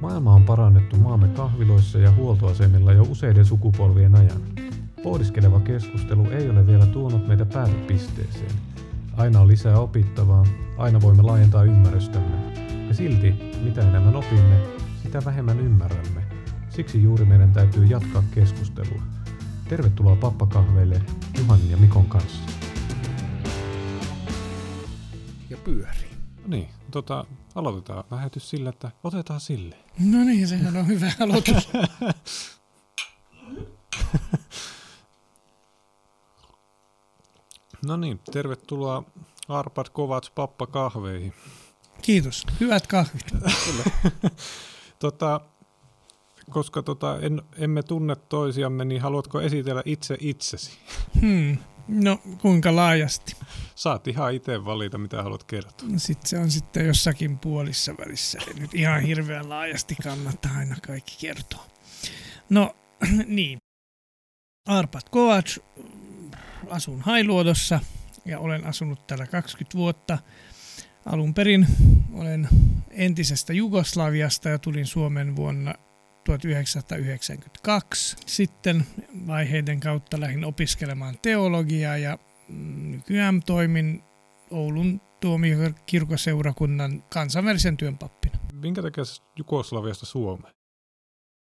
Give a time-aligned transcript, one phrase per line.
[0.00, 4.42] Maailma on parannettu maamme kahviloissa ja huoltoasemilla jo useiden sukupolvien ajan.
[5.02, 8.50] Pohdiskeleva keskustelu ei ole vielä tuonut meitä päätepisteeseen.
[9.16, 10.46] Aina on lisää opittavaa,
[10.78, 12.36] aina voimme laajentaa ymmärrystämme.
[12.88, 14.58] Ja silti, mitä enemmän opimme,
[15.02, 16.22] sitä vähemmän ymmärrämme.
[16.68, 19.02] Siksi juuri meidän täytyy jatkaa keskustelua.
[19.68, 21.02] Tervetuloa pappakahveille
[21.38, 22.42] Juhan ja Mikon kanssa.
[25.50, 26.05] Ja pyörii.
[26.46, 27.24] Niin, tota,
[27.54, 29.76] aloitetaan lähetys sillä, että otetaan sille.
[29.98, 31.68] No niin, sehän on hyvä aloitus.
[37.86, 39.04] no niin, tervetuloa
[39.48, 41.32] Arpad Kovats pappakahveihin.
[42.02, 43.26] Kiitos, hyvät kahvit.
[44.98, 45.40] tota,
[46.50, 50.78] koska tota, en, emme tunne toisiamme, niin haluatko esitellä itse itsesi?
[51.20, 51.58] Hmm.
[51.88, 53.36] No, kuinka laajasti?
[53.74, 55.88] Saat ihan itse valita, mitä haluat kertoa.
[55.88, 58.38] No sitten se on sitten jossakin puolissa välissä.
[58.48, 61.66] Ei nyt ihan hirveän laajasti kannattaa aina kaikki kertoa.
[62.50, 62.76] No,
[63.26, 63.58] niin.
[64.68, 65.58] Arpat Kovac,
[66.70, 67.80] asun Hailuodossa
[68.24, 70.18] ja olen asunut täällä 20 vuotta.
[71.06, 71.66] Alun perin
[72.12, 72.48] olen
[72.90, 75.74] entisestä Jugoslaviasta ja tulin Suomen vuonna
[76.26, 78.16] 1992.
[78.26, 78.86] Sitten
[79.26, 84.02] vaiheiden kautta lähdin opiskelemaan teologiaa ja mm, nykyään toimin
[84.50, 88.38] Oulun tuomiokirkoseurakunnan kansainvälisen työn pappina.
[88.52, 89.04] Minkä takia
[89.36, 90.54] Jugoslaviasta Suomeen?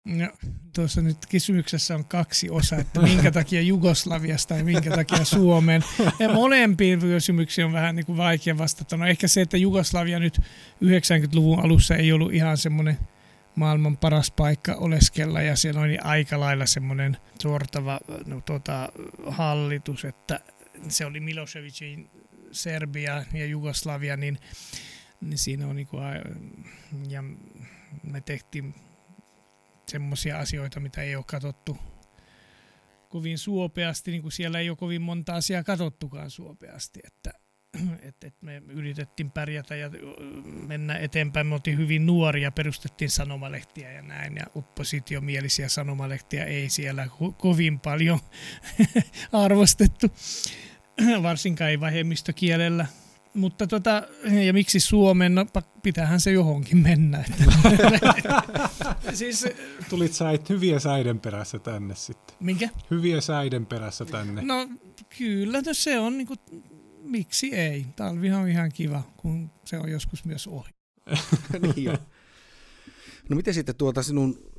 [0.06, 0.28] No,
[0.76, 5.84] tuossa nyt kysymyksessä on kaksi osaa, että minkä takia Jugoslaviasta ja minkä takia Suomeen.
[6.20, 8.98] Ja molempiin kysymyksiin on vähän niin kuin vaikea vastata.
[8.98, 10.42] No ehkä se, että Jugoslavia nyt
[10.84, 12.98] 90-luvun alussa ei ollut ihan semmoinen
[13.56, 18.90] maailman paras paikka oleskella ja siellä oli aika lailla semmoinen sortava no, tota,
[19.28, 20.40] hallitus, että
[20.88, 22.10] se oli Milosevicin
[22.52, 24.40] Serbia ja Jugoslavia, niin,
[25.22, 25.98] niin siinä on niinku,
[27.10, 27.24] ja
[28.04, 28.76] me tehtiin
[29.90, 31.78] semmoisia asioita, mitä ei ole katsottu
[33.10, 37.41] kovin suopeasti, niin kuin siellä ei ole kovin monta asiaa katsottukaan suopeasti, että
[38.09, 39.90] että et me yritettiin pärjätä ja
[40.68, 41.48] mennä eteenpäin.
[41.48, 47.80] Me oltiin hyvin nuoria, perustettiin sanomalehtiä ja näin, ja oppositiomielisiä sanomalehtiä ei siellä ko- kovin
[47.80, 48.20] paljon
[49.46, 50.08] arvostettu,
[51.24, 52.86] varsinkaan ei vähemmistökielellä.
[53.34, 54.04] Mutta tota,
[54.46, 55.36] ja miksi Suomen?
[55.36, 55.46] No
[55.84, 57.24] pitäähän se johonkin mennä.
[59.14, 59.46] siis,
[59.90, 62.36] Tulit sä hyviä säiden perässä tänne sitten.
[62.40, 62.70] Minkä?
[62.92, 64.42] Hyviä säiden perässä tänne.
[64.42, 64.70] No
[65.18, 66.36] kyllä, no se on niinku
[67.12, 67.86] miksi ei?
[67.96, 70.72] Talvihan on ihan kiva, kun se on joskus myös ohi.
[71.62, 71.98] niin jo.
[73.30, 74.52] No miten sitten tuota sinun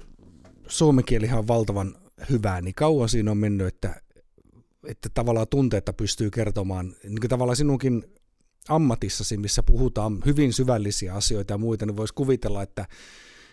[0.68, 1.94] suomen kielihan on valtavan
[2.30, 4.02] hyvää, niin kauan siinä on mennyt, että,
[4.86, 8.04] että tavallaan tunteetta pystyy kertomaan, niin kuin tavallaan sinunkin
[8.68, 12.88] ammatissasi, missä puhutaan hyvin syvällisiä asioita ja muita, niin voisi kuvitella, että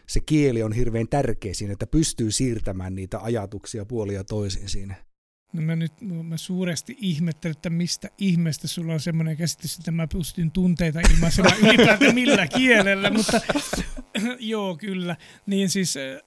[0.07, 4.95] se kieli on hirveän tärkeä siinä, että pystyy siirtämään niitä ajatuksia puolia toisin siinä.
[5.53, 5.93] No mä nyt
[6.23, 11.59] mä suuresti ihmettelen, että mistä ihmeestä sulla on semmoinen käsitys, että mä pystyn tunteita ilmaisemaan
[11.67, 13.41] ylipäätään millä kielellä, mutta
[14.39, 15.17] joo kyllä.
[15.45, 16.21] Niin siis, äh,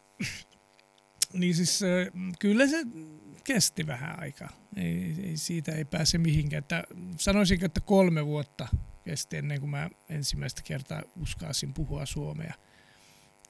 [1.32, 2.76] niin siis äh, kyllä se
[3.44, 4.48] kesti vähän aikaa.
[4.76, 6.58] Ei, ei, siitä ei pääse mihinkään.
[6.58, 6.84] Että
[7.18, 8.68] sanoisinko, että kolme vuotta
[9.04, 12.54] kesti ennen kuin mä ensimmäistä kertaa uskaisin puhua suomea.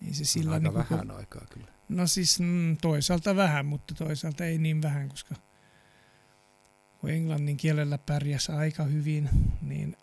[0.01, 1.73] Niin se sillä Aika niin vähän kun, aikaa kyllä.
[1.89, 5.35] No siis mm, toisaalta vähän, mutta toisaalta ei niin vähän, koska–
[7.03, 9.29] kun englannin kielellä pärjäsi aika hyvin,
[9.61, 9.97] niin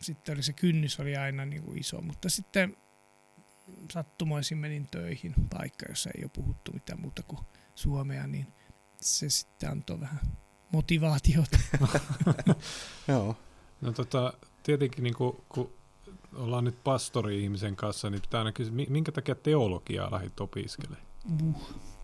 [0.00, 2.76] sitten oli se kynnys oli aina niin kuin iso, mutta sitten
[3.92, 7.40] sattumoisin menin töihin paikka, jossa ei ole puhuttu mitään muuta kuin
[7.74, 8.46] suomea, niin
[9.00, 10.20] se sitten antoi vähän
[10.72, 11.58] motivaatiota.
[13.08, 13.36] Joo.
[13.80, 14.32] No tota,
[14.62, 15.72] tietenkin niin kuin, kun
[16.34, 21.06] ollaan nyt pastori-ihmisen kanssa, niin pitää aina kysyä, minkä takia teologiaa lähdit opiskelemaan?
[21.38, 21.95] Buh.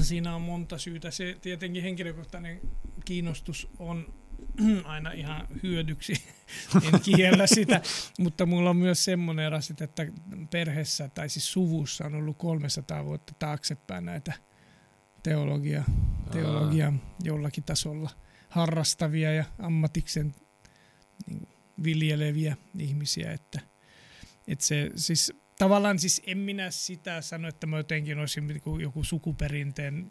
[0.00, 1.10] Siinä on monta syytä.
[1.10, 2.60] Se tietenkin henkilökohtainen
[3.04, 4.14] kiinnostus on
[4.84, 6.12] aina ihan hyödyksi,
[6.92, 7.80] en kiellä sitä,
[8.18, 10.06] mutta mulla on myös semmoinen rasit, että
[10.50, 14.32] perheessä tai siis suvussa on ollut 300 vuotta taaksepäin näitä
[15.22, 15.84] teologia,
[16.32, 16.92] teologia
[17.22, 18.10] jollakin tasolla
[18.48, 20.34] harrastavia ja ammatiksen
[21.26, 21.48] niin
[21.82, 23.60] viljeleviä ihmisiä, että,
[24.46, 30.08] että se siis tavallaan siis en minä sitä sano, että mä jotenkin olisin joku sukuperinteen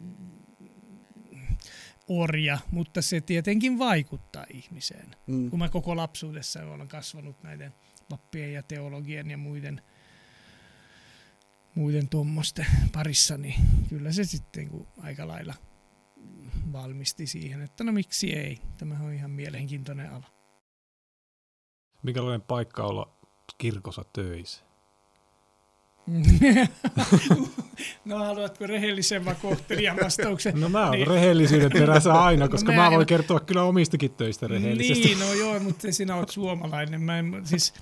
[2.08, 5.16] orja, mutta se tietenkin vaikuttaa ihmiseen.
[5.26, 5.50] Mm.
[5.50, 7.74] Kun mä koko lapsuudessa olen kasvanut näiden
[8.08, 9.82] pappien ja teologien ja muiden,
[11.74, 13.54] muiden tuommoisten parissa, niin
[13.88, 15.54] kyllä se sitten kun aika lailla
[16.72, 18.58] valmisti siihen, että no miksi ei.
[18.78, 20.26] Tämä on ihan mielenkiintoinen ala.
[22.02, 23.18] Mikälainen paikka olla
[23.58, 24.67] kirkossa töissä?
[28.04, 30.60] No haluatko rehellisemmän kohtelijan vastauksen?
[30.60, 31.06] No mä oon niin.
[31.06, 33.06] rehellisyyden perässä aina, koska no, mä, mä voin en...
[33.06, 35.04] kertoa kyllä omistakin töistä rehellisesti.
[35.04, 37.02] Niin, no joo, mutta sinä oot suomalainen.
[37.02, 37.74] Mä en, siis,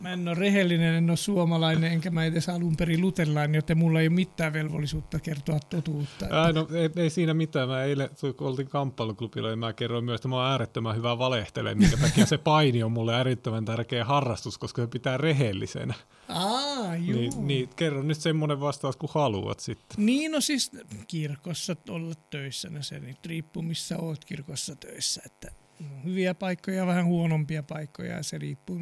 [0.00, 4.00] Mä en ole rehellinen, en ole suomalainen, enkä mä edes alun perin luterilainen, joten mulla
[4.00, 6.24] ei ole mitään velvollisuutta kertoa totuutta.
[6.24, 6.42] Että...
[6.42, 7.68] Ää, no, ei, ei, siinä mitään.
[7.68, 11.74] Mä eilen, kun oltiin kamppailuklubilla, niin mä kerroin myös, että mä oon äärettömän hyvä valehtele,
[11.74, 15.94] minkä takia se paini on mulle äärettömän tärkeä harrastus, koska se pitää rehellisenä.
[16.28, 17.20] Aa, juu.
[17.20, 20.06] Niin, niin, kerro nyt semmoinen vastaus, kun haluat sitten.
[20.06, 20.70] Niin, no siis
[21.08, 25.50] kirkossa olla töissä, no se nyt riippuu missä oot kirkossa töissä, että
[26.04, 28.78] hyviä paikkoja, vähän huonompia paikkoja, ja se riippuu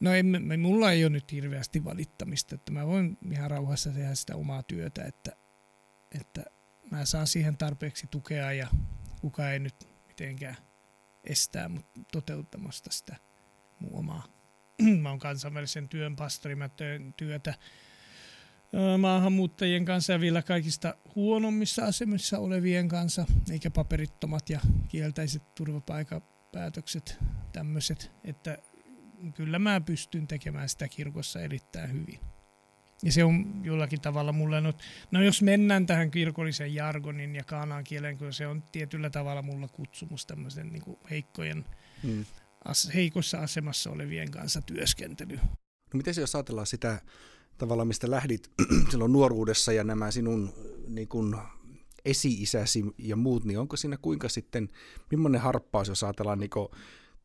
[0.00, 0.22] No ei,
[0.58, 5.04] mulla ei ole nyt hirveästi valittamista, että mä voin ihan rauhassa tehdä sitä omaa työtä,
[5.04, 5.32] että,
[6.20, 6.44] että
[6.90, 8.68] mä saan siihen tarpeeksi tukea ja
[9.20, 10.56] kuka ei nyt mitenkään
[11.24, 13.16] estää mut toteuttamasta sitä
[13.78, 14.24] mun omaa.
[15.02, 17.54] mä oon kansainvälisen työn pastori, mä teen työtä
[18.98, 27.18] maahanmuuttajien kanssa ja vielä kaikista huonommissa asemissa olevien kanssa, eikä paperittomat ja kieltäiset turvapaikkapäätökset
[27.52, 28.58] tämmöiset, että
[29.34, 32.20] kyllä mä pystyn tekemään sitä kirkossa erittäin hyvin.
[33.02, 34.72] Ja se on jollakin tavalla mulle, no,
[35.10, 39.68] no jos mennään tähän kirkollisen jargonin ja kaanaan kielen, kun se on tietyllä tavalla mulla
[39.68, 41.64] kutsumus tämmöisen niin heikkojen,
[42.02, 42.24] mm.
[42.64, 45.36] as, heikossa asemassa olevien kanssa työskentely.
[45.36, 47.00] No miten se, jos ajatellaan sitä
[47.58, 48.50] tavalla, mistä lähdit
[48.90, 50.52] silloin nuoruudessa ja nämä sinun
[50.88, 51.36] niin kuin
[52.04, 54.68] esi-isäsi ja muut, niin onko siinä kuinka sitten,
[55.10, 56.50] millainen harppaus, jos ajatellaan niin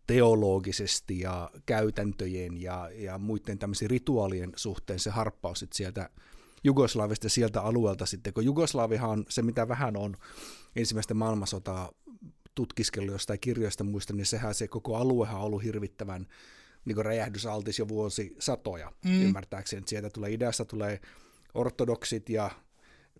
[0.07, 6.09] teologisesti ja käytäntöjen ja, ja muiden tämmöisen rituaalien suhteen se harppaus sit sieltä
[6.63, 10.17] Jugoslavista sieltä alueelta sitten, kun Jugoslavihan on se, mitä vähän on
[10.75, 11.91] ensimmäistä maailmansotaa
[12.55, 16.27] tutkiskellut jostain kirjoista muista, niin sehän se koko aluehan on ollut hirvittävän
[16.85, 19.21] niin räjähdysaltis jo vuosi satoja, mm.
[19.21, 19.83] ymmärtääkseni.
[19.87, 20.99] Sieltä tulee idästä tulee
[21.53, 22.51] ortodoksit ja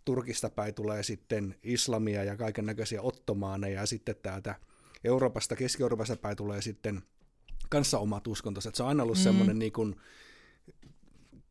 [0.06, 4.56] Turkista päin tulee sitten islamia ja kaiken näköisiä ottomaaneja ja sitten täältä
[5.04, 7.02] Euroopasta, Keski-Euroopasta päin tulee sitten
[7.70, 8.70] kanssa omat uskontonsa.
[8.70, 9.24] Että se on aina ollut mm.
[9.24, 9.96] semmoinen niin kuin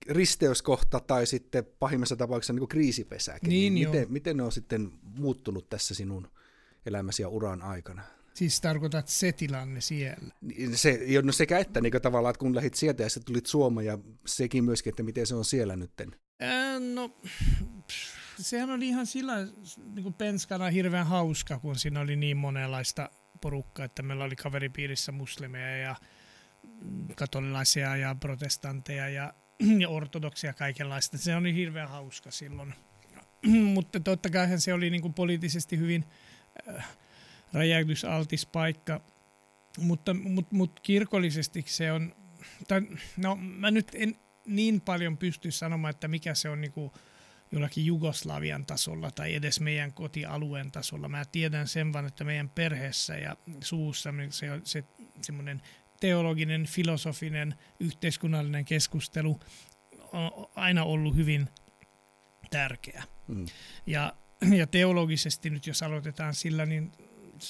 [0.08, 3.48] risteyskohta tai sitten pahimmassa tapauksessa niin kuin kriisipesäkin.
[3.48, 6.28] Niin, niin miten, miten ne on sitten muuttunut tässä sinun
[6.86, 8.02] elämäsi ja uran aikana?
[8.34, 10.34] Siis tarkoitat se tilanne siellä?
[10.40, 13.46] Niin, se, no sekä että niin kuin tavallaan, että kun lähdit sieltä ja sitten tulit
[13.46, 16.16] Suomeen ja sekin myöskin, että miten se on siellä nytten?
[16.40, 17.16] Ää, no,
[18.38, 19.34] sehän oli ihan sillä
[19.94, 23.10] niin kuin penskana hirveän hauska, kun siinä oli niin monenlaista
[23.42, 25.96] porukka, että meillä oli kaveripiirissä muslimeja ja
[27.14, 29.34] katolilaisia ja protestantteja ja,
[29.78, 31.18] ja ortodoksia kaikenlaista.
[31.18, 32.74] Se oli hirveän hauska silloin.
[33.74, 36.04] Mutta totta kai se oli niin kuin poliittisesti hyvin
[36.68, 36.88] äh,
[37.52, 39.00] räjäytysaltis paikka.
[39.78, 42.14] Mutta mut, mut kirkollisesti se on,
[42.68, 42.82] tai,
[43.16, 44.14] no mä nyt en
[44.46, 46.92] niin paljon pysty sanomaan, että mikä se on niin kuin,
[47.52, 51.08] jollakin Jugoslavian tasolla tai edes meidän kotialueen tasolla.
[51.08, 54.84] Mä tiedän sen vaan, että meidän perheessä ja suussa se, se
[55.22, 55.62] semmoinen
[56.00, 59.40] teologinen, filosofinen, yhteiskunnallinen keskustelu
[60.12, 61.48] on aina ollut hyvin
[62.50, 63.02] tärkeä.
[63.28, 63.46] Mm.
[63.86, 64.12] Ja,
[64.58, 66.92] ja teologisesti nyt jos aloitetaan sillä, niin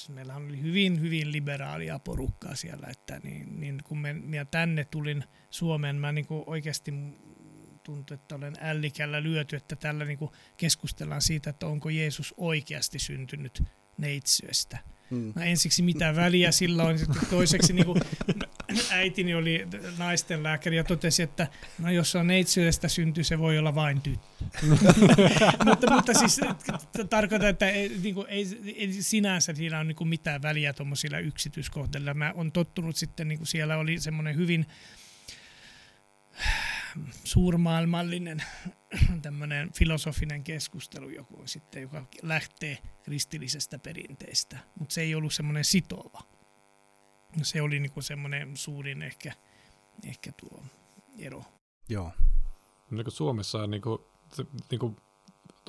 [0.09, 5.23] meillä oli hyvin, hyvin liberaalia porukkaa siellä, että niin, niin kun me, minä tänne tulin
[5.49, 6.91] Suomeen, mä niin oikeasti
[7.83, 10.19] tuntuu, että olen ällikällä lyöty, että tällä niin
[10.57, 13.63] keskustellaan siitä, että onko Jeesus oikeasti syntynyt
[13.97, 14.77] neitsyöstä.
[15.09, 15.33] Hmm.
[15.35, 18.01] No ensiksi mitä väliä sillä on, sitten toiseksi niin kuin,
[18.91, 21.47] äitini oli naisten lääkäri ja totesi, että
[21.79, 24.43] no jos on neitsyöstä synty, se voi olla vain tyttö.
[25.65, 26.39] mutta, mutta siis
[27.09, 31.19] tarkoitan, että ei, niin kuin, ei, ei sinänsä siinä on niin kuin mitään väliä tuommoisilla
[31.19, 32.13] yksityiskohdilla.
[32.13, 34.65] Mä on tottunut sitten, niin kuin siellä oli semmoinen hyvin
[37.23, 38.43] suurmaailmallinen
[39.21, 46.21] tämmöinen filosofinen keskustelu joku sitten, joka lähtee kristillisestä perinteestä, mutta se ei ollut semmoinen sitova.
[47.41, 49.33] Se oli niinku semmoinen suurin ehkä,
[50.03, 50.63] ehkä tuo
[51.19, 51.43] ero.
[51.89, 52.11] Joo.
[52.91, 53.99] Niin kuin Suomessa niin kuin,
[54.33, 54.95] se, niin kuin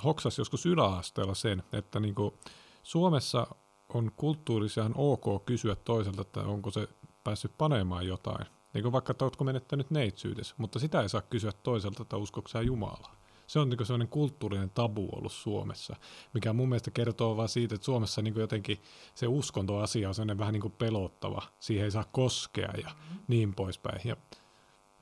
[0.04, 2.35] hoksas joskus yläasteella sen, että niin kuin
[2.83, 3.47] Suomessa
[3.88, 6.88] on kulttuurisiaan ok kysyä toiselta, että onko se
[7.25, 8.47] päässyt panemaan jotain.
[8.75, 12.62] Niin kuin vaikka, että oletko menettänyt neitsyydes, mutta sitä ei saa kysyä toiselta, että uskoksia
[12.62, 13.16] Jumalaa.
[13.47, 15.97] Se on niin sellainen kulttuurinen tabu ollut Suomessa,
[16.35, 18.78] mikä mun mielestä kertoo vaan siitä, että Suomessa niin jotenkin
[19.14, 21.43] se uskontoasia on sellainen vähän niin kuin pelottava.
[21.61, 23.19] Siihen ei saa koskea ja mm-hmm.
[23.28, 24.00] niin poispäin.
[24.04, 24.16] Ja,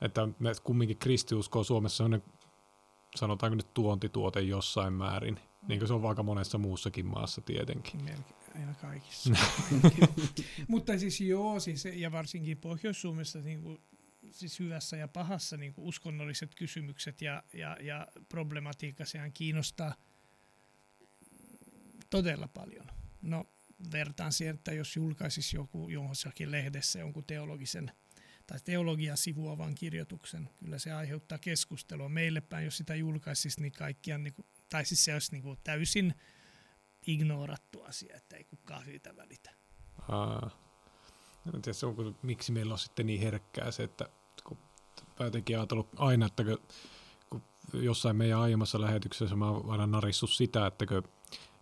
[0.01, 2.23] että me kumminkin kristiusko on Suomessa sellainen,
[3.15, 8.03] sanotaanko nyt tuontituote jossain määrin, niin kuin se on vaikka monessa muussakin maassa tietenkin.
[8.03, 9.29] Melkein aina kaikissa.
[10.67, 13.81] Mutta siis joo, siis, ja varsinkin Pohjois-Suomessa niin kuin,
[14.31, 19.95] siis hyvässä ja pahassa niin kuin uskonnolliset kysymykset ja, ja, ja problematiikka, sehän kiinnostaa
[22.09, 22.87] todella paljon.
[23.21, 23.45] No
[23.91, 27.91] vertaan siihen, että jos julkaisisi joku johonsakin lehdessä jonkun teologisen
[28.47, 32.09] tai teologia sivuavan kirjoituksen, kyllä se aiheuttaa keskustelua.
[32.09, 35.59] Meille päin, jos sitä julkaisisi, niin kaikkia, niin kuin, tai siis se olisi niin kuin
[35.63, 36.13] täysin
[37.07, 39.51] ignorattu asia, että ei kukaan siitä välitä.
[40.09, 40.49] Aa.
[41.55, 44.09] En tiedä, se on, miksi meillä on sitten niin herkkää se, että
[44.43, 44.57] kun
[45.19, 46.43] mä jotenkin ajatellut aina, että
[47.29, 47.41] kun
[47.73, 50.85] jossain meidän aiemmassa lähetyksessä mä oon aina narissut sitä, että,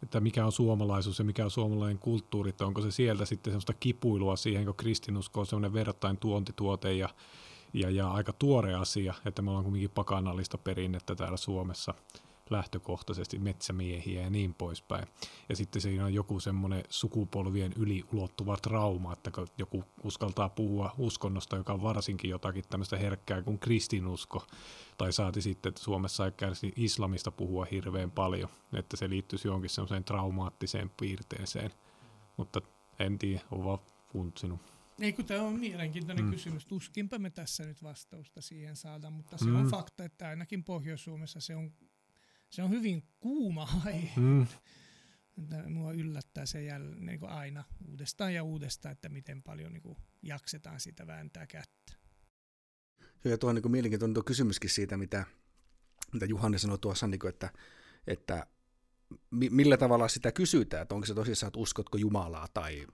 [0.03, 3.73] että mikä on suomalaisuus ja mikä on suomalainen kulttuuri, että onko se sieltä sitten semmoista
[3.73, 7.09] kipuilua siihen, kun kristinusko on semmoinen verrattain tuontituote ja,
[7.73, 11.93] ja, ja aika tuore asia, että me ollaan kuitenkin pakanallista perinnettä täällä Suomessa–
[12.51, 15.07] lähtökohtaisesti metsämiehiä ja niin poispäin.
[15.49, 21.57] Ja sitten siinä on joku semmoinen sukupolvien yli ulottuva trauma, että joku uskaltaa puhua uskonnosta,
[21.57, 24.45] joka on varsinkin jotakin tämmöistä herkkää kuin kristinusko,
[24.97, 29.69] tai saati sitten, että Suomessa ei kärsi islamista puhua hirveän paljon, että se liittyisi johonkin
[29.69, 31.71] semmoiseen traumaattiseen piirteeseen.
[32.37, 32.61] Mutta
[32.99, 33.79] en tiedä, on vaan
[34.13, 34.59] funtsinut.
[35.01, 36.31] Ei kun tämä on mielenkiintoinen mm.
[36.31, 36.65] kysymys.
[36.65, 39.55] Tuskinpä me tässä nyt vastausta siihen saadaan, mutta se mm.
[39.55, 41.71] on fakta, että ainakin Pohjois-Suomessa se on
[42.51, 44.21] se on hyvin kuuma aihe.
[44.21, 44.47] Mm.
[45.69, 49.97] Mua yllättää se jäl, niin kuin aina uudestaan ja uudestaan, että miten paljon niin kuin
[50.21, 51.93] jaksetaan sitä vääntää kättä.
[53.23, 55.25] Ja tuo on niin mielenkiintoinen tuo kysymyskin siitä, mitä,
[56.13, 57.49] mitä Juhani sanoi tuossa, niin kuin, että,
[58.07, 58.47] että
[59.29, 62.87] millä tavalla sitä kysytään, että onko se tosissaan, että uskotko Jumalaa tai,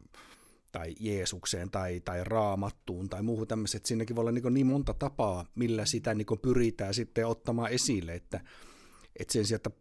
[0.72, 3.86] tai Jeesukseen tai, tai Raamattuun tai muuhun tämmöiset.
[3.86, 8.42] Siinäkin voi olla niin, niin monta tapaa, millä sitä niin pyritään sitten ottamaan esille, että,
[9.20, 9.72] että sen sijaan, että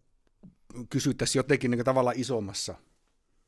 [0.91, 2.75] kysyttäisiin jotenkin niin tavallaan isommassa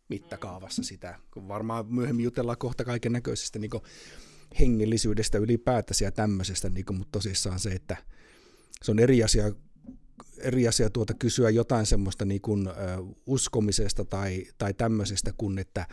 [0.09, 3.71] mittakaavassa sitä, kun varmaan myöhemmin jutellaan kohta kaiken näköisestä niin
[4.61, 7.97] hengellisyydestä ylipäätänsä ja tämmöisestä, niin kuin, mutta tosissaan se, että
[8.83, 9.53] se on eri asia,
[10.39, 12.73] eri asia tuota kysyä jotain semmoista niin kuin, ö,
[13.27, 15.87] uskomisesta tai, tai tämmöisestä, kun että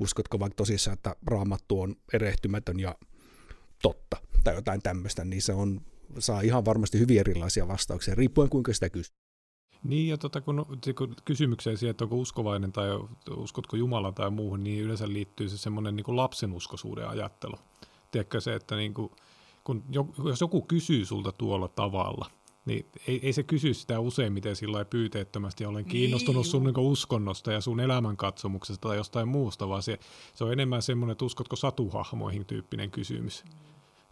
[0.00, 2.94] uskotko vaikka tosissaan, että raamattu on erehtymätön ja
[3.82, 5.80] totta tai jotain tämmöistä, niin se on,
[6.18, 9.29] saa ihan varmasti hyvin erilaisia vastauksia, riippuen kuinka sitä kysyy.
[9.82, 10.66] Niin, ja tota, kun,
[10.98, 12.88] kun kysymykseen siihen, että onko uskovainen tai
[13.36, 17.56] uskotko Jumalan tai muuhun, niin yleensä liittyy se semmoinen niin lapsenuskoisuuden ajattelu.
[18.10, 19.10] Tiedätkö se, että niin kuin,
[19.64, 19.84] kun,
[20.24, 22.30] jos joku kysyy sulta tuolla tavalla,
[22.64, 26.78] niin ei, ei se kysy sitä useimmiten sillä pyyteettömästi, olen niin, kiinnostunut niin, sun niin
[26.78, 29.98] uskonnosta ja sun elämänkatsomuksesta tai jostain muusta, vaan se,
[30.34, 33.44] se on enemmän semmoinen, että uskotko satuhahmoihin tyyppinen kysymys.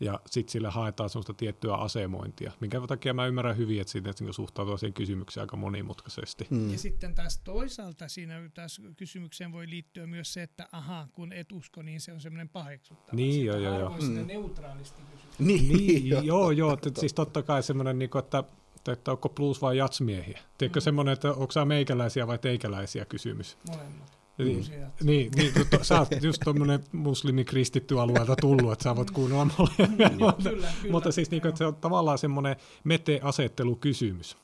[0.00, 4.24] Ja sitten sillä haetaan sellaista tiettyä asemointia, minkä takia mä ymmärrän hyvin, että siitä että
[4.30, 6.46] suhtautuu siihen kysymykseen aika monimutkaisesti.
[6.50, 6.72] Mm.
[6.72, 11.52] Ja sitten taas toisaalta siinä taas kysymykseen voi liittyä myös se, että aha, kun et
[11.52, 13.16] usko, niin se on semmoinen paheksuttava.
[13.16, 13.96] Niin, joo, joo, joo.
[14.00, 14.26] Mm.
[14.26, 15.30] neutraalisti kysyä.
[15.38, 18.44] Niin, niin joo, joo, että siis totta kai semmoinen, niin että
[18.92, 20.40] että onko plus vai jatsmiehiä.
[20.58, 20.82] Tiedätkö mm.
[20.82, 23.58] semmoinen, että onko sä meikäläisiä vai teikäläisiä kysymys?
[23.68, 24.17] Molemmat.
[24.38, 24.66] Niin,
[25.02, 30.09] niin, niin to, sä oot just tuommoinen muslimikristitty alueelta tullut, että sä voit kuunnella molempia.
[30.09, 34.37] Mm, mutta, kyllä, kyllä, mutta siis niin että se on tavallaan semmoinen mete-asettelukysymys.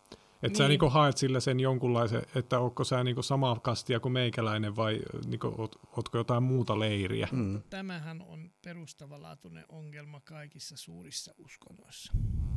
[0.44, 0.56] Että niin.
[0.56, 5.00] sä niinku haet sillä sen jonkunlaisen, että onko sä niinku samaa kastia kuin meikäläinen vai
[5.26, 7.28] niinku, oot, ootko jotain muuta leiriä.
[7.32, 7.62] Mm.
[7.70, 12.12] Tämähän on perustavanlaatuinen ongelma kaikissa suurissa uskonnoissa.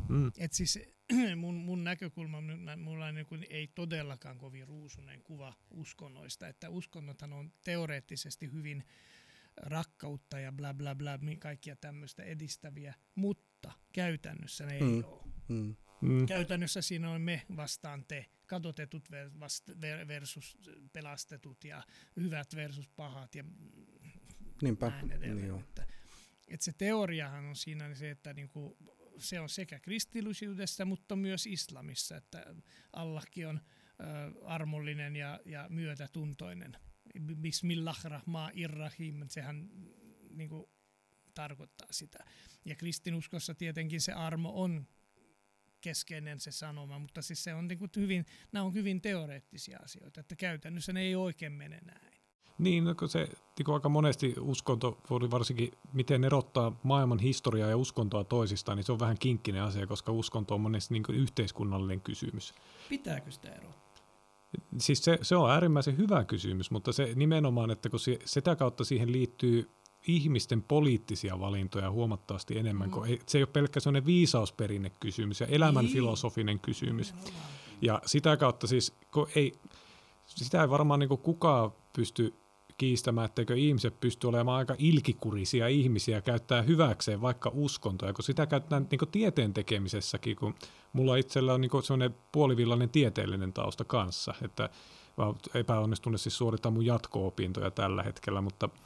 [0.10, 0.32] Mm.
[0.38, 0.80] Et siis
[1.36, 2.38] mun, mun näkökulma,
[2.78, 8.84] mulla niinku ei todellakaan kovin ruusunen kuva uskonnoista, että uskonnothan on teoreettisesti hyvin
[9.58, 14.88] rakkautta ja bla bla bla, kaikkia tämmöistä edistäviä, mutta käytännössä ne mm.
[14.88, 15.22] ei ole.
[15.48, 15.76] Mm.
[16.02, 16.26] Mm.
[16.26, 19.12] Käytännössä siinä on me vastaan te, kadotetut
[20.08, 20.58] versus
[20.94, 21.84] pelastetut ja
[22.16, 23.44] hyvät versus pahat ja
[24.62, 24.90] Niinpä.
[24.90, 25.52] näin edelleen.
[25.52, 25.88] Niin että,
[26.48, 28.78] että se teoriahan on siinä se, että niinku,
[29.18, 32.56] se on sekä kristillisyydessä, mutta myös islamissa, että
[32.94, 34.04] Allahkin on ö,
[34.46, 36.78] armollinen ja, ja myötätuntoinen.
[37.42, 39.70] Bismillah rahma irrahim, sehän
[40.30, 40.72] niinku,
[41.34, 42.26] tarkoittaa sitä.
[42.66, 44.88] Ja kristinuskossa tietenkin se armo on
[45.82, 50.20] keskeinen se sanoma, mutta siis se on niin kuin hyvin, nämä on hyvin teoreettisia asioita,
[50.20, 52.18] että käytännössä ne ei oikein mene näin.
[52.58, 53.30] Niin, no, se
[53.60, 59.00] niin aika monesti uskonto, varsinkin miten erottaa maailman historiaa ja uskontoa toisistaan, niin se on
[59.00, 62.54] vähän kinkkinen asia, koska uskonto on monesti niin yhteiskunnallinen kysymys.
[62.90, 63.88] Pitääkö sitä erottaa?
[64.78, 68.84] Siis se, se on äärimmäisen hyvä kysymys, mutta se nimenomaan, että kun se, sitä kautta
[68.84, 69.70] siihen liittyy
[70.08, 72.88] ihmisten poliittisia valintoja huomattavasti enemmän.
[72.88, 72.92] Mm.
[72.92, 77.14] Kuin, se ei ole pelkkä sellainen viisausperinnekysymys ja elämänfilosofinen kysymys.
[77.82, 79.54] Ja sitä kautta siis, kun ei,
[80.26, 82.34] sitä ei varmaan niin kukaan pysty
[82.78, 88.88] kiistämään, etteikö ihmiset pysty olemaan aika ilkikurisia ihmisiä käyttää hyväkseen vaikka uskontoja, kun sitä käytetään
[88.92, 90.56] niin tieteen tekemisessäkin, kun
[90.94, 94.70] mulla itsellä on niin sellainen puolivillainen tieteellinen tausta kanssa, että
[95.54, 98.70] epäonnistuneesti suorittaa mun jatko-opintoja tällä hetkellä, mutta–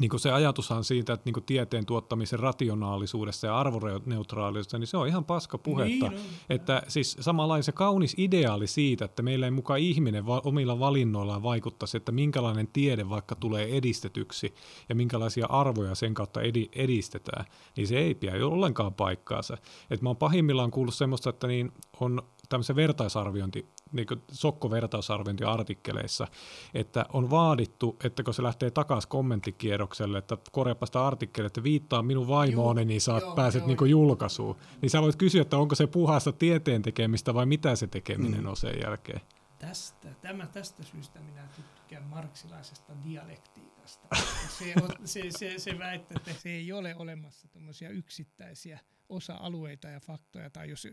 [0.00, 4.96] niin kuin se ajatushan siitä, että niin kuin tieteen tuottamisen rationaalisuudessa ja arvoneutraaliudessa, niin se
[4.96, 6.08] on ihan paska puhetta.
[6.08, 6.28] Niin, no.
[6.50, 11.42] Että siis samanlainen se kaunis ideaali siitä, että meillä ei mukaan ihminen va- omilla valinnoillaan
[11.42, 14.54] vaikuttaisi, että minkälainen tiede vaikka tulee edistetyksi
[14.88, 17.44] ja minkälaisia arvoja sen kautta edi- edistetään,
[17.76, 19.58] niin se ei pidä ollenkaan paikkaansa.
[19.90, 26.26] Et mä oon pahimmillaan kuullut semmoista, että niin on tämmöisen vertaisarviointi, niin Sokko-vertaisarviointiartikkeleissa,
[26.74, 32.02] että on vaadittu, että kun se lähtee takaisin kommenttikierrokselle, että korjapa sitä artikkelia, että viittaa
[32.02, 34.56] minun vaimooni, niin saat joo, pääset joo, niin julkaisuun.
[34.82, 38.48] Niin sä voit kysyä, että onko se puhasta tieteen tekemistä vai mitä se tekeminen mm.
[38.48, 39.20] on sen jälkeen.
[39.58, 44.08] Tästä, tämä, tästä syystä minä tykkään marksilaisesta dialektiikasta.
[44.58, 47.48] Se, on, se, se, se väittää, että se ei ole olemassa
[47.90, 50.88] yksittäisiä osa-alueita ja faktoja, tai jos,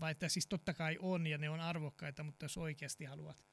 [0.00, 3.44] vai että siis totta kai on ja ne on arvokkaita, mutta jos oikeasti haluat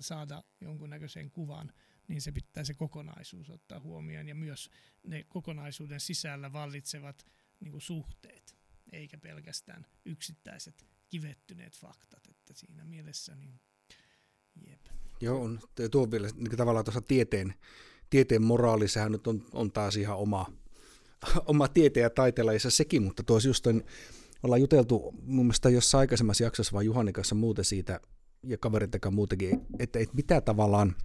[0.00, 1.72] saada jonkunnäköisen kuvan,
[2.08, 4.70] niin se pitää se kokonaisuus ottaa huomioon ja myös
[5.02, 7.26] ne kokonaisuuden sisällä vallitsevat
[7.60, 8.56] niin kuin suhteet,
[8.92, 13.60] eikä pelkästään yksittäiset kivettyneet faktat, että siinä mielessä niin
[14.68, 14.86] jep.
[15.20, 17.54] Joo, on, tuo vielä niin tavallaan tuossa tieteen,
[18.10, 20.46] tieteen moraali, sehän nyt on, on taas ihan oma,
[21.46, 23.82] oma tieteen ja taiteella sekin, mutta tuossa just on,
[24.42, 28.00] ollaan juteltu mun mielestä jossain aikaisemmassa jaksossa vaan Juhani kanssa muuten siitä,
[28.42, 30.96] ja kaverit muutenkin, että, että mitä tavallaan,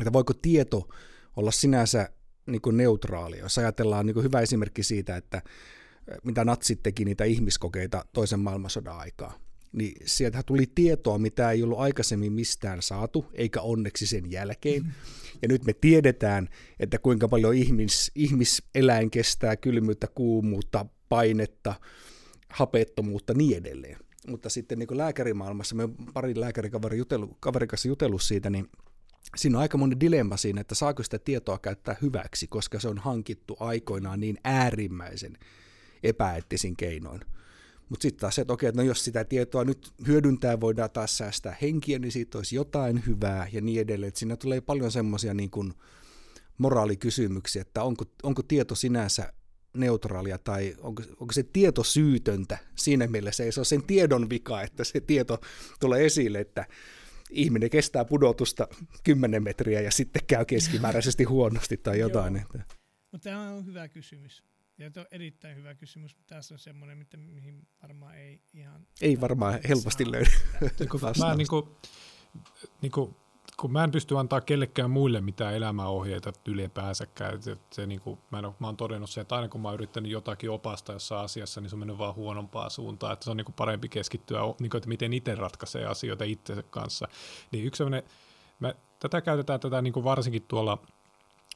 [0.00, 0.88] että voiko tieto
[1.36, 2.08] olla sinänsä
[2.46, 3.38] niin kuin neutraali.
[3.38, 5.42] Jos ajatellaan niin kuin hyvä esimerkki siitä, että
[6.24, 9.38] mitä natsit teki niitä ihmiskokeita toisen maailmansodan aikaa,
[9.72, 14.94] niin sieltä tuli tietoa, mitä ei ollut aikaisemmin mistään saatu, eikä onneksi sen jälkeen.
[15.42, 16.48] Ja nyt me tiedetään,
[16.80, 21.74] että kuinka paljon ihmis, ihmiseläin kestää kylmyyttä, kuumuutta, painetta,
[22.48, 23.96] hapettomuutta niin edelleen.
[24.26, 28.68] Mutta sitten niin lääkärimaailmassa, me pari lääkärikaverin jutelu, kaverin kanssa jutellut siitä, niin
[29.36, 32.98] siinä on aika moni dilemma siinä, että saako sitä tietoa käyttää hyväksi, koska se on
[32.98, 35.38] hankittu aikoinaan niin äärimmäisen
[36.02, 37.20] epäeettisin keinoin.
[37.88, 41.56] Mutta sitten taas se, että okei, no jos sitä tietoa nyt hyödyntää, voidaan taas säästää
[41.62, 44.08] henkiä, niin siitä olisi jotain hyvää ja niin edelleen.
[44.08, 45.74] Että siinä tulee paljon semmoisia niin kuin
[46.58, 49.32] moraalikysymyksiä, että onko, onko tieto sinänsä
[49.76, 54.62] neutraalia tai onko, onko se tieto syytöntä siinä mielessä, ei se ole sen tiedon vika,
[54.62, 55.40] että se tieto
[55.80, 56.66] tulee esille, että
[57.30, 58.68] ihminen kestää pudotusta
[59.04, 62.36] 10 metriä ja sitten käy keskimääräisesti huonosti tai jotain.
[62.36, 62.64] Että.
[63.12, 64.47] Mutta tämä on hyvä kysymys.
[64.78, 68.86] Ja tuo on erittäin hyvä kysymys, mutta tässä on semmoinen, mitä, mihin varmaan ei ihan...
[69.00, 70.30] Ei varmaan helposti löydy.
[71.18, 71.68] mä niin kuin,
[72.82, 73.16] niin kuin,
[73.56, 77.42] kun mä en pysty antaa kellekään muille mitään elämäohjeita ylipäänsäkään.
[77.42, 79.68] Se, se, niin kuin, mä, en ole, mä oon todennut sen, että aina kun mä
[79.68, 83.12] oon yrittänyt jotakin opasta jossain asiassa, niin se on mennyt vaan huonompaa suuntaan.
[83.12, 86.62] Että se on niin kuin parempi keskittyä, niin kuin, että miten itse ratkaisee asioita itsensä
[86.62, 87.08] kanssa.
[87.52, 87.82] Niin yksi
[88.60, 90.78] mä, tätä käytetään tätä niin kuin varsinkin tuolla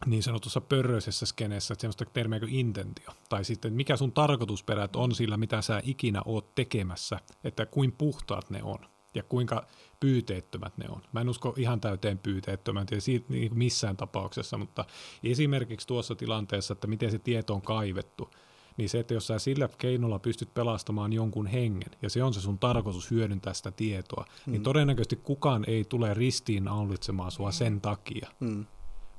[0.07, 5.37] niin sanotussa pörröisessä skeneessä semmoista termiä kuin intentio, tai sitten mikä sun tarkoitusperät on sillä,
[5.37, 8.79] mitä sä ikinä oot tekemässä, että kuin puhtaat ne on
[9.15, 9.67] ja kuinka
[10.01, 11.03] pyyteettömät ne on.
[11.13, 14.85] Mä en usko ihan täyteen pyyteettömät ja siitä niin missään tapauksessa, mutta
[15.25, 18.31] esimerkiksi tuossa tilanteessa, että miten se tieto on kaivettu,
[18.77, 22.41] niin se, että jos sä sillä keinolla pystyt pelastamaan jonkun hengen, ja se on se
[22.41, 24.53] sun tarkoitus hyödyntää sitä tietoa, niin mm.
[24.53, 28.29] niin todennäköisesti kukaan ei tule ristiin aulitsemaan sua sen takia.
[28.41, 28.67] Mm.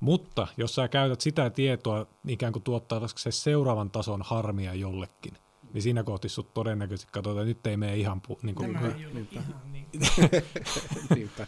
[0.04, 5.34] Mutta jos sä käytät sitä tietoa ikään kuin tuottavaksi se seuraavan tason harmia jollekin,
[5.74, 8.22] niin siinä kohti sut todennäköisesti katsotaan, että nyt ei mene ihan...
[8.22, 9.88] Pu, niin kuin, Tämä ei ole ihan niin.
[11.16, 11.48] Niinpä.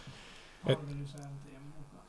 [0.65, 0.80] Et,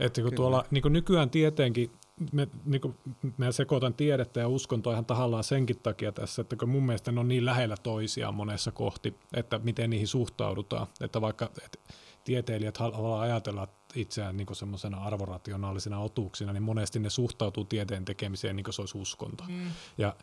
[0.00, 1.90] että kun tuolla niin kuin nykyään tietenkin,
[2.32, 2.94] me, niin kuin,
[3.36, 7.20] mä sekoitan tiedettä ja uskontoa ihan tahallaan senkin takia tässä, että kun mun mielestä ne
[7.20, 10.86] on niin lähellä toisiaan monessa kohti, että miten niihin suhtaudutaan.
[11.00, 11.78] Että vaikka että
[12.24, 18.64] tieteilijät haluaa ajatella itseään niin semmoisena arvorationaalisena otuuksina, niin monesti ne suhtautuu tieteen tekemiseen niin
[18.64, 19.44] kuin se olisi uskonto.
[19.48, 19.70] Mm.
[19.98, 20.16] Ja,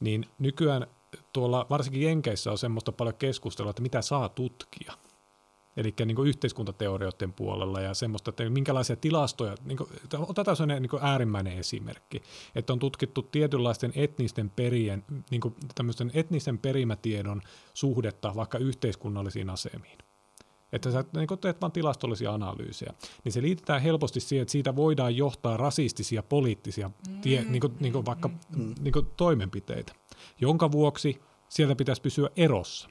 [0.00, 0.86] niin nykyään
[1.32, 4.92] tuolla varsinkin Jenkeissä on semmoista paljon keskustelua, että mitä saa tutkia.
[5.76, 11.58] Eli niin yhteiskuntateorioiden puolella ja semmoista, että minkälaisia tilastoja, niin kuin, otetaan sellainen niin äärimmäinen
[11.58, 12.22] esimerkki,
[12.54, 15.40] että on tutkittu tietynlaisten etnisten perien, niin
[16.14, 17.42] etnisen perimätiedon
[17.74, 19.98] suhdetta vaikka yhteiskunnallisiin asemiin
[20.72, 25.16] että sä niin teet vain tilastollisia analyysejä, niin se liitetään helposti siihen, että siitä voidaan
[25.16, 26.90] johtaa rasistisia poliittisia
[27.22, 28.74] tie, mm, niin kuin, niin kuin vaikka mm.
[28.80, 29.92] niin kuin toimenpiteitä,
[30.40, 32.88] jonka vuoksi sieltä pitäisi pysyä erossa.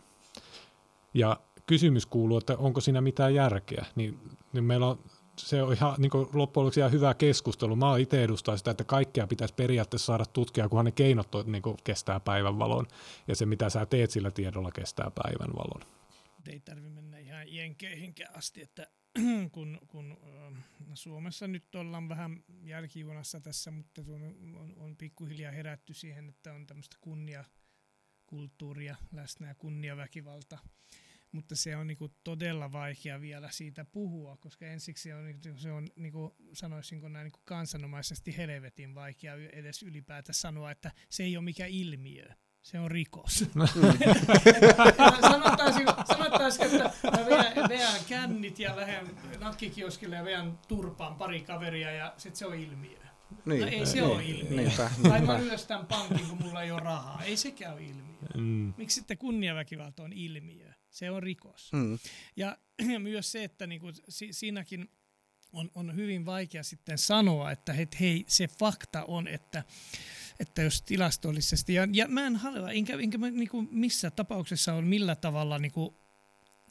[1.13, 4.19] Ja kysymys kuuluu, että onko siinä mitään järkeä, niin,
[4.53, 4.99] niin meillä on
[5.39, 7.75] se on ihan niin loppujen lopuksi ihan hyvä keskustelu.
[7.75, 12.19] Mä itse edustan sitä, että kaikkea pitäisi periaatteessa saada tutkia, kunhan ne keinot niin kestää
[12.19, 12.85] päivänvalon
[13.27, 15.81] ja se mitä sä teet sillä tiedolla kestää päivänvalon.
[16.47, 17.16] Ei tarvitse mennä
[17.47, 18.87] jenkeihinkään asti, että
[19.51, 20.17] kun, kun
[20.93, 24.01] Suomessa nyt ollaan vähän jälkijunassa tässä, mutta
[24.55, 30.57] on, on pikkuhiljaa herätty siihen, että on tämmöistä kunniakulttuuria läsnä ja kunniaväkivalta.
[31.31, 35.71] Mutta se on niin kuin todella vaikea vielä siitä puhua, koska ensiksi on, niinku, se
[35.71, 41.23] on, niin kuin sanoisinko näin, niin kuin kansanomaisesti helvetin vaikea edes ylipäätä sanoa, että se
[41.23, 42.25] ei ole mikään ilmiö
[42.67, 43.33] se on rikos.
[45.21, 49.07] sanottaisiin, sanottaisiin, että mä veän, veän kännit ja lähden
[49.39, 52.97] nakkikioskille ja veän turpaan pari kaveria ja sitten se on ilmiö.
[53.45, 54.61] Niin, no ei se niin, ole ilmiö.
[54.61, 57.23] Niinpä, tai mä ryöstän pankin, kun mulla ei ole rahaa.
[57.23, 58.27] Ei sekään ole ilmiö.
[58.35, 58.73] Mm.
[58.77, 60.71] Miksi sitten kunniaväkivalta on ilmiö?
[60.89, 61.73] Se on rikos.
[61.73, 61.99] Mm.
[62.35, 62.57] Ja,
[62.91, 64.89] ja myös se, että niinku, si, siinäkin
[65.53, 69.63] on, on hyvin vaikea sitten sanoa, että et, hei, se fakta on, että
[70.39, 74.87] että jos tilastollisesti, ja, ja mä en halua, enkä, enkä mä niinku missä tapauksessa on
[74.87, 75.99] millä tavalla niinku,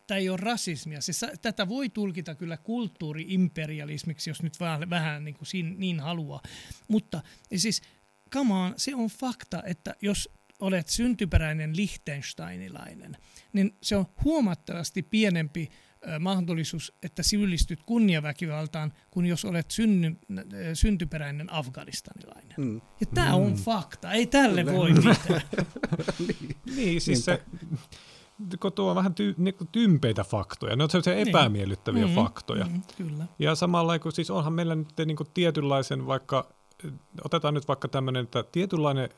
[0.07, 1.01] tämä ei ole rasismia.
[1.01, 6.43] Se, tätä voi tulkita kyllä kulttuuriimperialismiksi, jos nyt vähän, vähän niin, kuin siinä, niin haluaa.
[6.89, 7.23] Mutta
[7.57, 7.83] siis,
[8.33, 10.29] come on, se on fakta, että jos
[10.61, 13.17] olet syntyperäinen Liechtensteinilainen,
[13.53, 15.71] niin se on huomattavasti pienempi
[16.21, 20.17] mahdollisuus, että syyllistyt kunniaväkivaltaan, kuin jos olet synny,
[20.75, 22.55] syntyperäinen afganistanilainen.
[22.57, 22.81] Mm.
[23.01, 23.35] Ja tämä mm.
[23.35, 24.79] on fakta, ei tälle Kyllä.
[24.79, 25.43] voi mitään.
[26.19, 26.57] niin.
[26.77, 27.43] niin, siis se,
[28.61, 31.29] kun tuo on vähän ty, niin tympeitä faktoja, ne on sellaisia niin.
[31.29, 32.65] epämiellyttäviä mm, faktoja.
[32.65, 33.25] Mm, kyllä.
[33.39, 36.49] Ja samalla, kun siis onhan meillä nyt niin kuin tietynlaisen vaikka,
[37.25, 39.09] otetaan nyt vaikka tämmöinen, että tietynlainen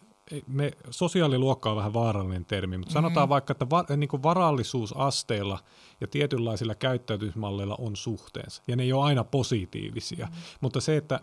[0.46, 3.06] me, sosiaaliluokka on vähän vaarallinen termi, mutta mm-hmm.
[3.06, 5.58] sanotaan vaikka, että va, niin kuin varallisuusasteilla
[6.00, 10.42] ja tietynlaisilla käyttäytymismalleilla on suhteensa, ja ne ei ole aina positiivisia, mm-hmm.
[10.60, 11.20] mutta se, että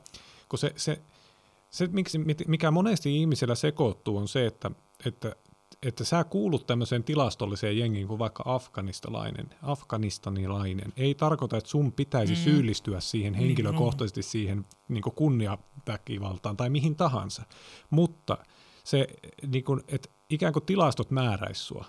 [0.49, 1.01] kun se, se,
[1.69, 4.71] se miksi, mikä monesti ihmisellä sekoittuu, on se, että,
[5.05, 5.35] että
[5.83, 12.33] että sä kuulut tämmöiseen tilastolliseen jengiin kuin vaikka afganistalainen, afganistanilainen, ei tarkoita, että sun pitäisi
[12.33, 12.39] mm.
[12.39, 17.43] syyllistyä siihen niin henkilökohtaisesti siihen niin kunniaväkivaltaan tai mihin tahansa,
[17.89, 18.37] mutta–
[18.85, 19.07] se,
[19.51, 21.85] niin kuin, että ikään kuin tilastot määräisi sua.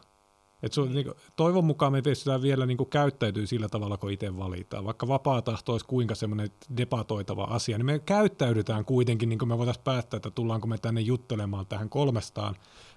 [0.62, 4.10] Et sun, niin kuin, toivon mukaan me pystytään vielä niin kuin, käyttäytyy sillä tavalla, kun
[4.10, 4.84] itse valitaan.
[4.84, 9.58] Vaikka vapaa tahto olisi kuinka semmoinen debatoitava asia, niin me käyttäydytään kuitenkin, niin kuin me
[9.58, 12.54] voitaisiin päättää, että tullaanko me tänne juttelemaan tähän kolmestaan,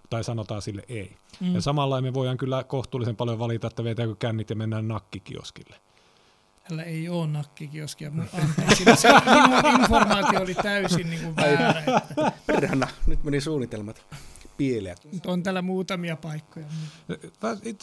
[0.09, 1.15] tai sanotaan sille ei.
[1.39, 1.55] Mm.
[1.55, 5.75] Ja samalla me voidaan kyllä kohtuullisen paljon valita, että vetääkö kännit ja mennään nakkikioskille.
[6.69, 8.11] Hänellä ei ole nakkikioskia.
[8.33, 11.83] Anteeksi, se minun informaatio oli täysin niin kuin väärä.
[12.47, 14.05] Perhana, nyt meni suunnitelmat
[14.57, 14.97] pieleen.
[15.25, 16.65] On täällä muutamia paikkoja.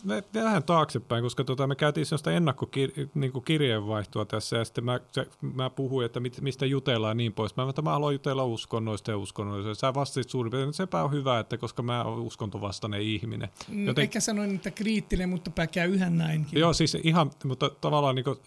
[0.05, 5.27] Mä vähän taaksepäin, koska tota, me käytiin sellaista ennakkokirjeenvaihtoa niin tässä, ja sitten mä, se,
[5.55, 7.57] mä puhuin, että mit, mistä jutellaan ja niin pois.
[7.57, 9.75] Mä, että mä haluan jutella uskonnoista ja uskonnoista.
[9.75, 13.49] Sä vastasit suurin piirtein, että sepä on hyvä, että koska mä oon uskontovastainen ihminen.
[13.68, 16.61] Mm, Joten, Ehkä sanoin, että kriittinen, mutta käy yhä näinkin.
[16.61, 18.38] Joo, siis ihan, mutta tavallaan niin kuin,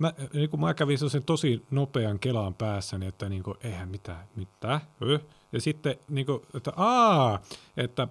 [0.00, 4.28] mä, niin kuin mä kävin sen tosi nopean kelaan päässäni, että niin kuin, eihän mitään,
[4.36, 4.80] mitä,
[5.52, 7.40] ja sitten niin kuin, että aa,
[7.76, 8.08] että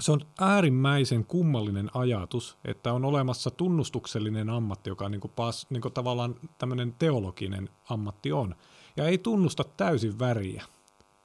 [0.00, 5.80] se on äärimmäisen kummallinen ajatus, että on olemassa tunnustuksellinen ammatti, joka niin kuin pas, niin
[5.80, 8.54] kuin tavallaan tämmöinen teologinen ammatti on,
[8.96, 10.64] ja ei tunnusta täysin väriä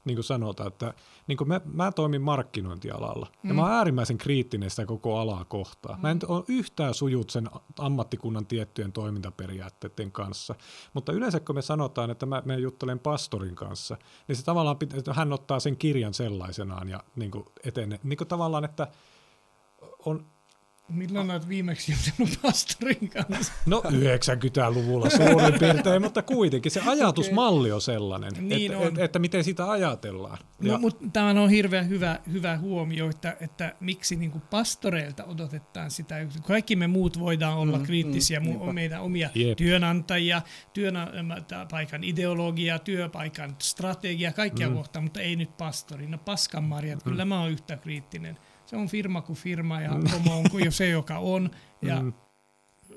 [0.05, 0.93] niin kuin sanotaan, että
[1.27, 3.49] niin kuin mä, mä toimin markkinointialalla mm.
[3.49, 5.99] ja mä oon äärimmäisen kriittinen sitä koko alaa kohtaan.
[5.99, 6.01] Mm.
[6.01, 10.55] Mä en ole yhtään sujut sen ammattikunnan tiettyjen toimintaperiaatteiden kanssa,
[10.93, 15.13] mutta yleensä kun me sanotaan, että mä, mä juttelen pastorin kanssa, niin se tavallaan, että
[15.13, 17.99] hän ottaa sen kirjan sellaisenaan ja niin kuin etenee.
[18.03, 18.87] Niin kuin tavallaan, että
[20.05, 20.25] on
[20.89, 23.53] Milloin olet viimeksi jutellut pastorin kanssa?
[23.65, 28.87] No 90-luvulla suurin piirtein, mutta kuitenkin se ajatusmalli on sellainen, niin että, on.
[28.87, 30.37] Että, että miten sitä ajatellaan.
[30.61, 30.77] No, ja...
[30.77, 36.15] mutta tämä on hirveän hyvä, hyvä huomio, että, että miksi niin pastoreilta odotetaan sitä.
[36.43, 39.57] Kaikki me muut voidaan olla mm, kriittisiä, mm, mu- meidän omia Jep.
[39.57, 40.41] työnantajia,
[40.73, 44.75] työpaikan ideologia, työpaikan strategia, kaikkia mm.
[44.75, 46.07] kohtaan, mutta ei nyt pastori.
[46.07, 47.09] No paskan marjat, mm.
[47.09, 50.37] kyllä mä oon yhtä kriittinen se on firma kuin firma ja homo mm.
[50.37, 51.49] on kuin jo se, joka on.
[51.81, 52.13] Ja mm.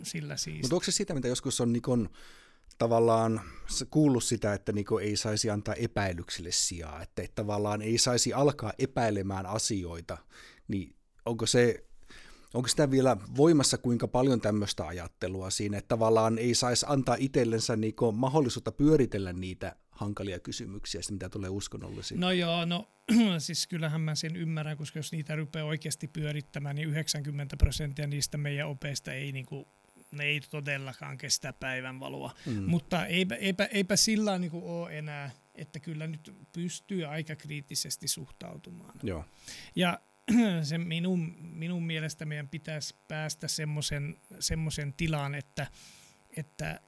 [0.02, 0.62] sillä siis.
[0.62, 2.08] Mutta onko se sitä, mitä joskus on Nikon
[2.78, 3.40] tavallaan
[3.90, 8.72] kuullut sitä, että Niko ei saisi antaa epäilyksille sijaa, että, että tavallaan ei saisi alkaa
[8.78, 10.18] epäilemään asioita,
[10.68, 11.84] niin onko se
[12.54, 17.76] onko sitä vielä voimassa kuinka paljon tämmöistä ajattelua siinä, että tavallaan ei saisi antaa itsellensä
[17.76, 22.20] niinku mahdollisuutta pyöritellä niitä hankalia kysymyksiä, mitä tulee uskonnollisiin?
[22.20, 22.88] No joo, no
[23.38, 28.38] siis kyllähän mä sen ymmärrän, koska jos niitä rupeaa oikeasti pyörittämään, niin 90 prosenttia niistä
[28.38, 29.68] meidän opeista ei niinku
[30.10, 32.34] ne ei todellakaan kestä päivänvaloa.
[32.46, 32.62] Mm.
[32.62, 38.94] Mutta eipä, eipä, eipä sillä niin ole enää, että kyllä nyt pystyy aika kriittisesti suhtautumaan.
[39.02, 39.24] Joo.
[39.76, 40.00] Ja
[40.62, 43.46] se minun, minun mielestä meidän pitäisi päästä
[44.40, 45.66] semmoisen tilaan, että,
[46.36, 46.80] että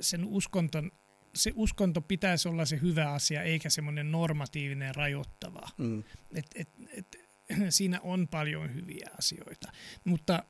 [0.00, 0.92] sen uskonton
[1.34, 5.68] se uskonto pitäisi olla se hyvä asia, eikä semmoinen normatiivinen rajoittava.
[5.78, 6.04] Mm.
[6.34, 7.16] Et, et, et,
[7.70, 9.72] siinä on paljon hyviä asioita.
[10.04, 10.44] Mutta,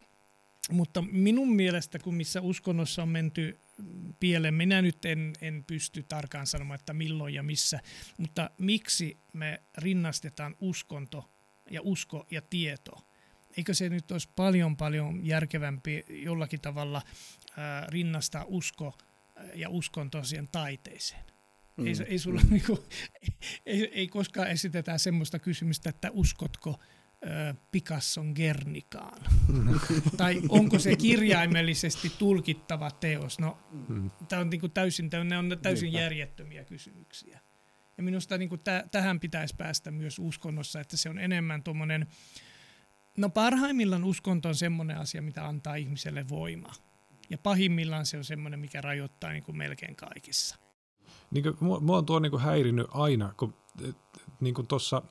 [0.70, 3.60] mutta minun mielestä, kun missä uskonnossa on menty
[4.20, 7.80] pieleen, minä nyt en, en pysty tarkkaan sanomaan, että milloin ja missä,
[8.18, 11.30] mutta miksi me rinnastetaan uskonto
[11.70, 12.92] ja usko ja tieto?
[13.56, 17.02] Eikö se nyt olisi paljon paljon järkevämpi jollakin tavalla
[17.56, 18.98] ää, rinnastaa usko
[19.54, 21.24] ja uskonto siihen taiteeseen?
[21.76, 21.86] Mm.
[21.86, 22.50] Ei, ei, sulla mm.
[22.50, 22.84] niinku,
[23.66, 26.80] ei, ei koskaan esitetä semmoista kysymystä, että uskotko
[27.26, 29.22] ö, Picasson Gernikaan?
[30.16, 33.38] tai onko se kirjaimellisesti tulkittava teos?
[33.38, 34.10] No, mm.
[34.28, 36.00] tämä on niinku täysin, ne on täysin Niinpä.
[36.00, 37.40] järjettömiä kysymyksiä.
[37.96, 42.06] Ja minusta niinku täh, tähän pitäisi päästä myös uskonnossa, että se on enemmän tuommoinen,
[43.18, 46.72] no parhaimmillaan uskonto on semmoinen asia, mitä antaa ihmiselle voima.
[47.30, 50.56] Ja pahimmillaan se on semmoinen, mikä rajoittaa niin kuin melkein kaikissa
[51.30, 53.54] niin kuin, mua, mua on tuo niin kuin häirinnyt aina, kun
[54.40, 55.02] niin kuin tuossa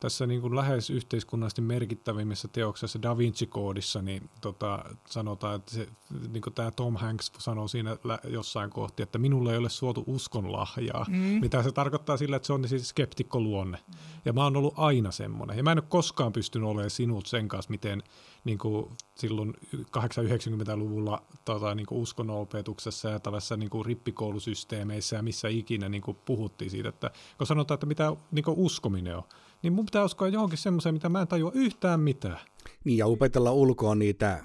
[0.00, 5.88] tässä niin kuin lähes yhteiskunnallisesti merkittävimmissä teoksessa Da Vinci-koodissa niin tota, sanotaan, että se,
[6.28, 7.96] niin kuin tämä Tom Hanks sanoo siinä
[8.28, 11.16] jossain kohti, että minulle ei ole suotu uskonlahjaa, mm.
[11.16, 13.78] mitä se tarkoittaa sillä, että se on siis skeptikkoluonne.
[13.86, 13.94] Mm.
[14.24, 15.56] Ja mä oon ollut aina semmoinen.
[15.56, 18.02] Ja mä en ole koskaan pystynyt olemaan sinut sen kanssa, miten
[18.46, 25.48] niin kuin silloin 890-luvulla tota, niin kuin uskonnonopetuksessa ja tällaisissa niin kuin rippikoulusysteemeissä ja missä
[25.48, 29.22] ikinä niin kuin puhuttiin siitä, että kun sanotaan, että mitä niin kuin uskominen on,
[29.62, 32.38] niin mun pitää uskoa johonkin semmoiseen, mitä mä en tajua yhtään mitään.
[32.84, 34.44] Niin, ja opetella ulkoa niitä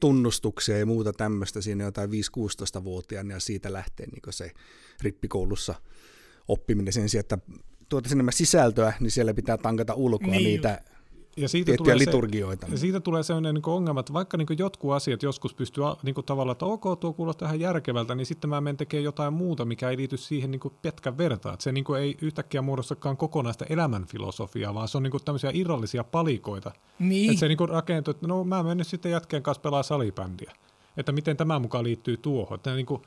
[0.00, 4.50] tunnustuksia ja muuta tämmöistä siinä jotain 5-16-vuotiaana ja siitä lähtee niin se
[5.02, 5.74] rippikoulussa
[6.48, 7.38] oppiminen sen sijaan, että
[7.88, 10.80] tuota sinne sisältöä, niin siellä pitää tankata ulkoa niin niitä
[11.36, 12.66] ja siitä tulee liturgioita.
[12.66, 16.14] Se, ja siitä tulee sellainen niin ongelma, että vaikka niin jotkut asiat joskus pystyy niin
[16.26, 19.90] tavallaan, että ok, tuo kuulostaa ihan järkevältä, niin sitten mä menen tekemään jotain muuta, mikä
[19.90, 21.52] ei liity siihen niin petkän vertaan.
[21.54, 26.72] Että se niin ei yhtäkkiä muodostakaan kokonaista elämänfilosofiaa, vaan se on niin tämmöisiä irrallisia palikoita.
[26.98, 27.30] Niin.
[27.30, 30.52] Että se niin rakentuu, että no mä menen sitten jätkeen kanssa pelaa salibändiä.
[30.96, 32.54] Että miten tämä mukaan liittyy tuohon.
[32.54, 33.02] Että niin kuin,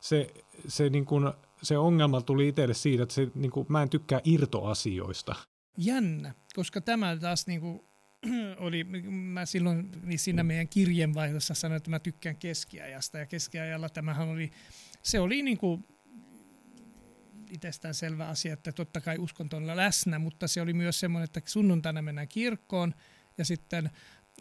[0.00, 0.34] se,
[0.68, 4.20] se, niin kuin, se ongelma tuli itselle siitä, että se, niin kuin, mä en tykkää
[4.24, 5.34] irtoasioista
[5.76, 7.80] jännä, koska tämä taas niin kuin,
[8.66, 14.28] oli, mä silloin niin siinä meidän kirjeenvaihdossa sanoin, että mä tykkään keskiajasta ja keskiajalla tämähän
[14.28, 14.50] oli,
[15.02, 15.84] se oli niin kuin
[17.50, 21.40] itsestään selvä asia, että totta kai uskonto on läsnä, mutta se oli myös semmoinen, että
[21.44, 22.94] sunnuntaina mennään kirkkoon
[23.38, 23.90] ja sitten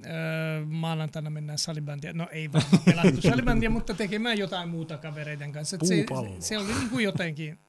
[0.06, 2.14] öö, maanantaina mennään salibandia.
[2.14, 5.78] No ei vaan pelattu salibandia, mutta tekemään jotain muuta kavereiden kanssa.
[5.84, 6.06] Se,
[6.40, 7.60] se, oli niin kuin jotenkin,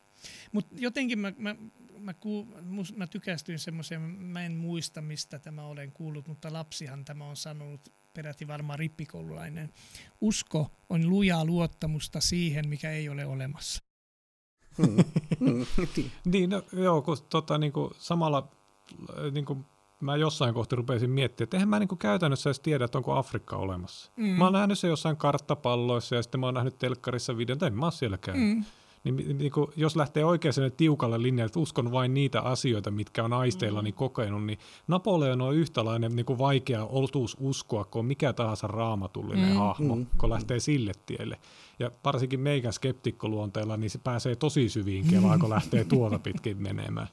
[0.52, 1.56] mutta jotenkin mä, mä
[2.00, 7.04] mä, ku, mus, mä tykästyin semmoiseen, mä en muista mistä tämä olen kuullut, mutta lapsihan
[7.04, 9.72] tämä on sanonut, peräti varmaan rippikoululainen.
[10.20, 13.82] Usko on lujaa luottamusta siihen, mikä ei ole olemassa.
[14.78, 15.66] Hmm.
[16.32, 18.50] niin, no, joo, kun tota, niin kuin, samalla
[19.32, 19.64] niin kuin,
[20.00, 23.14] mä jossain kohti rupesin miettimään, että eihän mä niin kuin, käytännössä edes tiedä, että onko
[23.14, 24.12] Afrikka olemassa.
[24.16, 24.26] Mm.
[24.26, 27.86] Mä oon nähnyt se jossain karttapalloissa ja sitten mä oon nähnyt telkkarissa videon, en mä
[27.86, 28.56] oon siellä käynyt.
[28.56, 28.64] Mm
[29.04, 33.24] niin, niin kuin, jos lähtee oikein sen tiukalle linjalle, että uskon vain niitä asioita, mitkä
[33.24, 33.92] on aisteilla mm.
[33.92, 34.58] kokenut, niin
[34.88, 39.56] Napoleon on yhtälainen niin kuin vaikea oltuus uskoa, kun on mikä tahansa raamatullinen mm.
[39.56, 40.06] hahmo, mm.
[40.18, 41.38] kun lähtee sille tielle.
[41.78, 47.08] Ja varsinkin meikän skeptikkoluonteella, niin se pääsee tosi syviin kelaan, kun lähtee tuolta pitkin menemään.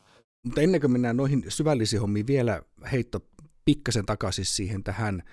[0.46, 3.20] Mutta ennen kuin mennään noihin syvällisiin hommiin, vielä heitto
[3.66, 5.24] pikkasen takaisin siihen tähän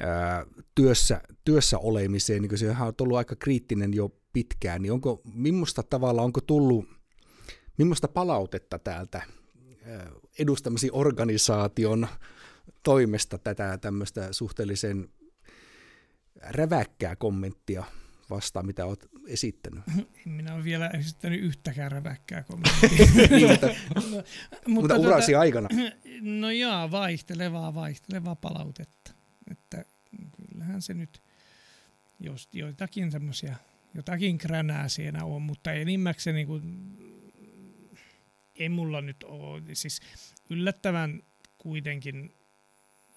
[0.00, 5.82] ää, työssä, työssä olemiseen, niin se on ollut aika kriittinen jo pitkään, niin onko, millaista
[5.82, 6.88] tavalla, onko tullut,
[7.78, 9.22] millaista palautetta täältä
[10.38, 12.08] edustamisen organisaation
[12.82, 15.08] toimesta tätä tämmöistä suhteellisen
[16.42, 17.84] räväkkää kommenttia
[18.30, 19.84] vastaan, mitä olet esittänyt?
[20.24, 23.28] Minä olen vielä esittänyt yhtäkään räväkkää kommenttia.
[23.30, 24.24] niin, mutta, no, mutta,
[24.68, 25.68] mutta urasi tuota, aikana.
[26.20, 29.12] No joo, vaihtelevaa, vaihtelevaa palautetta.
[29.50, 29.84] Että
[30.36, 31.22] kyllähän se nyt,
[32.20, 33.56] jos joitakin semmoisia
[33.94, 36.62] jotakin kränää siinä on, mutta enimmäkseen niin kuin,
[38.54, 40.00] ei mulla nyt ole, siis
[40.50, 41.22] yllättävän
[41.58, 42.34] kuitenkin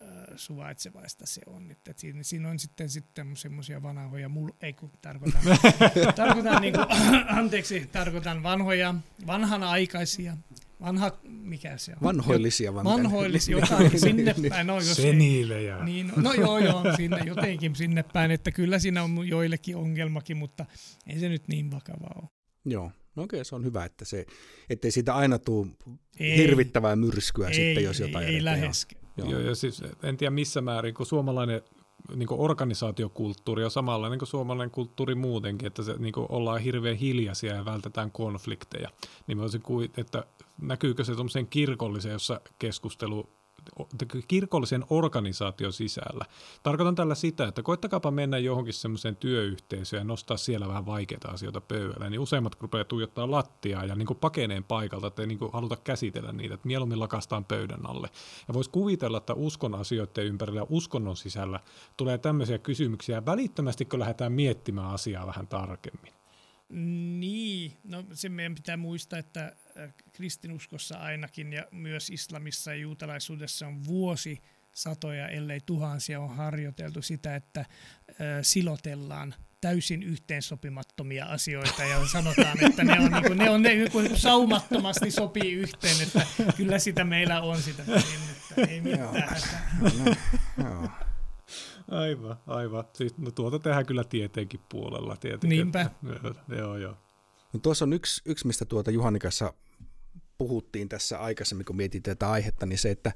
[0.01, 1.71] äh, suvaitsevaista se on.
[1.71, 5.41] Että siinä, siinä on sitten, sitten semmoisia vanhoja, mul, ei kun tarkoitan,
[6.15, 6.86] tarkoitan niin kuin,
[7.27, 8.95] anteeksi, tarkoitan vanhoja,
[9.27, 10.38] vanhanaikaisia
[10.81, 11.97] vanha, mikä se on?
[12.03, 12.73] Vanhoillisia.
[12.73, 14.67] Vanhoillisia, vanhoillisia jotain sinne päin.
[14.67, 15.83] No, jos Seniilejä.
[15.83, 20.65] Niin, no, joo, joo, sinne, jotenkin sinne päin, että kyllä siinä on joillekin ongelmakin, mutta
[21.07, 22.29] ei se nyt niin vakavaa ole.
[22.65, 24.25] Joo, no okei, se on hyvä, että se,
[24.69, 25.67] ettei siitä aina tule
[26.19, 29.03] hirvittävää myrskyä ei, sitten, jos jotain Ei, ei läheskään.
[29.17, 29.29] Joo.
[29.29, 31.62] Joo, ja siis en tiedä missä määrin, kun suomalainen
[32.15, 36.97] niin kuin organisaatiokulttuuri on samanlainen kuin suomalainen kulttuuri muutenkin, että se, niin kuin ollaan hirveän
[36.97, 38.89] hiljaisia ja vältetään konflikteja.
[39.27, 40.23] Niin voisin kuvitella, että
[40.61, 43.43] näkyykö se tuommoisen kirkollisen, jossa keskustelu
[44.27, 46.25] kirkollisen organisaation sisällä.
[46.63, 51.61] Tarkoitan tällä sitä, että koittakaapa mennä johonkin semmoiseen työyhteisöön ja nostaa siellä vähän vaikeita asioita
[51.61, 55.53] pöydälle, niin useimmat rupeaa tuijottaa lattiaa ja niin kuin pakeneen paikalta, että ei niin kuin
[55.53, 58.09] haluta käsitellä niitä, että mieluummin lakastaan pöydän alle.
[58.47, 61.59] Ja voisi kuvitella, että uskon asioiden ympärillä ja uskonnon sisällä
[61.97, 66.22] tulee tämmöisiä kysymyksiä, välittömästi kun lähdetään miettimään asiaa vähän tarkemmin.
[67.19, 73.67] Niin, no se meidän pitää muistaa, että äh, kristinuskossa ainakin ja myös islamissa ja juutalaisuudessa
[73.67, 74.41] on vuosi
[74.73, 77.67] satoja, ellei tuhansia on harjoiteltu sitä, että äh,
[78.41, 84.17] silotellaan täysin yhteensopimattomia asioita ja sanotaan, että ne on, niin kuin, ne on ne, niin
[84.19, 86.25] saumattomasti sopii yhteen, että
[86.57, 87.83] kyllä sitä meillä on sitä
[88.57, 89.41] että ei mitään.
[90.05, 90.15] Joo.
[91.88, 92.84] Aivan, aivan.
[92.93, 95.17] Siis, no tuota tehdään kyllä tietenkin puolella.
[95.17, 95.50] Tietenkin.
[95.50, 95.89] Niinpä.
[96.58, 96.98] Joo, joo.
[97.54, 99.54] No tuossa on yksi, yksi, mistä tuota Juhanikassa
[100.38, 103.12] puhuttiin tässä aikaisemmin, kun mietittiin tätä aihetta, niin se, että,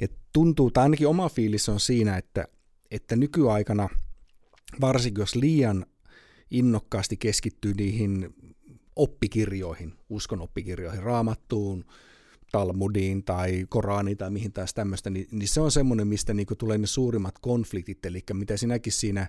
[0.00, 2.44] että tuntuu, tai ainakin oma fiilis on siinä, että,
[2.90, 3.88] että nykyaikana,
[4.80, 5.86] varsinkin jos liian
[6.50, 8.34] innokkaasti keskittyy niihin
[8.96, 11.84] oppikirjoihin, uskon oppikirjoihin, raamattuun,
[12.52, 16.78] Talmudiin tai Koraniin tai mihin taas tämmöistä, niin, niin se on semmoinen, mistä niinku tulee
[16.78, 19.26] ne suurimmat konfliktit, eli mitä sinäkin siinä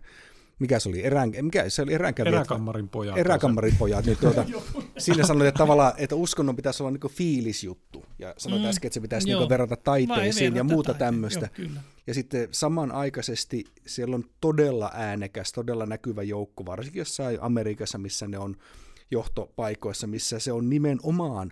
[0.59, 2.33] mikä se oli, erään, mikä se oli eräänkävijät?
[2.33, 3.17] Eräkammarin pojat.
[3.17, 4.45] Eräkammarin pojat, niin tuota,
[4.97, 8.67] siinä sanoit, että tavallaan, että uskonnon pitäisi olla niin fiilisjuttu, ja sanoit mm.
[8.67, 11.05] äsken, että se pitäisi niin verrata taiteisiin ja muuta taite.
[11.05, 11.49] tämmöistä.
[11.57, 11.69] Joo,
[12.07, 18.37] ja sitten samanaikaisesti siellä on todella äänekäs, todella näkyvä joukko, varsinkin jossain Amerikassa, missä ne
[18.37, 18.55] on
[19.11, 21.51] johtopaikoissa, missä se on nimenomaan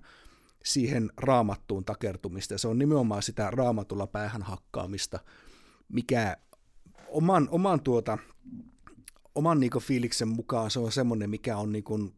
[0.64, 5.20] siihen raamattuun takertumista, ja se on nimenomaan sitä raamatulla päähän hakkaamista,
[5.90, 6.38] mikä
[7.08, 8.18] oman, oman, tuota,
[9.36, 12.14] oman niin fiiliksen mukaan se on semmoinen, mikä on niin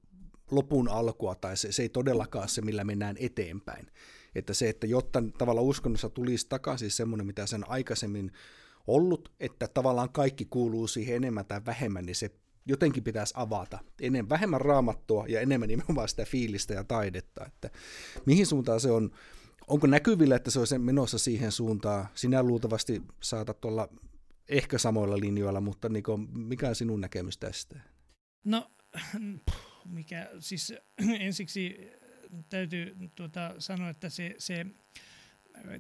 [0.52, 3.88] lopun alkua, tai se, se ei todellakaan se, millä mennään eteenpäin.
[4.36, 8.32] Että se, että jotta tavallaan uskonnossa tulisi takaisin semmoinen, mitä sen aikaisemmin
[8.88, 12.32] ollut, että tavallaan kaikki kuuluu siihen enemmän tai vähemmän, niin se
[12.66, 13.80] jotenkin pitäisi avata.
[14.02, 17.46] Enemmän, vähemmän raamattua ja enemmän nimenomaan sitä fiilistä ja taidetta.
[17.46, 17.70] Että
[18.26, 19.12] mihin suuntaan se on,
[19.68, 22.08] onko näkyvillä, että se on menossa siihen suuntaan?
[22.16, 23.90] Sinä luultavasti saatat olla
[24.50, 27.80] ehkä samoilla linjoilla, mutta niin kuin, mikä on sinun näkemys tästä?
[28.44, 28.72] No,
[29.86, 30.74] mikä, siis
[31.20, 31.78] ensiksi
[32.50, 34.66] täytyy tuota, sanoa, että se, se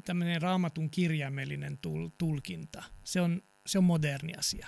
[0.06, 1.80] tämmöinen raamatun kirjaimellinen
[2.18, 4.68] tulkinta, se on, se on moderni asia.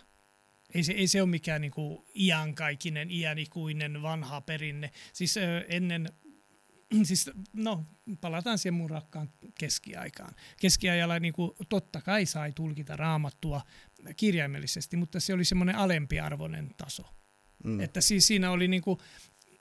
[0.73, 4.91] Ei se, ei se ole mikään niin kuin iankaikkinen, iänikuinen vanha perinne.
[5.13, 6.09] Siis ö, ennen,
[7.03, 7.85] siis no
[8.21, 9.29] palataan siihen mun rakkaan
[9.59, 10.35] keskiaikaan.
[10.61, 13.61] Keskiajalla niin kuin, totta kai sai tulkita raamattua
[14.17, 17.03] kirjaimellisesti, mutta se oli semmoinen alempiarvoinen taso.
[17.63, 17.79] Mm.
[17.79, 18.99] Että siis siinä oli niin kuin,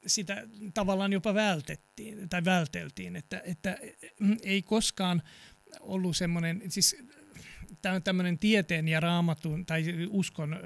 [0.06, 3.78] sitä tavallaan jopa vältettiin tai välteltiin, että, että
[4.42, 5.22] ei koskaan
[5.80, 6.96] ollut semmoinen, siis
[8.04, 10.56] tämmöinen tieteen ja raamatun tai uskon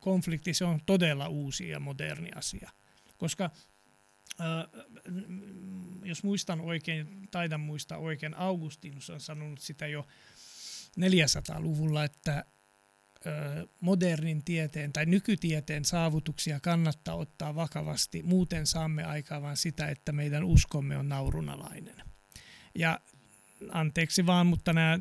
[0.00, 2.70] konflikti, se on todella uusi ja moderni asia.
[3.16, 3.50] Koska
[6.04, 10.06] jos muistan oikein, taidan muistaa oikein, Augustinus on sanonut sitä jo
[11.00, 12.44] 400-luvulla, että
[13.80, 20.44] modernin tieteen tai nykytieteen saavutuksia kannattaa ottaa vakavasti, muuten saamme aikaa vain sitä, että meidän
[20.44, 21.96] uskomme on naurunalainen.
[22.74, 23.00] Ja
[23.72, 24.98] anteeksi vaan, mutta nämä,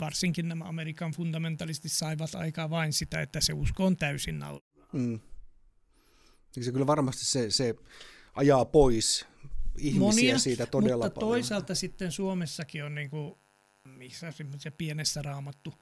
[0.00, 4.64] varsinkin nämä Amerikan fundamentalistit saivat aikaa vain sitä, että se usko on täysin nauru.
[4.92, 5.20] Mm.
[6.60, 7.74] Se kyllä varmasti se, se
[8.34, 9.26] ajaa pois
[9.78, 11.30] ihmisiä Monia, siitä todella mutta paljon.
[11.30, 13.34] toisaalta sitten Suomessakin on niin kuin,
[13.88, 15.74] missä se pienessä raamattu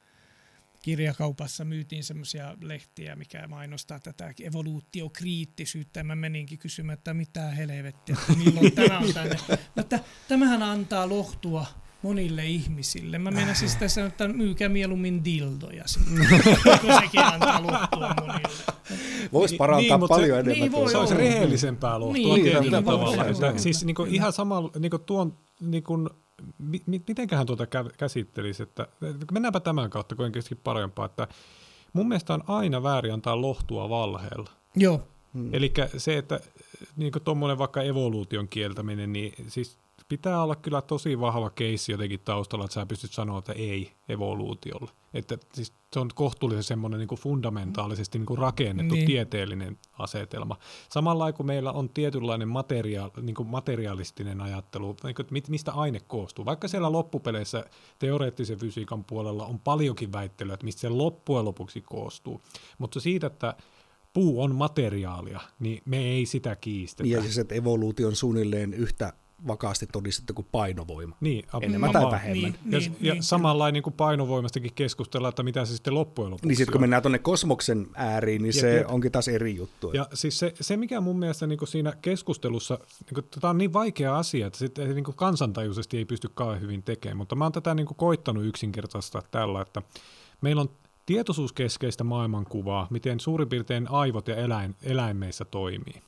[0.82, 6.04] kirjakaupassa myytiin semmoisia lehtiä, mikä mainostaa tätä evoluutiokriittisyyttä.
[6.04, 9.36] Mä meninkin kysymään, että mitä helvettiä, milloin tämä on tänne.
[9.76, 11.66] Mutta tämähän antaa lohtua
[12.02, 13.18] monille ihmisille.
[13.18, 15.84] Mä menen siis tässä, että myykää mieluummin dildoja
[16.80, 18.40] kun sekin antaa monille.
[19.32, 20.60] Voisi niin, parantaa niin, paljon se, enemmän.
[20.60, 23.24] Niin, voi se olisi rehellisempää lohtua niin, tietyllä niin, tavalla.
[23.24, 26.10] Että, siis niin kuin, ihan samalla niin kuin tuon, niin kuin,
[26.58, 28.86] mi, mitenköhän tuota käsittelisi, että
[29.32, 31.28] mennäänpä tämän kautta kuitenkin parempaa, että
[31.92, 34.50] mun mielestä on aina väärin antaa lohtua valheella.
[34.76, 35.08] Joo.
[35.34, 35.54] Hmm.
[35.54, 36.40] Eli se, että
[36.96, 39.78] niin tuommoinen vaikka evoluution kieltäminen, niin siis
[40.08, 44.90] pitää olla kyllä tosi vahva keissi jotenkin taustalla, että sä pystyt sanoa, että ei evoluutiolle.
[45.14, 49.06] Että siis se on kohtuullisen semmoinen niin kuin fundamentaalisesti niin kuin rakennettu niin.
[49.06, 50.56] tieteellinen asetelma.
[50.90, 56.44] Samalla kun meillä on tietynlainen materia, niin kuin materialistinen ajattelu, niin kuin, mistä aine koostuu.
[56.44, 57.64] Vaikka siellä loppupeleissä
[57.98, 62.42] teoreettisen fysiikan puolella on paljonkin väittelyä, että mistä se loppujen lopuksi koostuu.
[62.78, 63.54] Mutta siitä, että
[64.12, 67.02] puu on materiaalia, niin me ei sitä kiistetä.
[67.02, 69.12] Niin ja siis, että evoluutio on suunnilleen yhtä
[69.46, 71.16] vakaasti todistettu kuin painovoima.
[71.20, 72.42] Niin, enemmän tai vähemmän.
[72.42, 76.30] Niin, ja niin, ja niin, samalla niin kuin painovoimastakin keskustellaan, että mitä se sitten loppujen
[76.30, 78.90] lopuksi Niin sitten kun mennään tuonne kosmoksen ääriin, niin jep, se jep.
[78.90, 79.92] onkin taas eri juttu.
[79.92, 83.58] Ja siis se, se mikä mun mielestä niin kuin siinä keskustelussa, niin kuin, tämä on
[83.58, 87.44] niin vaikea asia, että sitten niin kuin kansantajuisesti ei pysty kauhean hyvin tekemään, mutta mä
[87.44, 89.82] oon tätä niin kuin koittanut yksinkertaista tällä, että
[90.40, 90.70] meillä on
[91.06, 96.02] tietoisuuskeskeistä maailmankuvaa, miten suurin piirtein aivot ja eläin, eläimeissä toimii.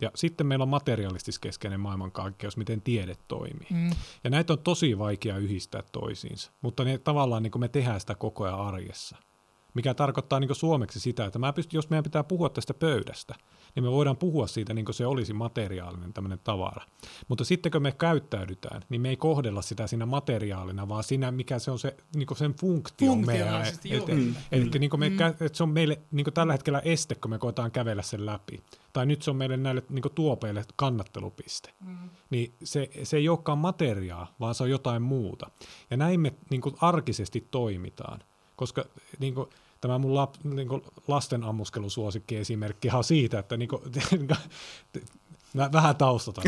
[0.00, 3.66] Ja sitten meillä on materialistiskeskeinen maailmankaikkeus, miten tiede toimii.
[3.70, 3.90] Mm.
[4.24, 8.14] Ja näitä on tosi vaikea yhdistää toisiinsa, mutta ne, tavallaan niin kuin me tehdään sitä
[8.14, 9.16] koko ajan arjessa
[9.74, 13.34] mikä tarkoittaa niin suomeksi sitä, että mä pystyn, jos meidän pitää puhua tästä pöydästä,
[13.74, 16.82] niin me voidaan puhua siitä niin kuin se olisi materiaalinen tämmöinen tavara.
[17.28, 21.58] Mutta sitten kun me käyttäydytään, niin me ei kohdella sitä siinä materiaalina, vaan siinä, mikä
[21.58, 24.18] se on se, niin sen funktio meidän eteen.
[24.18, 24.34] Mm.
[24.52, 25.20] Eli niin me, mm.
[25.20, 28.60] että se on meille niin tällä hetkellä este, kun me koetaan kävellä sen läpi.
[28.92, 31.70] Tai nyt se on meille näille niin tuopeille kannattelupiste.
[31.80, 32.10] Mm.
[32.30, 35.50] Niin se, se ei olekaan materiaa, vaan se on jotain muuta.
[35.90, 38.20] Ja näin me niin arkisesti toimitaan
[38.60, 38.84] koska
[39.18, 39.48] niin kuin,
[39.80, 43.82] tämä mun lap, niin kuin lasten ammuskelusuosikki esimerkki on siitä, että niin kuin,
[45.72, 46.42] vähän taustata.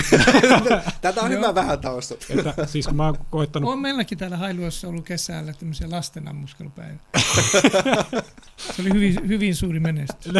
[1.01, 2.26] Tätä on hyvä vähän taustata.
[2.30, 3.72] Että, siis kun mä oon koittanut...
[3.72, 6.99] On meilläkin täällä Hailuossa ollut kesällä tämmöisiä lasten ammuskelupäivä.
[8.76, 10.33] Se oli hyvin, hyvin suuri menestys.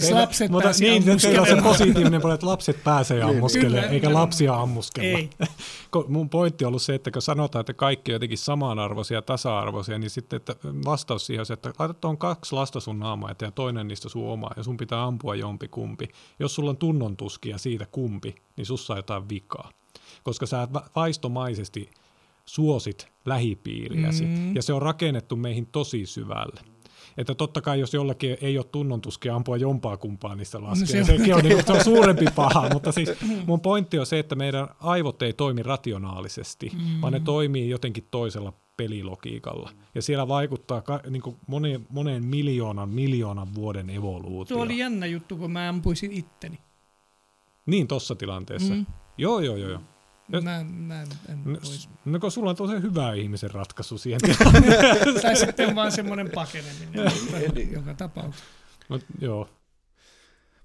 [0.00, 3.36] Siis lapset mutta niin, teillä on se positiivinen puoli, että lapset pääsee niin.
[3.36, 5.18] ammuskelemaan, eikä lapsia ammuskella.
[5.18, 5.30] Ei.
[6.08, 10.10] Mun pointti on ollut se, että kun sanotaan, että kaikki on jotenkin samanarvoisia, tasa-arvoisia, niin
[10.10, 13.88] sitten että vastaus siihen on se, että laitat tuon kaksi lasta sun naamaa ja toinen
[13.88, 16.08] niistä sun oma, ja sun pitää ampua jompi kumpi.
[16.38, 19.70] Jos sulla on tunnon tuskia siitä kumpi, niin sussa on jotain vikaa.
[20.22, 21.90] Koska sä vaistomaisesti
[22.48, 24.56] suosit lähipiiriäsi, mm.
[24.56, 26.60] ja se on rakennettu meihin tosi syvälle.
[27.18, 31.16] Että totta kai jos jollakin ei ole tunnontuskia ampua jompaa kumpaa niistä laskee, no se,
[31.16, 33.10] sekin on, niin, se on suurempi paha, mutta siis
[33.46, 37.00] mun pointti on se, että meidän aivot ei toimi rationaalisesti, mm.
[37.00, 39.70] vaan ne toimii jotenkin toisella pelilogiikalla.
[39.94, 44.56] Ja siellä vaikuttaa ka, niin kuin moneen, moneen miljoonan, miljoonan vuoden evoluutio.
[44.56, 46.58] Tuo oli jännä juttu, kun mä ampuisin itteni.
[47.66, 48.74] Niin, tossa tilanteessa.
[48.74, 48.86] Mm.
[49.18, 49.70] Joo, joo, joo.
[49.70, 49.80] joo.
[50.28, 51.08] Mä, mä en
[51.44, 51.58] no,
[52.04, 54.20] no kun sulla on tosi hyvä ihmisen ratkaisu siihen
[55.22, 57.12] Tai sitten vaan semmoinen pakeneminen
[57.54, 57.72] niin.
[57.72, 58.46] joka tapauksessa.
[58.88, 59.48] No, joo.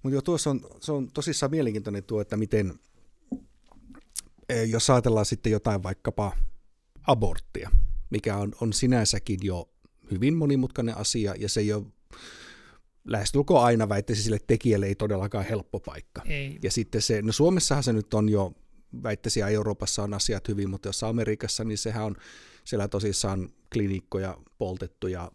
[0.03, 2.74] Mutta joo, tuossa on, se on tosissaan mielenkiintoinen tuo, että miten,
[4.49, 6.32] eh, jos ajatellaan sitten jotain vaikkapa
[7.07, 7.70] aborttia,
[8.09, 9.70] mikä on, on sinänsäkin jo
[10.11, 11.86] hyvin monimutkainen asia, ja se ei ole
[13.05, 16.22] lähestulkoon aina väittäisi sille tekijälle ei todellakaan helppo paikka.
[16.26, 16.59] Ei.
[16.64, 18.53] Ja sitten se, no Suomessahan se nyt on jo
[19.03, 22.15] väittäisiin, että Euroopassa on asiat hyvin, mutta jos Amerikassa, niin sehän on
[22.63, 25.31] siellä tosissaan klinikkoja poltettu ja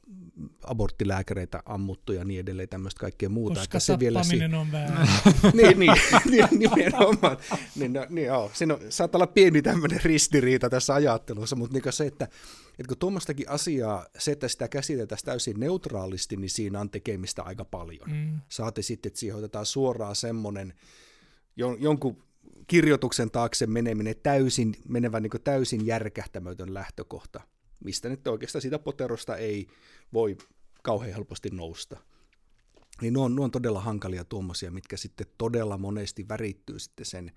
[0.65, 3.61] aborttilääkäreitä ammuttu ja niin edelleen, tämmöistä kaikkea muuta.
[3.61, 5.09] Koska se vielä si- on väärin.
[5.63, 5.93] niin, niin,
[6.31, 7.37] niin, nimenomaan.
[7.77, 8.51] Niin, no, niin, joo.
[8.55, 12.25] Siinä on, saattaa olla pieni tämmöinen ristiriita tässä ajattelussa, mutta niin se, että,
[12.79, 17.65] että kun tuommoistakin asiaa, se, että sitä käsiteltäisiin täysin neutraalisti, niin siinä on tekemistä aika
[17.65, 18.11] paljon.
[18.11, 18.41] Mm.
[18.49, 20.75] Saati sitten, että siihen otetaan suoraan semmoinen,
[21.79, 22.28] jonkun
[22.69, 27.41] kirjoituksen taakse meneminen täysin, menevä niin täysin järkähtämätön lähtökohta,
[27.85, 29.67] mistä nyt oikeastaan siitä poterosta ei
[30.13, 30.37] voi
[30.83, 32.01] kauhean helposti nousta.
[33.01, 37.33] Niin ne on, ne on todella hankalia tuommoisia, mitkä sitten todella monesti värittyy sitten sen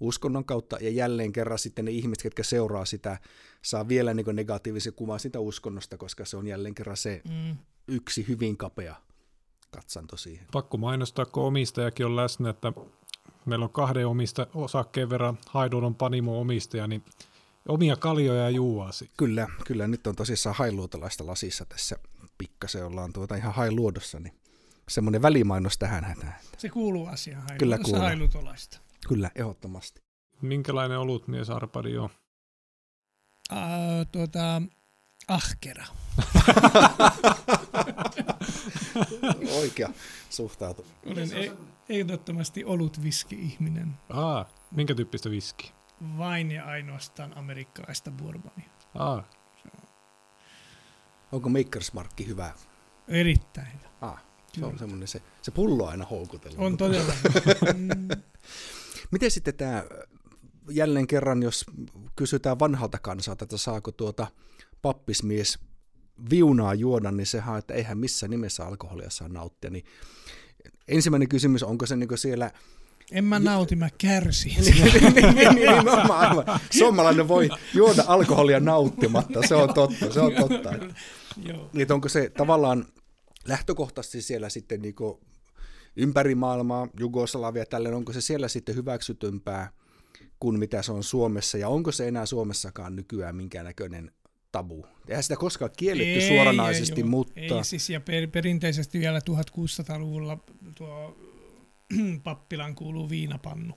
[0.00, 3.18] uskonnon kautta, ja jälleen kerran sitten ne ihmiset, jotka seuraa sitä,
[3.62, 7.56] saa vielä niin negatiivisen kuvan sitä uskonnosta, koska se on jälleen kerran se mm.
[7.88, 8.96] yksi hyvin kapea
[9.70, 10.46] katsanto siihen.
[10.52, 12.72] Pakko mainostaa, kun omistajakin on läsnä, että
[13.46, 17.04] meillä on kahden omista osakkeen verran Hailuodon Panimo omistaja, niin
[17.68, 19.10] omia kaljoja juuasi.
[19.16, 21.96] Kyllä, kyllä nyt on tosissaan hailuotolaista lasissa tässä
[22.38, 24.34] pikkasen ollaan tuota ihan hailuodossa, niin
[24.88, 26.34] semmoinen välimainos tähän hätään.
[26.58, 28.02] Se kuuluu asiaan Kyllä kuuluu.
[28.02, 28.80] hailuotolaista.
[29.08, 30.00] Kyllä, ehdottomasti.
[30.42, 32.10] Minkälainen olutmies Arpadi on?
[33.52, 34.62] Uh, tuota,
[35.28, 35.84] ahkera.
[39.60, 39.90] Oikea
[40.30, 40.86] suhtautu.
[41.06, 41.52] Olen e-
[41.88, 43.94] ehdottomasti ollut viski-ihminen.
[44.10, 45.72] Aa, minkä tyyppistä viski?
[46.18, 48.70] Vain ja ainoastaan amerikkalaista bourbonia.
[48.94, 49.28] Aa.
[51.32, 52.52] Onko Makersmarkki hyvä?
[53.08, 54.22] Erittäin Ah,
[54.52, 56.58] se on semmoinen, se, se pullo aina houkutellut.
[56.60, 57.12] On todella.
[59.12, 59.84] Miten sitten tämä,
[60.70, 61.64] jälleen kerran, jos
[62.16, 64.26] kysytään vanhalta kansalta, että saako tuota
[64.82, 65.58] pappismies
[66.30, 69.70] viunaa juoda, niin sehän, että eihän missään nimessä alkoholia saa nauttia.
[69.70, 69.84] Niin
[70.88, 72.50] ensimmäinen kysymys, onko se niin siellä
[73.12, 74.54] en mä nauti, mä kärsin.
[74.64, 76.44] niin, niin, niin, niin, aivan.
[76.70, 80.70] Suomalainen voi juoda alkoholia nauttimatta, se on totta, se on totta.
[81.72, 82.86] Niin, onko se tavallaan
[83.44, 84.94] lähtökohtaisesti siellä sitten niin
[85.96, 89.70] ympäri maailmaa, Jugoslavia, tällainen, onko se siellä sitten hyväksytympää
[90.40, 94.12] kuin mitä se on Suomessa, ja onko se enää Suomessakaan nykyään minkäännäköinen
[94.52, 94.86] tabu?
[95.08, 97.32] Eihän sitä koskaan kielletty ei, suoranaisesti, ei, mutta...
[97.36, 100.38] Ei siis, ja per, perinteisesti vielä 1600-luvulla
[100.74, 101.16] tuo
[102.24, 103.74] pappilan kuuluu viinapannu.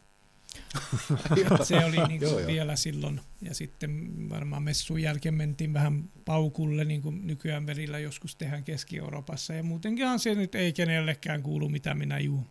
[1.63, 2.77] se oli niin kuin joo, vielä joo.
[2.77, 3.21] silloin.
[3.41, 9.53] Ja sitten varmaan messun jälkeen mentiin vähän paukulle, niin kuin nykyään verillä joskus tehdään Keski-Euroopassa.
[9.53, 12.45] Ja muutenkinhan se nyt ei kenellekään kuulu, mitä minä juun.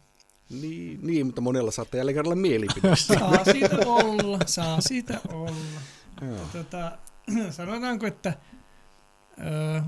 [0.50, 2.96] Niin, niin mutta monella saattaa jälleen kerralla mielipide.
[2.96, 5.80] saa siitä olla, saa siitä olla.
[6.52, 6.98] Tota,
[7.50, 8.34] sanotaanko, että
[9.38, 9.42] ö,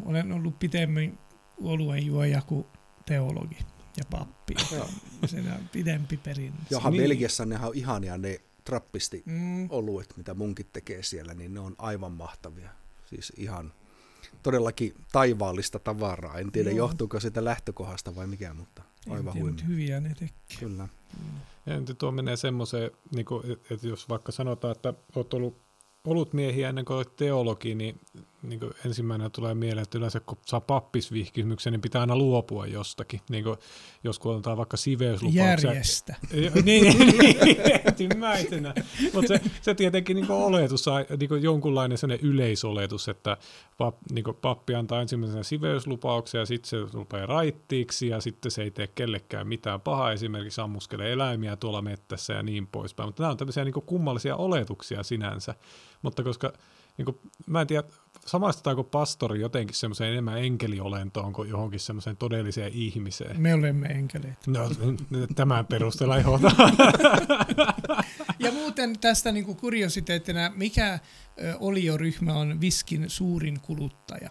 [0.04, 1.18] olen ollut pitemmän
[1.60, 2.66] oluen juoja kuin
[3.06, 3.58] teologi
[3.96, 4.54] ja pappi.
[4.68, 4.88] Se on
[5.72, 6.58] pidempi perinne.
[6.70, 7.02] Johan niin.
[7.02, 9.70] Belgiassa ne on ihania ne trappisti mm.
[9.70, 12.70] oluet, mitä munkit tekee siellä, niin ne on aivan mahtavia.
[13.06, 13.72] Siis ihan
[14.42, 16.38] todellakin taivaallista tavaraa.
[16.38, 16.78] En tiedä, Joo.
[16.78, 19.64] johtuuko sitä lähtökohdasta vai mikä, mutta aivan huimia.
[19.64, 20.58] hyviä ne tekee.
[20.58, 20.88] Kyllä.
[21.18, 21.40] Mm.
[21.66, 23.26] Ja tuo menee semmoiseen, niin
[23.70, 25.71] että jos vaikka sanotaan, että olet ollut
[26.04, 28.00] olutmiehiä ennen kuin olet teologi, niin
[28.42, 33.20] niin kuin ensimmäinen tulee mieleen, että yleensä kun saa pappisvihkimyksen, niin pitää aina luopua jostakin.
[33.30, 33.56] Niin kuin,
[34.04, 35.70] jos kuoletaan vaikka siveyslupauksia.
[35.70, 36.16] Järjestä.
[36.32, 36.98] niin, niin,
[37.98, 38.10] niin
[39.14, 40.84] Mutta se, se tietenkin niin oletus,
[41.18, 43.36] niin kuin jonkunlainen sellainen yleisoletus, että
[43.78, 48.70] pap, niin pappi antaa ensimmäisenä siveyslupauksia ja sitten se rupeaa raittiiksi ja sitten se ei
[48.70, 53.08] tee kellekään mitään pahaa, esimerkiksi ammuskelee eläimiä tuolla mettässä ja niin poispäin.
[53.08, 55.54] Mutta nämä on tämmöisiä niin kummallisia oletuksia sinänsä,
[56.02, 56.52] mutta koska
[56.98, 57.88] niin kuin, mä en tiedä,
[58.26, 63.40] samaistetaanko pastori jotenkin semmoiseen enemmän enkeliolentoon kuin johonkin semmoiseen todelliseen ihmiseen?
[63.40, 64.38] Me olemme enkeleitä.
[64.46, 64.70] No,
[65.34, 66.24] tämän perusteella ei
[68.38, 70.98] Ja muuten tästä niin kuin kuriositeettina, mikä
[71.60, 74.30] olioryhmä on viskin suurin kuluttaja?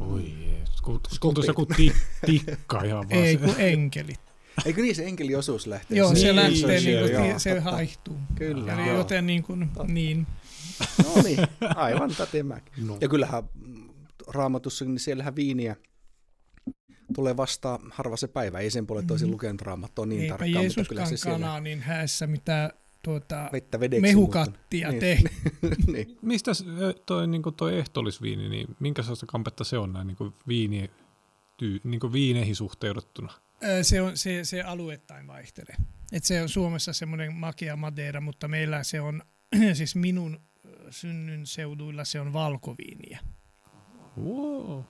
[0.00, 0.80] Oi jees,
[1.46, 1.68] se kuin
[2.26, 3.22] tikka ihan vaan.
[3.24, 4.27] Ei, kun enkelit.
[4.64, 5.98] Eikö niin se enkeliosuus lähtee?
[5.98, 7.70] Joo, se niin, lähtee, niin, kuin, joo, se totta.
[7.70, 8.16] haihtuu.
[8.34, 8.72] Kyllä.
[8.72, 8.98] Eli joo.
[8.98, 10.26] joten niin kuin, niin.
[11.04, 11.38] No niin,
[11.74, 12.86] aivan tätemäkin.
[12.86, 12.98] No.
[13.00, 13.42] Ja kyllähän
[14.26, 15.76] raamatussa, niin siellähän viiniä
[17.14, 18.58] tulee vasta harva se päivä.
[18.58, 19.32] Ei sen puolelle toisin mm.
[19.32, 21.60] lukenut raamattua niin Eipä tarkkaan, Jeesuskaan mutta kyllä se siellä...
[21.60, 25.06] niin häessä mitä tuota, Vettä vedeksi, mehukattia mutta...
[25.06, 25.30] niin.
[25.92, 26.18] niin.
[26.22, 26.52] Mistä
[27.06, 30.90] toi, niin toi ehtoollisviini, niin minkä sellaista kampetta se on näin niin viini,
[31.56, 33.32] tyy, niin viineihin suhteutettuna?
[33.82, 35.76] Se, on, se, se alueettain vaihtelee.
[36.12, 39.22] Et se on Suomessa semmoinen makea madeira, mutta meillä se on,
[39.74, 40.40] siis minun
[40.90, 43.18] synnyn seuduilla se on valkoviiniä.
[44.16, 44.82] Wow.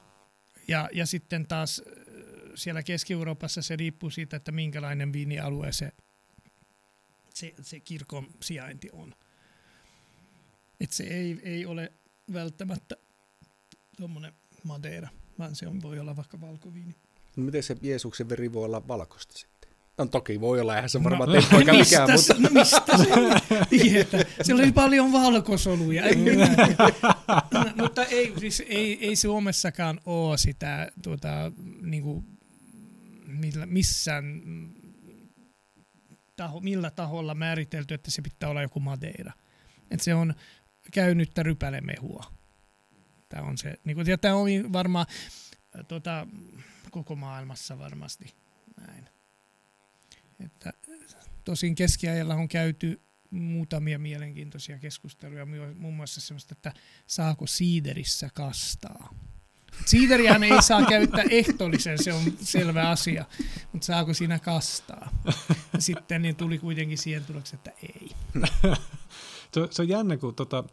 [0.69, 1.83] Ja, ja sitten taas
[2.55, 5.93] siellä Keski-Euroopassa se riippuu siitä, että minkälainen viinialue se,
[7.35, 9.15] se, se kirkon sijainti on.
[10.81, 11.93] Et se ei, ei ole
[12.33, 12.97] välttämättä
[13.97, 14.33] tuommoinen
[14.65, 15.09] madeira,
[15.39, 16.95] vaan se on, voi olla vaikka valkoviini.
[17.39, 19.71] No miten se Jeesuksen veri voi olla valkoista sitten?
[19.99, 22.35] No toki voi olla, eihän se varmaan no, tee mikään, mutta...
[22.39, 23.07] No mistä se
[23.71, 24.21] tietää?
[24.43, 26.03] Siellä oli paljon valkosoluja.
[27.55, 32.25] no, mutta ei, siis ei, ei Suomessakaan ole sitä tuota, niin kuin,
[33.27, 34.43] millä, missään
[36.37, 39.33] taho, millä taholla määritelty, että se pitää olla joku madeira.
[39.91, 40.35] Et se on
[40.93, 42.25] käynyttä rypälemehua.
[43.29, 45.07] Tämä on se, niin kuin, ja tämä on varmaan
[45.89, 46.27] tuota,
[46.91, 48.35] koko maailmassa varmasti
[48.87, 49.09] näin.
[50.45, 50.73] Että,
[51.45, 56.73] tosin keskiajalla on käyty muutamia mielenkiintoisia keskusteluja, muun muassa sellaista, että
[57.07, 59.15] saako siiderissä kastaa.
[59.87, 63.25] Siiderihän ei saa käyttää ehtoollisen, se on selvä asia,
[63.73, 65.11] mutta saako siinä kastaa?
[65.79, 68.11] Sitten niin tuli kuitenkin siihen tulokseen, että ei.
[69.71, 70.65] se on jännä, kun tuota,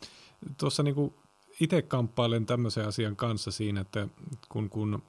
[0.57, 1.24] tuossa niinku
[1.59, 4.07] itse kamppailen tämmöisen asian kanssa siinä, että
[4.49, 5.03] kun, kun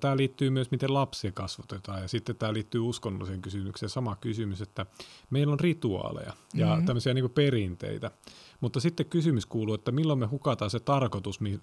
[0.00, 3.90] Tämä liittyy myös, miten lapsia kasvatetaan ja sitten tämä liittyy uskonnolliseen kysymykseen.
[3.90, 4.86] Sama kysymys, että
[5.30, 6.86] meillä on rituaaleja ja mm-hmm.
[6.86, 8.10] tämmöisiä niin perinteitä.
[8.60, 11.60] Mutta sitten kysymys kuuluu, että milloin me hukataan se tarkoitus, niin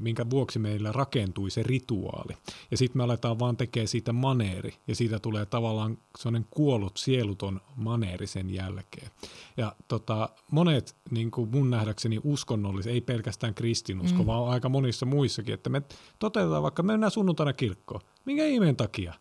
[0.00, 2.36] minkä vuoksi meillä rakentui se rituaali.
[2.70, 7.60] Ja sitten me aletaan vaan tekemään siitä maneeri, ja siitä tulee tavallaan sellainen kuollut sieluton
[7.76, 9.10] maneeri sen jälkeen.
[9.56, 14.26] Ja tota, monet niin kuin mun nähdäkseni uskonnolliset, ei pelkästään kristinusko, mm.
[14.26, 15.82] vaan aika monissa muissakin, että me
[16.18, 18.00] toteutetaan vaikka, mennään sunnuntaina kirkkoon.
[18.24, 19.14] Minkä ihmeen takia?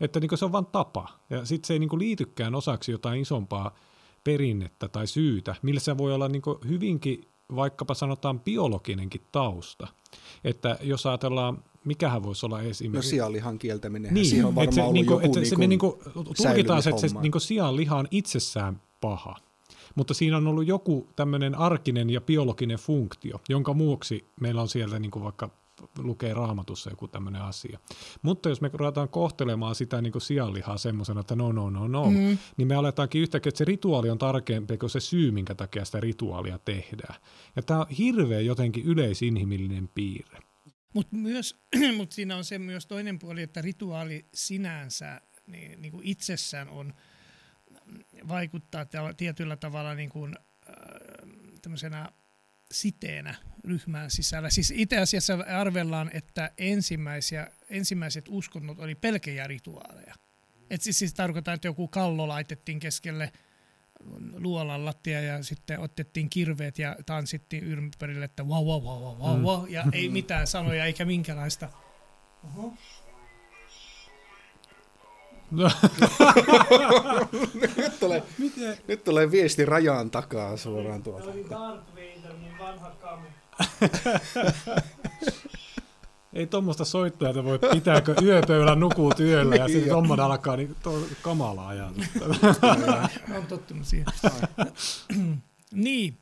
[0.00, 1.08] Että niin se on vain tapa.
[1.30, 3.74] Ja sitten se ei niin liitykään osaksi jotain isompaa
[4.24, 9.88] perinnettä tai syytä, millä se voi olla niin hyvinkin vaikkapa sanotaan biologinenkin tausta.
[10.44, 13.08] Että jos ajatellaan, mikähän voisi olla esimerkiksi...
[13.08, 16.34] No sianlihan kieltäminen, niin, siihen on varmaan se, ollut niinku, joku että se, niinku niinku,
[16.42, 19.36] tulkitaan se, että se niinku sianliha on itsessään paha.
[19.94, 24.98] Mutta siinä on ollut joku tämmöinen arkinen ja biologinen funktio, jonka muuksi meillä on sieltä
[24.98, 25.50] niin kuin vaikka
[25.98, 27.78] lukee raamatussa joku tämmöinen asia.
[28.22, 32.10] Mutta jos me ruvetaan kohtelemaan sitä niin kuin sianlihaa semmoisena, että no, no, no, no,
[32.10, 32.38] mm.
[32.56, 36.00] niin me aletaankin yhtäkkiä, että se rituaali on tarkempi kuin se syy, minkä takia sitä
[36.00, 37.20] rituaalia tehdään.
[37.56, 40.38] Ja tämä on hirveän jotenkin yleisinhimillinen piirre.
[40.92, 41.16] Mutta
[41.96, 46.94] mut siinä on se myös toinen puoli, että rituaali sinänsä niin, niin kuin itsessään on
[48.28, 50.34] vaikuttaa tietyllä tavalla niin kuin,
[51.94, 52.08] äh,
[52.72, 53.34] siteenä
[53.66, 54.50] ryhmän sisällä.
[54.50, 60.14] Siis itse asiassa arvellaan, että ensimmäisiä, ensimmäiset uskonnot oli pelkejä rituaaleja.
[60.70, 63.32] Et siis, siis tarkoittaa, että joku kallo laitettiin keskelle
[64.36, 69.40] luolan lattia ja sitten otettiin kirveet ja tanssittiin ympärille, että wow, wow, wow, wow, wow,
[69.40, 71.68] wow, ja ei mitään sanoja eikä minkälaista.
[72.44, 72.74] Oho.
[75.50, 75.70] No.
[77.76, 78.22] nyt, tulee,
[78.88, 81.24] nyt tulee viesti rajan takaa suoraan tuolta.
[81.24, 83.26] Se oli Darth Vader, mun vanha kamu.
[86.32, 91.68] Ei tuommoista soittajaa voi pitääkö yöpöydän nukuu työllä ja sitten tuommoinen alkaa niin to, kamala
[91.68, 92.04] ajatus.
[93.36, 94.06] on tottunut siihen.
[95.72, 96.18] niin,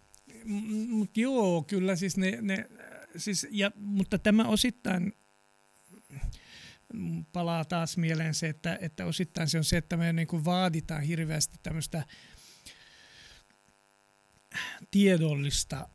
[0.88, 2.68] mutta joo, kyllä siis ne, ne
[3.16, 5.12] siis, ja, mutta tämä osittain
[7.32, 11.58] palaa taas mieleen se, että, että osittain se on se, että me niin vaaditaan hirveästi
[11.62, 12.04] tämmöistä
[14.90, 15.88] tiedollista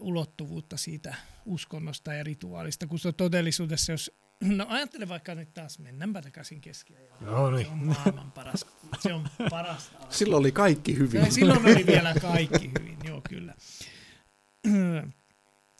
[0.00, 5.78] ulottuvuutta siitä uskonnosta ja rituaalista, kun se on todellisuudessa, jos No ajattele vaikka nyt taas,
[5.78, 7.26] mennäänpä takaisin keskiajalle.
[7.26, 7.66] No niin.
[7.66, 8.66] Se on maailman paras.
[9.00, 10.06] Se on parasta.
[10.10, 11.20] Silloin oli kaikki hyvin.
[11.20, 13.54] Ja silloin oli vielä kaikki hyvin, joo kyllä.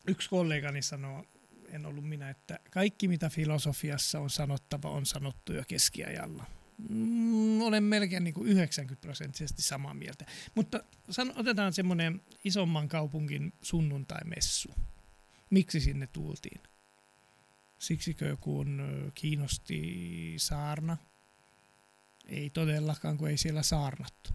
[0.08, 1.24] Yksi kollegani sanoo,
[1.68, 6.44] en ollut minä, että kaikki mitä filosofiassa on sanottava on sanottu jo keskiajalla.
[6.88, 10.26] Mm, olen melkein niin kuin 90 prosenttisesti samaa mieltä.
[10.54, 14.74] Mutta san, otetaan semmoinen isomman kaupungin sunnuntai-messu.
[15.50, 16.60] Miksi sinne tultiin?
[17.78, 18.82] Siksikö kun
[19.14, 20.96] kiinnosti saarna?
[22.26, 24.30] Ei todellakaan, kun ei siellä saarnattu.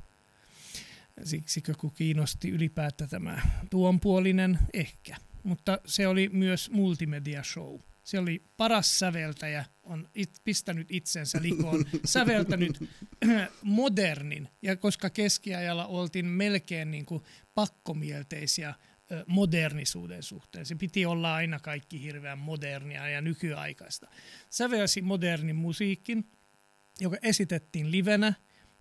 [1.24, 4.60] Siksikö kun kiinnosti ylipäätään tämä tuonpuolinen?
[4.74, 5.18] Ehkä.
[5.44, 11.86] Mutta se oli myös multimedia show– se oli paras säveltäjä, on it, pistänyt itsensä likoon,
[12.06, 12.90] säveltänyt
[13.62, 17.24] modernin, ja koska keskiajalla oltiin melkein niin kuin
[17.54, 18.74] pakkomielteisiä
[19.28, 20.66] modernisuuden suhteen.
[20.66, 24.08] Se piti olla aina kaikki hirveän modernia ja nykyaikaista.
[24.50, 26.32] Sävelsi modernin musiikin,
[27.00, 28.34] joka esitettiin livenä,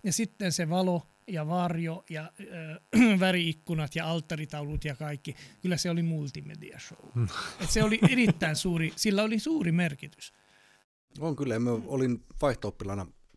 [0.03, 5.35] ja sitten se valo ja varjo ja äh, väriikkunat ja alttaritaulut ja kaikki.
[5.61, 7.09] Kyllä se oli multimedia show.
[7.15, 7.27] Mm.
[7.61, 10.33] Et se oli erittäin suuri, sillä oli suuri merkitys.
[11.19, 12.75] On kyllä, mä olin vaihto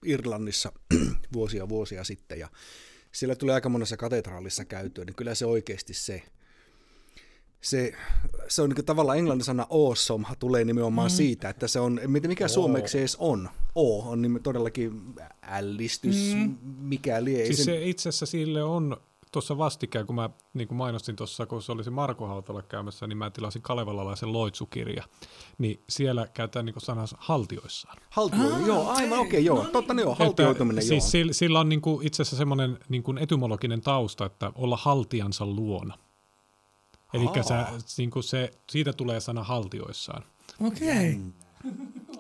[0.05, 0.73] Irlannissa
[1.33, 2.49] vuosia vuosia sitten ja
[3.13, 6.23] siellä tuli aika monessa katedraalissa käytyä, niin kyllä se oikeasti se
[7.67, 7.93] se,
[8.49, 11.15] se on niin tavallaan englannin sana awesome tulee nimenomaan mm.
[11.15, 12.51] siitä, että se on, mikä oh.
[12.51, 13.49] suomeksi edes on.
[13.75, 16.57] O on niin todellakin ällistys, mm.
[16.79, 17.47] mikä lie.
[17.47, 18.97] Siis se itse asiassa sille on
[19.33, 23.19] tuossa vastikään, kun mä niin kuin mainostin tuossa, kun se olisi Marko Hautala käymässä, niin
[23.19, 25.05] mä tilasin Kalevalalaisen loitsukirja.
[25.59, 27.97] Niin siellä käytetään niin sanas haltioissaan.
[28.11, 29.57] Haltio, ah, joo, aivan okei, okay, joo.
[29.57, 29.73] No niin.
[29.73, 31.01] Totta ne on, haltioituminen, että, joo.
[31.01, 35.99] Siis sillä on niin kuin itse asiassa semmoinen niin etymologinen tausta, että olla haltiansa luona.
[37.17, 37.27] Eli
[37.99, 40.23] niin se, siitä tulee sana haltioissaan.
[40.61, 40.89] Okei.
[40.89, 41.15] Okay.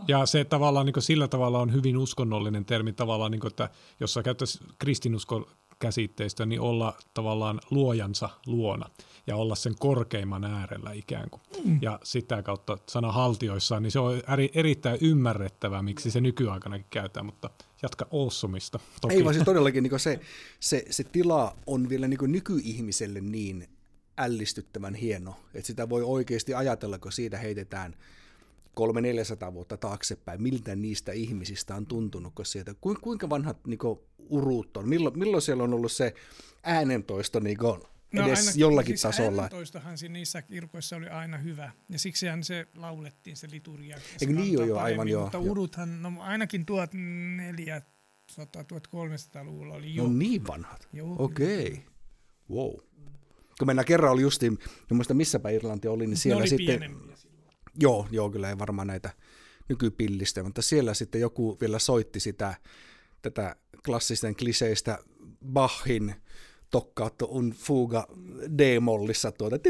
[0.08, 3.70] Ja se tavallaan niin sillä tavalla on hyvin uskonnollinen termi tavallaan, niin kuin, että
[4.00, 5.46] jos sä käyttäisi kristinuskon
[5.78, 8.90] käsitteistä, niin olla tavallaan luojansa luona
[9.26, 11.42] ja olla sen korkeimman äärellä ikään kuin.
[11.64, 11.78] Mm.
[11.82, 17.26] Ja sitä kautta sana haltioissaan, niin se on eri, erittäin ymmärrettävää, miksi se nykyaikanakin käytetään,
[17.26, 17.50] mutta
[17.82, 18.78] jatka Ossumista.
[19.00, 19.14] Toki.
[19.14, 20.20] Ei vaan siis todellakin niin se,
[20.60, 23.68] se, se tila on vielä niin nykyihmiselle niin
[24.18, 27.94] ällistyttävän hieno, että sitä voi oikeasti ajatella, kun siitä heitetään
[29.50, 34.76] 300-400 vuotta taaksepäin, miltä niistä ihmisistä on tuntunut, kun sieltä, kuinka vanhat niin kuin, uruut
[34.76, 36.14] on, milloin, milloin siellä on ollut se
[36.62, 37.80] äänentoisto niin kuin,
[38.12, 39.42] no edes ainakin, jollakin siis tasolla.
[39.42, 43.96] Äänentoistohan niissä kirkoissa oli aina hyvä, ja siksihän se laulettiin se liturgia.
[44.20, 45.22] Eikö niin jo, jo aivan joo.
[45.22, 46.66] Mutta uruthan, no ainakin
[48.32, 50.02] 1400-1300-luvulla oli jo.
[50.02, 50.88] No niin vanhat,
[51.18, 51.82] okei, okay.
[52.50, 52.85] wow
[53.58, 54.58] kun mennään kerran oli justiin,
[54.90, 56.96] en muista missäpä Irlanti oli, niin siellä ne oli sitten...
[57.80, 59.10] Joo, joo, kyllä ei varmaan näitä,
[59.68, 62.54] nykypillistä, mutta siellä sitten joku vielä soitti sitä,
[63.22, 64.98] tätä klassisten kliseistä
[65.52, 66.14] Bachin
[66.70, 68.06] tokkaatto un fuga
[68.58, 69.56] D-mollissa tuota.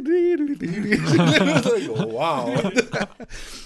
[2.12, 2.50] wow.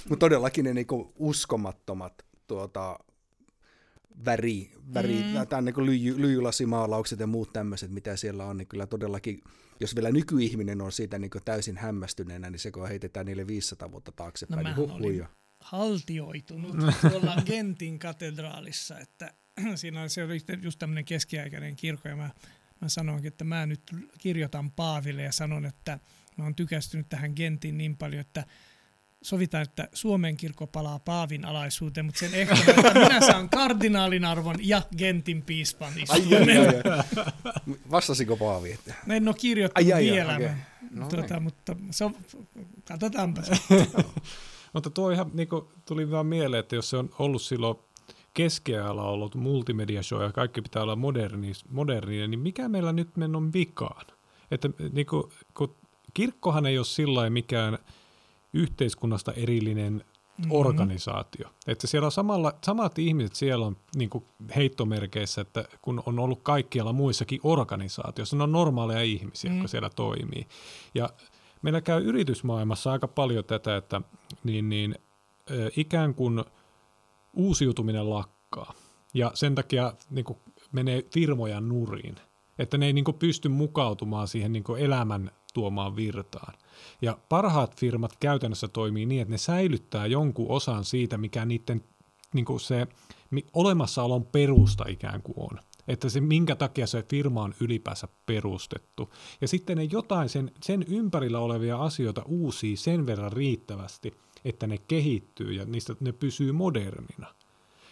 [0.08, 2.98] Mutta todellakin ne niinku uskomattomat tuota,
[4.24, 5.46] väri, väri mm.
[5.48, 9.42] tai niin lyijy, lyijylasimaalaukset ja muut tämmöiset, mitä siellä on, niin kyllä todellakin,
[9.80, 14.12] jos vielä nykyihminen on siitä niin täysin hämmästyneenä, niin se kun heitetään niille 500 vuotta
[14.12, 15.26] taaksepäin, no, niin olin
[15.60, 16.76] haltioitunut
[17.10, 19.34] tuolla Gentin katedraalissa, että
[19.74, 22.30] siinä oli, se oli just tämmöinen keskiaikainen kirkko, ja mä,
[22.80, 23.82] mä sanoinkin, että mä nyt
[24.18, 25.98] kirjoitan Paaville ja sanon, että
[26.36, 28.44] mä oon tykästynyt tähän Gentiin niin paljon, että
[29.22, 34.56] sovitaan, että Suomen kirkko palaa Paavin alaisuuteen, mutta sen ehkä, että minä saan kardinaalin arvon
[34.60, 36.74] ja Gentin piispan istuimen.
[37.90, 38.72] Vastasiko Paavi?
[38.72, 38.94] Että...
[39.06, 40.48] No en ole kirjoittanut ai, ai, vielä, okay.
[40.90, 41.42] no, tuota, niin.
[41.42, 42.12] mutta so,
[42.84, 43.42] katsotaanpa
[44.72, 47.78] Mutta tuo ihan niin kuin, tuli vaan mieleen, että jos se on ollut silloin
[48.34, 53.52] keskiajalla ollut multimedia show ja kaikki pitää olla moderni, modernia, niin mikä meillä nyt on
[53.52, 54.06] vikaan?
[54.50, 55.76] Että niin kuin, kun
[56.14, 57.78] kirkkohan ei ole sillä mikään–
[58.52, 60.52] yhteiskunnasta erillinen mm-hmm.
[60.52, 61.48] organisaatio.
[61.66, 64.24] Että siellä on samalla, samat ihmiset siellä on niin kuin
[64.56, 69.56] heittomerkeissä, että kun on ollut kaikkialla muissakin organisaatioissa, ne on normaaleja ihmisiä, mm.
[69.56, 70.46] jotka siellä toimii.
[70.94, 71.10] Ja
[71.62, 74.00] meillä käy yritysmaailmassa aika paljon tätä, että
[74.44, 74.94] niin, niin,
[75.76, 76.44] ikään kuin
[77.34, 78.74] uusiutuminen lakkaa.
[79.14, 80.38] Ja sen takia niin kuin
[80.72, 82.16] menee firmoja nuriin.
[82.58, 86.54] Että ne ei niin kuin pysty mukautumaan siihen niin kuin elämän tuomaan virtaan.
[87.02, 91.84] Ja parhaat firmat käytännössä toimii niin, että ne säilyttää jonkun osan siitä, mikä niiden
[92.34, 92.86] niin kuin se
[93.54, 95.58] olemassaolon perusta ikään kuin on.
[95.88, 99.12] Että se, minkä takia se firma on ylipäänsä perustettu.
[99.40, 104.78] Ja sitten ne jotain sen, sen ympärillä olevia asioita uusii sen verran riittävästi, että ne
[104.78, 107.34] kehittyy ja niistä ne pysyy modernina.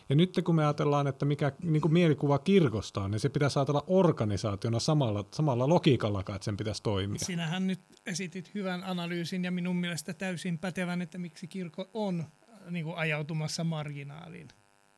[0.09, 3.59] Ja nyt kun me ajatellaan, että mikä niin kuin mielikuva kirkosta on, niin se pitäisi
[3.59, 7.19] ajatella organisaationa samalla, samalla logiikalla, että sen pitäisi toimia.
[7.19, 12.25] Sinähän nyt esitit hyvän analyysin ja minun mielestä täysin pätevän, että miksi kirkko on
[12.71, 14.49] niin kuin ajautumassa marginaaliin.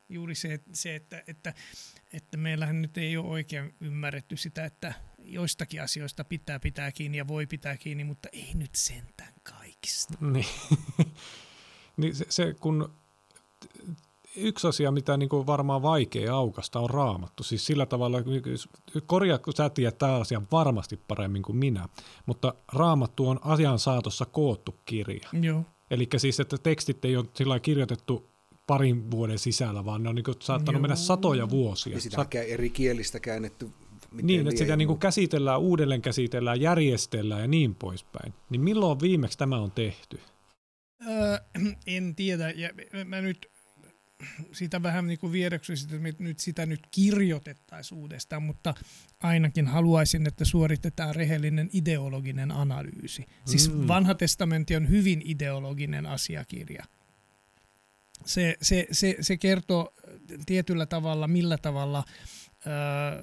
[0.09, 1.53] Juuri se, se että, että,
[2.13, 7.27] että meillähän nyt ei ole oikein ymmärretty sitä, että joistakin asioista pitää pitää kiinni ja
[7.27, 10.13] voi pitää kiinni, mutta ei nyt sentään kaikista.
[10.21, 10.45] Niin,
[11.97, 13.01] niin se, se kun
[14.35, 17.43] yksi asia, mitä niin kuin varmaan vaikea aukasta, on raamattu.
[17.43, 18.17] Siis sillä tavalla,
[19.05, 21.89] korjaa, kun sä tiedät tämä asia varmasti paremmin kuin minä,
[22.25, 25.29] mutta raamattu on asian saatossa koottu kirja.
[25.41, 25.63] Joo.
[25.91, 28.31] Eli siis, että tekstit ei ole sillä kirjoitettu
[28.67, 30.81] parin vuoden sisällä, vaan ne on niin kuin saattanut Joo.
[30.81, 31.93] mennä satoja vuosia.
[31.93, 33.69] Ja sitä on eri kielistä käännetty
[34.11, 38.33] niin, että sitä niin kuin käsitellään, uudelleen käsitellään, järjestellään ja niin poispäin.
[38.49, 40.19] Niin milloin viimeksi tämä on tehty?
[41.07, 41.37] Öö,
[41.87, 42.49] en tiedä.
[42.49, 42.69] Ja
[43.05, 43.51] mä nyt
[44.51, 48.73] sitä vähän niin kuin viereksyisin, että me nyt sitä nyt kirjoitettaisiin uudestaan, mutta
[49.19, 53.25] ainakin haluaisin, että suoritetaan rehellinen ideologinen analyysi.
[53.45, 53.87] Siis mm.
[53.87, 56.85] vanha testamentti on hyvin ideologinen asiakirja.
[58.25, 59.93] Se, se, se, se kertoo
[60.45, 62.03] tietyllä tavalla, millä tavalla
[62.65, 63.19] ää,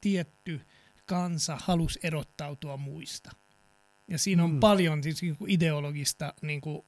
[0.00, 0.60] tietty
[1.06, 3.30] kansa halusi erottautua muista.
[4.08, 4.60] Ja siinä on mm.
[4.60, 6.84] paljon siis, niin kuin ideologista niin kuin,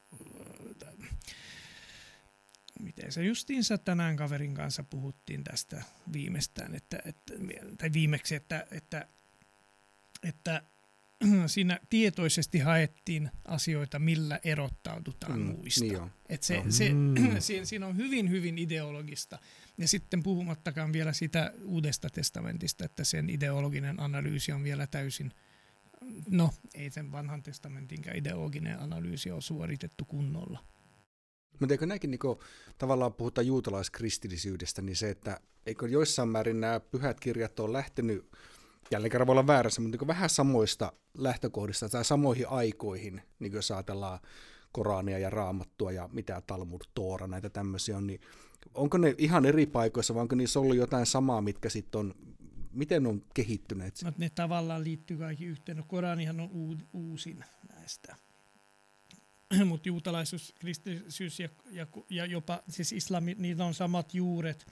[2.81, 7.35] miten se justiinsa tänään kaverin kanssa puhuttiin tästä viimeistään, että, että,
[7.79, 9.07] tai viimeksi, että, että,
[10.23, 10.63] että
[11.47, 15.85] siinä tietoisesti haettiin asioita, millä erottaudutaan mm, muista.
[15.85, 16.71] Niin Et se, no.
[16.71, 17.17] se, mm.
[17.39, 19.39] siinä, siinä on hyvin, hyvin ideologista.
[19.79, 25.33] Ja sitten puhumattakaan vielä sitä uudesta testamentista, että sen ideologinen analyysi on vielä täysin,
[26.31, 30.65] no ei sen vanhan testamentinkaan ideologinen analyysi ole suoritettu kunnolla.
[31.61, 32.21] Mutta eikö näkin niin
[32.79, 38.31] tavallaan puhutaan juutalaiskristillisyydestä, niin se, että eikö joissain määrin nämä pyhät kirjat ole lähtenyt,
[38.91, 43.71] jälleen kerran voi olla väärässä, mutta niin vähän samoista lähtökohdista tai samoihin aikoihin, niin jos
[43.71, 44.19] ajatellaan
[44.73, 48.21] Korania ja Raamattua ja mitä Talmud, Toora, näitä tämmöisiä on, niin
[48.75, 52.15] onko ne ihan eri paikoissa vai onko niissä ollut jotain samaa, mitkä sitten on,
[52.73, 53.95] miten on kehittyneet?
[54.05, 55.79] No, ne tavallaan liittyy kaikki yhteen.
[55.79, 58.17] No, Koranihan on uusin näistä
[59.65, 64.67] mutta juutalaisuus, kristillisyys ja, ja, ja jopa siis islami, niillä on samat juuret.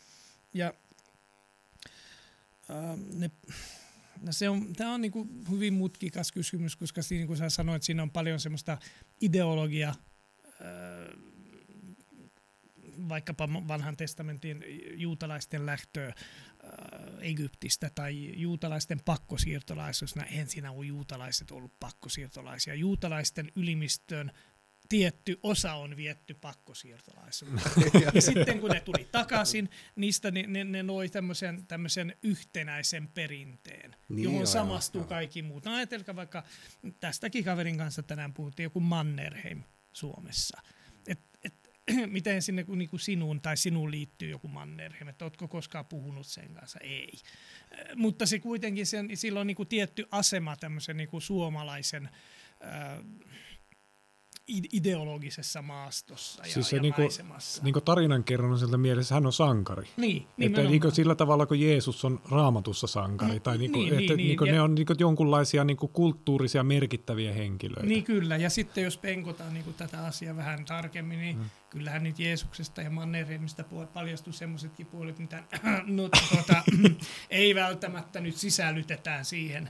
[0.54, 0.74] Ja
[2.70, 3.30] äh, ne,
[4.20, 7.82] no se on, tämä on niinku hyvin mutkikas kysymys, koska siinä, niin kuin sä sanoit,
[7.82, 8.78] siinä on paljon semmoista
[9.20, 9.94] ideologiaa,
[10.48, 11.34] äh,
[13.08, 14.64] vaikkapa vanhan testamentin
[14.94, 16.14] juutalaisten lähtöä äh,
[17.20, 20.16] Egyptistä tai juutalaisten pakkosiirtolaisuus.
[20.16, 22.74] No, ensin on juutalaiset ollut pakkosiirtolaisia.
[22.74, 24.32] Juutalaisten ylimistön
[24.94, 28.02] tietty osa on vietty pakkosiirtolaisuuteen.
[28.14, 33.96] ja sitten kun ne tuli takaisin, niistä ne, ne, ne loi tämmöisen, tämmöisen yhtenäisen perinteen,
[34.08, 35.08] niin johon joo, samastuu joo.
[35.08, 35.64] kaikki muut.
[35.64, 36.42] No ajatelkaa vaikka,
[37.00, 40.62] tästäkin kaverin kanssa tänään puhuttiin, joku Mannerheim Suomessa.
[41.06, 41.54] Et, et,
[42.06, 46.54] miten sinne niin kuin sinuun tai sinuun liittyy joku Mannerheim, että oletko koskaan puhunut sen
[46.54, 46.78] kanssa?
[46.82, 47.12] Ei.
[47.96, 52.08] Mutta se kuitenkin, sen, sillä on niin kuin tietty asema tämmöisen niin kuin suomalaisen
[52.64, 52.98] äh,
[54.48, 57.62] ideologisessa maastossa ja, siis se ja niinku, maisemassa.
[57.62, 59.88] Niinku tarinankerronnan sieltä mielessä hän on sankari.
[59.96, 63.32] Niin, että niinku sillä tavalla, kun Jeesus on raamatussa sankari.
[63.32, 66.62] Mm, tai niinku, niin, että niin, niinku niin, ne ja, on niinku jonkunlaisia niinku kulttuurisia
[66.62, 67.86] merkittäviä henkilöitä.
[67.86, 71.44] Niin kyllä, ja sitten jos penkotaan niinku tätä asiaa vähän tarkemmin, niin mm.
[71.70, 73.64] kyllähän nyt Jeesuksesta ja Mannerheimista
[73.94, 75.42] paljastuu semmoisetkin puolet, mitä
[75.86, 76.62] no, tuota,
[77.30, 79.68] ei välttämättä nyt sisällytetään siihen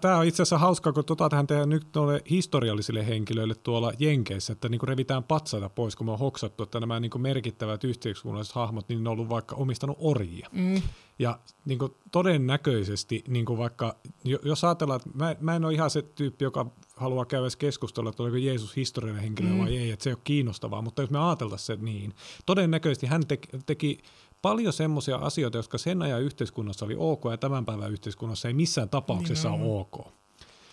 [0.00, 4.52] Tämä on itse asiassa hauskaa, kun tota tähän tehdään nyt tuolle historiallisille henkilöille tuolla Jenkeissä,
[4.52, 8.88] että niin revitään patsaita pois, kun me on hoksattu, että nämä niin merkittävät yhteiskunnalliset hahmot,
[8.88, 10.48] niin ne on ollut vaikka omistanut orjia.
[10.52, 10.82] Mm.
[11.18, 15.90] Ja niin kuin todennäköisesti, niin kuin vaikka, jos ajatellaan, että mä, mä en ole ihan
[15.90, 19.58] se tyyppi, joka haluaa käydä keskustelua, että oliko Jeesus historiallinen henkilö mm.
[19.58, 22.14] vai ei, että se ei ole kiinnostavaa, mutta jos me ajateltaisiin se niin,
[22.46, 23.98] todennäköisesti hän teki, teki
[24.44, 28.88] paljon semmoisia asioita, jotka sen ajan yhteiskunnassa oli ok ja tämän päivän yhteiskunnassa ei missään
[28.88, 30.06] tapauksessa niin ole ok.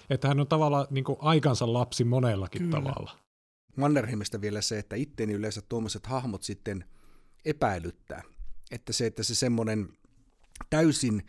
[0.10, 2.72] Että hän on tavallaan niin kuin aikansa lapsi monellakin Kyllä.
[2.72, 3.18] tavalla.
[3.76, 6.86] Mannerheimista vielä se, että itteeni yleensä tuommoiset hahmot sitten
[7.46, 8.24] epäilyttää.
[8.72, 9.90] Että se, että se semmoinen
[10.70, 11.24] täysin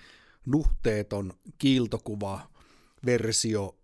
[0.47, 2.41] nuhteeton kiiltokuva
[3.07, 3.77] versio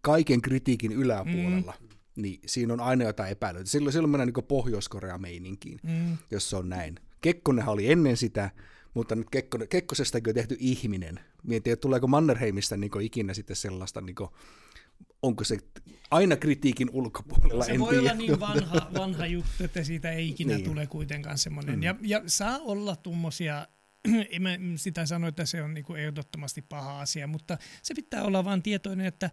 [0.00, 1.88] kaiken kritiikin yläpuolella, mm.
[2.16, 3.62] niin siinä on aina jotain epäilyä.
[3.64, 6.18] Silloin, silloin mennään niin Pohjois-Korea-meininkiin, mm.
[6.30, 7.00] jos se on näin.
[7.22, 8.50] Kekkonenhan oli ennen sitä,
[8.94, 11.20] mutta nyt Kekkone, Kekkosestakin on tehty ihminen.
[11.42, 14.30] Mietin, että tuleeko Mannerheimista niin ikinä sitten sellaista, niin kuin,
[15.22, 15.58] onko se
[16.10, 18.02] aina kritiikin ulkopuolella, Se en voi tiedä.
[18.02, 20.64] olla niin vanha, vanha juttu, että siitä ei ikinä niin.
[20.64, 21.76] tule kuitenkaan semmoinen.
[21.76, 21.82] Mm.
[21.82, 23.68] Ja, ja saa olla tuommoisia
[24.30, 28.44] en mä sitä sano, että se on niinku ehdottomasti paha asia, mutta se pitää olla
[28.44, 29.30] vain tietoinen, että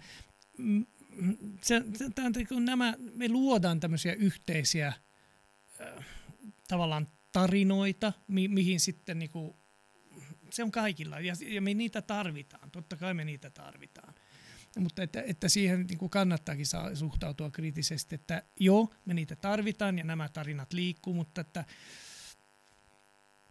[1.61, 4.93] se, se, tämän, kun nämä, me luodaan tämmöisiä yhteisiä
[5.81, 6.05] äh,
[6.67, 9.59] tavallaan tarinoita, mi- mihin sitten niinku,
[10.49, 14.13] se on kaikilla ja, ja me niitä tarvitaan, totta kai me niitä tarvitaan.
[14.80, 19.97] Mutta että, että siihen niin kuin kannattaakin saa suhtautua kriittisesti, että joo, me niitä tarvitaan
[19.97, 21.65] ja nämä tarinat liikkuu, mutta että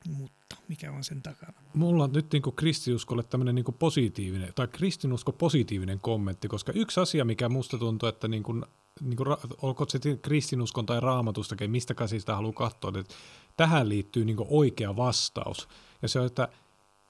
[0.08, 1.52] mutta mikä on sen takana?
[1.74, 7.00] Mulla on nyt niin kuin kristiuskolle tämmöinen niin positiivinen, tai kristinusko positiivinen kommentti, koska yksi
[7.00, 8.64] asia, mikä musta tuntuu, että niin kuin,
[9.00, 9.28] niin kuin,
[9.62, 13.14] olko se kristinuskon tai raamatustakin, mistä käsistä haluaa katsoa, että
[13.56, 15.68] tähän liittyy niin oikea vastaus.
[16.02, 16.48] Ja se on, että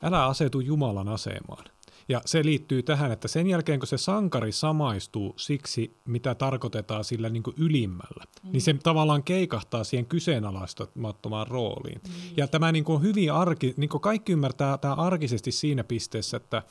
[0.02, 1.64] älä asetu Jumalan asemaan.
[2.08, 7.28] Ja se liittyy tähän, että sen jälkeen kun se sankari samaistuu siksi, mitä tarkoitetaan sillä
[7.28, 8.52] niin ylimmällä, mm.
[8.52, 12.00] niin se tavallaan keikahtaa siihen kyseenalaistamattomaan rooliin.
[12.04, 12.12] Mm.
[12.36, 16.62] Ja tämä niin kuin hyvin arki, niin kuin kaikki ymmärtää tämä arkisesti siinä pisteessä, että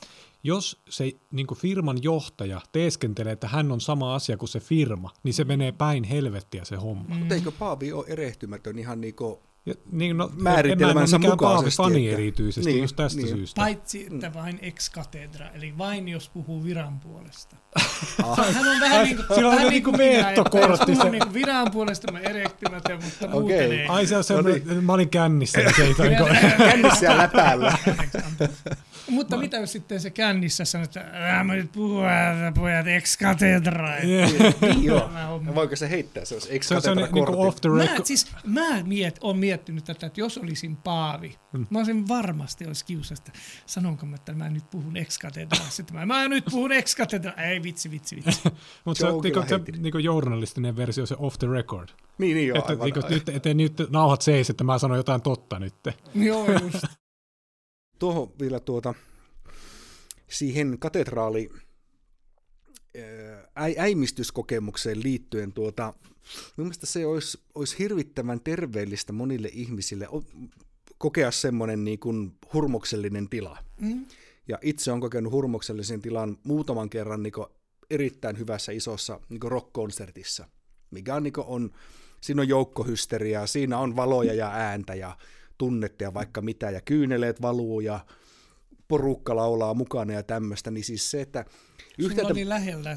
[0.42, 5.10] jos se niin kuin firman johtaja teeskentelee, että hän on sama asia kuin se firma,
[5.22, 5.48] niin se mm.
[5.48, 7.14] menee päin helvettiä se homma.
[7.14, 7.16] Mm.
[7.16, 11.76] Mutta eikö Paavi ole erehtymätön ihan niin kuin ja, niin, no, määritelmänsä mukaisesti.
[11.76, 13.28] fani että, erityisesti niin, just tästä niin.
[13.28, 13.60] syystä.
[13.60, 17.56] Paitsi, että vain ex katedra, eli vain jos puhuu viran puolesta.
[18.22, 18.54] Ah.
[18.54, 20.92] Hän on vähän niin kuin, Sillä on niin kuin meettokortti.
[20.92, 23.40] Puhun niin viran puolesta mä erehtymätön, mutta okay.
[23.40, 23.86] muuten ei.
[23.86, 24.84] Ai se on se, no niin.
[24.84, 25.60] mä olin kännissä.
[25.76, 25.94] Se ei
[26.58, 27.78] kännissä ja läpäällä.
[29.08, 32.04] Mutta mitä jos sitten se kännissä sanoo, että mä nyt puhun
[32.54, 33.88] pojat ex katedra.
[34.02, 35.10] Niin, joo.
[35.54, 37.98] Voiko se heittää, se olisi ex katedra niin off the record.
[37.98, 41.66] Mä, siis, mä miet, on miettinyt tätä, että jos olisin Paavi, hmm.
[41.70, 43.32] mä olisin varmasti olisi kiusasta.
[43.66, 45.58] Sanonko mä, että mä nyt puhun ex katedra.
[45.92, 47.32] Mä, mä nyt puhun ex katedra.
[47.32, 48.40] Ei vitsi, vitsi, vitsi.
[48.84, 51.88] Mutta se on niinku, se, niinku journalistinen versio, se off the record.
[52.18, 52.58] Niin, niin joo.
[52.58, 55.74] Että, aivan, niinku, nyt, ettei nyt nauhat seis, että mä sanon jotain totta nyt.
[56.14, 56.84] Joo, just.
[57.98, 58.94] Tuohon vielä tuota,
[60.28, 61.50] siihen katedraali
[63.78, 65.94] äimistyskokemukseen liittyen tuota,
[66.56, 70.08] mielestäni se olisi, olisi hirvittävän terveellistä monille ihmisille
[70.98, 73.58] kokea semmoinen niin kuin hurmoksellinen tila.
[73.80, 74.06] Mm.
[74.48, 77.32] Ja itse olen kokenut hurmoksellisen tilan muutaman kerran niin
[77.90, 80.48] erittäin hyvässä isossa niin rock-konsertissa,
[80.90, 81.70] mikä on, niin on,
[82.20, 85.16] siinä on joukkohysteriaa, siinä on valoja ja ääntä ja
[85.58, 88.00] tunnetta ja vaikka mitä, ja kyyneleet valuu ja
[88.88, 91.44] porukka laulaa mukana ja tämmöistä, niin siis se, että...
[91.98, 92.32] Yhtäältä...
[92.32, 92.94] oli lähellä,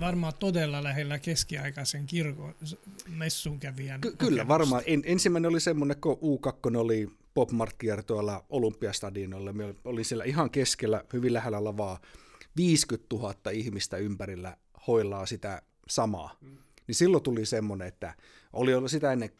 [0.00, 2.54] varmaan todella lähellä keskiaikaisen kirkon
[3.08, 4.00] messun kävijän.
[4.00, 4.82] Ky- kyllä, varmaan.
[4.86, 9.52] En, ensimmäinen oli semmoinen, kun U2 oli Pop Mart kiertoilla Olympiastadionilla.
[9.52, 12.00] Me oli siellä ihan keskellä, hyvin lähellä lavaa.
[12.56, 16.36] 50 000 ihmistä ympärillä hoilaa sitä samaa.
[16.40, 16.56] Mm.
[16.86, 18.14] Niin silloin tuli semmoinen, että
[18.52, 19.30] oli ollut sitä ennen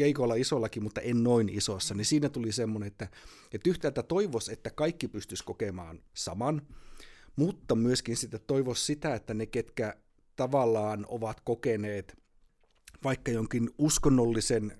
[0.00, 3.08] keikoilla isollakin, mutta en noin isossa, niin siinä tuli semmoinen, että,
[3.52, 6.62] että yhtäältä toivos, että kaikki pystyisi kokemaan saman,
[7.36, 9.96] mutta myöskin sitä toivos sitä, että ne, ketkä
[10.36, 12.18] tavallaan ovat kokeneet
[13.04, 14.72] vaikka jonkin uskonnollisen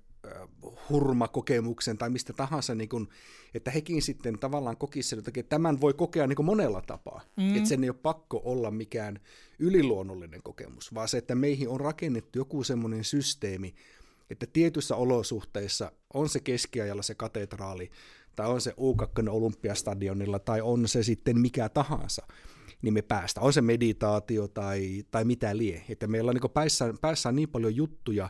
[0.89, 3.09] hurmakokemuksen tai mistä tahansa, niin kun,
[3.55, 7.21] että hekin sitten tavallaan kokisivat, että tämän voi kokea niin monella tapaa.
[7.37, 7.57] Mm.
[7.57, 9.21] Että sen ei ole pakko olla mikään
[9.59, 13.75] yliluonnollinen kokemus, vaan se, että meihin on rakennettu joku semmoinen systeemi,
[14.31, 17.91] että tietyissä olosuhteissa on se keskiajalla se katedraali,
[18.37, 22.27] tai on se U2 Olympiastadionilla, tai on se sitten mikä tahansa,
[22.83, 23.47] niin me päästään.
[23.47, 25.85] On se meditaatio tai, tai mitä lie.
[25.89, 28.29] Että meillä on niin päässä, päässä niin paljon juttuja,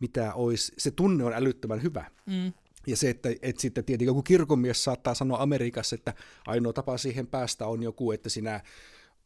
[0.00, 2.10] mitä olisi, se tunne on älyttömän hyvä.
[2.26, 2.52] Mm.
[2.86, 6.14] Ja se, että, että sitten tietenkin joku kirkonmies saattaa sanoa Amerikassa, että
[6.46, 8.60] ainoa tapa siihen päästä on joku, että sinä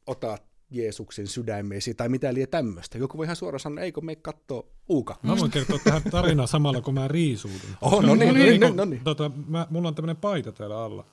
[0.06, 2.98] otat Jeesuksen sydämeesi tai mitä liian tämmöistä.
[2.98, 5.16] Joku voi ihan suoraan sanoa, eikö me katsoa uuka.
[5.22, 7.60] Mä voin kertoa tähän tarinaa samalla, kun mä riisuudun.
[7.80, 9.04] Oh, no niin, no niin, no niin.
[9.04, 11.04] Tota, mä, mulla on tämmöinen paita täällä alla.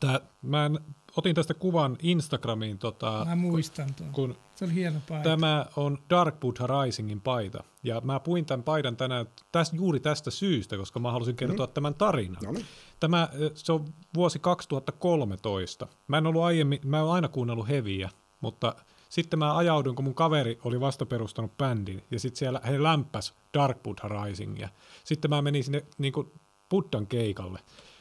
[0.00, 0.78] Tää, mä en,
[1.16, 2.78] otin tästä kuvan Instagramiin.
[2.78, 4.12] Tota, mä muistan tuon.
[4.12, 5.30] Kun se oli hieno paita.
[5.30, 7.64] Tämä on Dark Buddha Risingin paita.
[7.82, 11.72] Ja mä puin tämän paidan tänään tästä, juuri tästä syystä, koska mä halusin kertoa mm.
[11.72, 12.42] tämän tarinan.
[12.44, 12.66] No niin.
[13.00, 15.86] Tämä, se on vuosi 2013.
[16.08, 18.10] Mä en ollut aiemmin, mä oon aina kuunnellut heviä,
[18.40, 18.74] mutta
[19.08, 23.34] sitten mä ajauduin, kun mun kaveri oli vasta perustanut bändin, ja sitten siellä he lämpäs
[23.54, 24.68] Dark Buddha Risingia.
[25.04, 26.32] Sitten mä menin sinne niin kuin
[26.70, 27.58] Buddhan keikalle.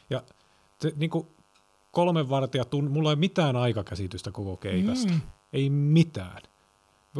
[0.09, 0.23] Ja
[0.81, 1.27] se, niin kuin
[1.91, 5.13] kolmen vartija, tun- mulla ei mitään aikakäsitystä koko keikasta.
[5.13, 5.21] Mm.
[5.53, 6.41] Ei mitään.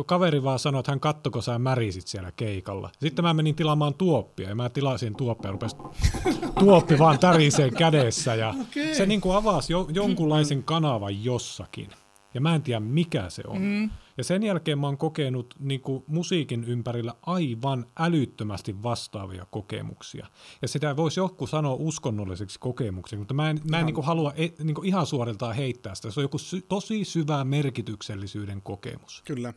[0.06, 2.90] Kaveri vaan sanoi, että hän kattoko sä märisit siellä keikalla.
[3.00, 5.76] Sitten mä menin tilaamaan tuoppia ja mä tilasin tuoppia, rupesi
[6.60, 8.96] tuoppi vaan täriseen kädessä ja okay.
[8.96, 11.90] se niin kuin avasi jo, jonkunlaisen kanavan jossakin.
[12.34, 13.62] Ja mä en tiedä mikä se on.
[13.62, 13.90] Mm.
[14.18, 20.28] Ja sen jälkeen mä oon kokenut niin kuin musiikin ympärillä aivan älyttömästi vastaavia kokemuksia.
[20.62, 24.34] Ja sitä voisi joku sanoa uskonnolliseksi kokemukseksi, mutta mä en, mä en niin kuin halua
[24.36, 26.12] e, niin kuin ihan suoriltaan heittää sitä.
[26.12, 29.24] Se on joku sy- tosi syvä merkityksellisyyden kokemus.
[29.26, 29.54] Kyllä.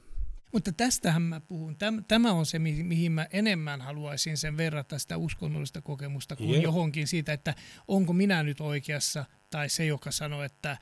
[0.53, 1.77] Mutta tästähän mä puhun.
[2.09, 6.62] Tämä on se, mihin mä enemmän haluaisin sen verrata sitä uskonnollista kokemusta kuin yeah.
[6.62, 7.55] johonkin siitä, että
[7.89, 10.79] onko minä nyt oikeassa tai se, joka sanoo, että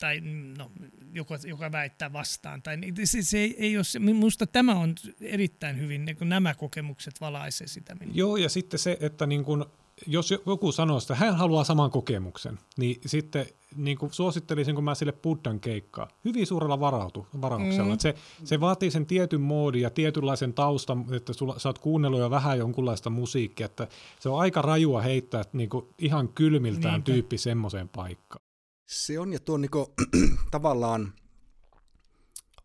[0.00, 0.20] tai
[0.58, 0.70] no,
[1.12, 2.62] joka, joka väittää vastaan.
[2.62, 7.20] Tai, se, se ei, ei ole, minusta tämä on erittäin hyvin, niin kun nämä kokemukset
[7.20, 7.94] valaisee sitä.
[7.94, 8.18] Minusta.
[8.18, 9.66] Joo, ja sitten se, että niin kun,
[10.06, 14.94] jos joku sanoo että hän haluaa saman kokemuksen, niin sitten niin kuin suosittelisin, kun mä
[14.94, 17.94] sille Buddhan keikkaa, hyvin suurella varautu, varauksella.
[17.94, 17.98] Mm.
[17.98, 18.14] Se,
[18.44, 22.58] se vaatii sen tietyn moodin ja tietynlaisen taustan, että sulla, sä oot kuunnellut jo vähän
[22.58, 23.88] jonkunlaista musiikkia, että
[24.20, 27.12] se on aika rajua heittää niin kuin ihan kylmiltään Niinpä.
[27.12, 28.43] tyyppi semmoiseen paikkaan.
[28.86, 29.94] Se on, ja tuo niinku,
[30.50, 31.12] tavallaan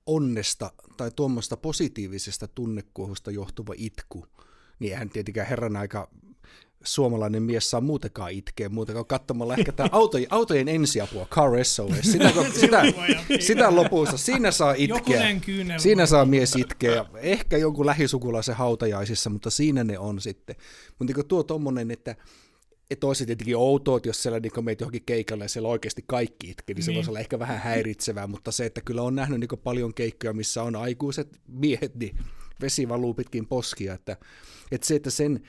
[0.06, 4.26] onnesta tai tuommoista positiivisesta tunnekuohusta johtuva itku,
[4.80, 6.10] niin eihän tietenkään herran aika
[6.84, 12.34] suomalainen mies saa muutenkaan itkeä, muutenkaan katsomalla ehkä tämä autojen, autojen ensiapua, Car SOS, sitä,
[12.60, 12.84] sitä,
[13.40, 15.22] sitä lopussa, siinä saa itkeä,
[15.78, 20.56] siinä saa mies itkeä, ehkä jonkun lähisukulaisen hautajaisissa, mutta siinä ne on sitten.
[21.00, 22.16] Mutta niin tuo tuommoinen, että
[22.90, 26.50] että olisi tietenkin outoa, että jos siellä niin meitä johonkin keikalle ja siellä oikeasti kaikki
[26.50, 26.96] itki, niin se niin.
[26.96, 30.64] voisi olla ehkä vähän häiritsevää, mutta se, että kyllä on nähnyt niin paljon keikkoja, missä
[30.64, 32.18] on aikuiset miehet, niin
[32.62, 34.18] vesi valuu pitkin poskia, että,
[34.72, 35.44] että se, että sen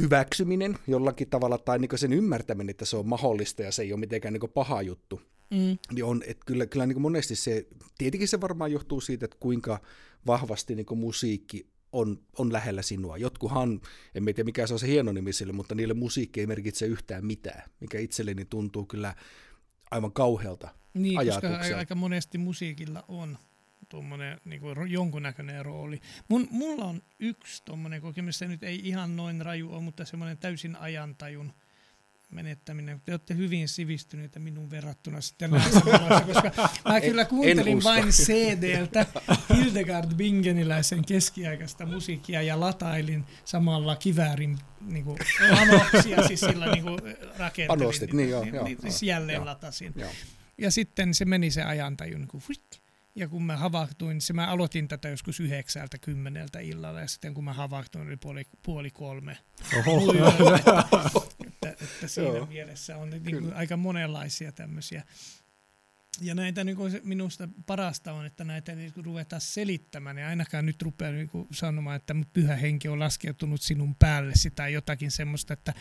[0.00, 4.00] hyväksyminen jollakin tavalla tai niin sen ymmärtäminen, että se on mahdollista ja se ei ole
[4.00, 5.20] mitenkään niin paha juttu,
[5.50, 5.78] mm.
[5.92, 7.66] niin on, että kyllä, kyllä niin monesti se,
[7.98, 9.80] tietenkin se varmaan johtuu siitä, että kuinka
[10.26, 13.16] vahvasti niin musiikki on, on lähellä sinua.
[13.16, 13.80] Jotkuhan,
[14.14, 17.26] en tiedä mikä se on se hieno nimi sille, mutta niille musiikki ei merkitse yhtään
[17.26, 19.14] mitään, mikä itselleni tuntuu kyllä
[19.90, 21.58] aivan kauhealta niin, ajatukselta.
[21.58, 23.38] koska aika monesti musiikilla on
[23.88, 26.00] tuommoinen niin jonkunnäköinen rooli.
[26.28, 30.38] Mun, mulla on yksi tuommoinen kokemus, se nyt ei ihan noin raju ole, mutta semmoinen
[30.38, 31.52] täysin ajantajun–
[32.30, 33.00] menettäminen.
[33.04, 35.80] Te olette hyvin sivistyneitä minun verrattuna sitten näissä
[36.26, 39.06] koska mä kyllä kuuntelin vain CD-ltä
[39.54, 45.18] Hildegard Bingeniläisen keskiaikaista musiikkia ja latailin samalla kiväärin niin kuin,
[45.50, 46.98] anoksia, siis sillä niin kuin,
[47.38, 47.82] rakentelin.
[47.82, 48.44] Anostit, niin joo.
[48.44, 49.92] joo, niin, siis jälleen joo, latasin.
[49.96, 50.10] Joo.
[50.58, 52.42] Ja sitten se meni se ajantaju niin kuin,
[53.14, 57.44] ja kun mä havahtuin, se mä aloitin tätä joskus yhdeksältä kymmeneltä illalla, ja sitten kun
[57.44, 59.38] mä havahtuin, oli puoli, puoli kolme.
[59.78, 61.28] Oho.
[61.66, 62.46] että, että siinä Joo.
[62.46, 65.02] mielessä on niin kuin aika monenlaisia tämmöisiä.
[66.20, 70.66] Ja näitä niin kuin minusta parasta on, että näitä niin kuin ruvetaan selittämään, ja ainakaan
[70.66, 75.52] nyt rupeaa niin kuin sanomaan, että pyhä henki on laskeutunut sinun päällesi tai jotakin semmoista,
[75.52, 75.74] että,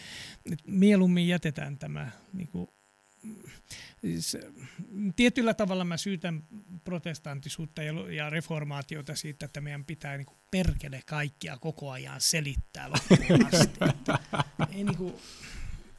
[0.51, 2.69] että mieluummin jätetään tämä niin kuin
[4.01, 4.37] siis,
[5.15, 6.43] tietyllä tavalla mä syytän
[6.83, 12.89] protestantisuutta ja, ja reformaatiota siitä, että meidän pitää niin kuin perkele kaikkia koko ajan selittää
[12.91, 13.15] asti.
[14.71, 15.13] ei, niin kuin,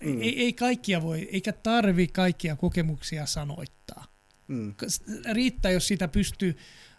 [0.04, 0.20] mm.
[0.20, 4.04] ei, ei kaikkia voi, eikä tarvi kaikkia kokemuksia sanoittaa.
[4.48, 4.74] Mm.
[5.32, 6.56] Riittää, jos sitä pystyy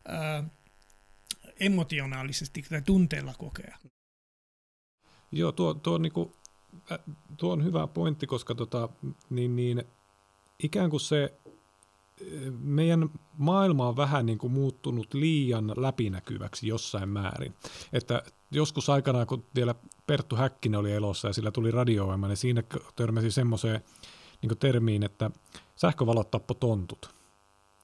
[0.10, 0.46] äh,
[1.60, 3.78] emotionaalisesti tai tunteella kokea.
[5.32, 6.34] Joo, tuo, tuo, niin kuin,
[6.92, 7.00] äh,
[7.38, 8.90] tuo on hyvä pointti, koska tota,
[9.30, 9.84] niin, niin,
[10.64, 11.34] ikään kuin se
[12.60, 17.54] meidän maailma on vähän niin kuin muuttunut liian läpinäkyväksi jossain määrin.
[17.94, 19.76] Että joskus aikanaan, kun vielä
[20.08, 22.64] Perttu Häkkinen oli elossa ja sillä tuli radio niin siinä
[22.96, 23.82] törmäsi semmoiseen
[24.42, 25.32] niin termiin, että
[25.76, 27.10] sähkövalot tappo tontut.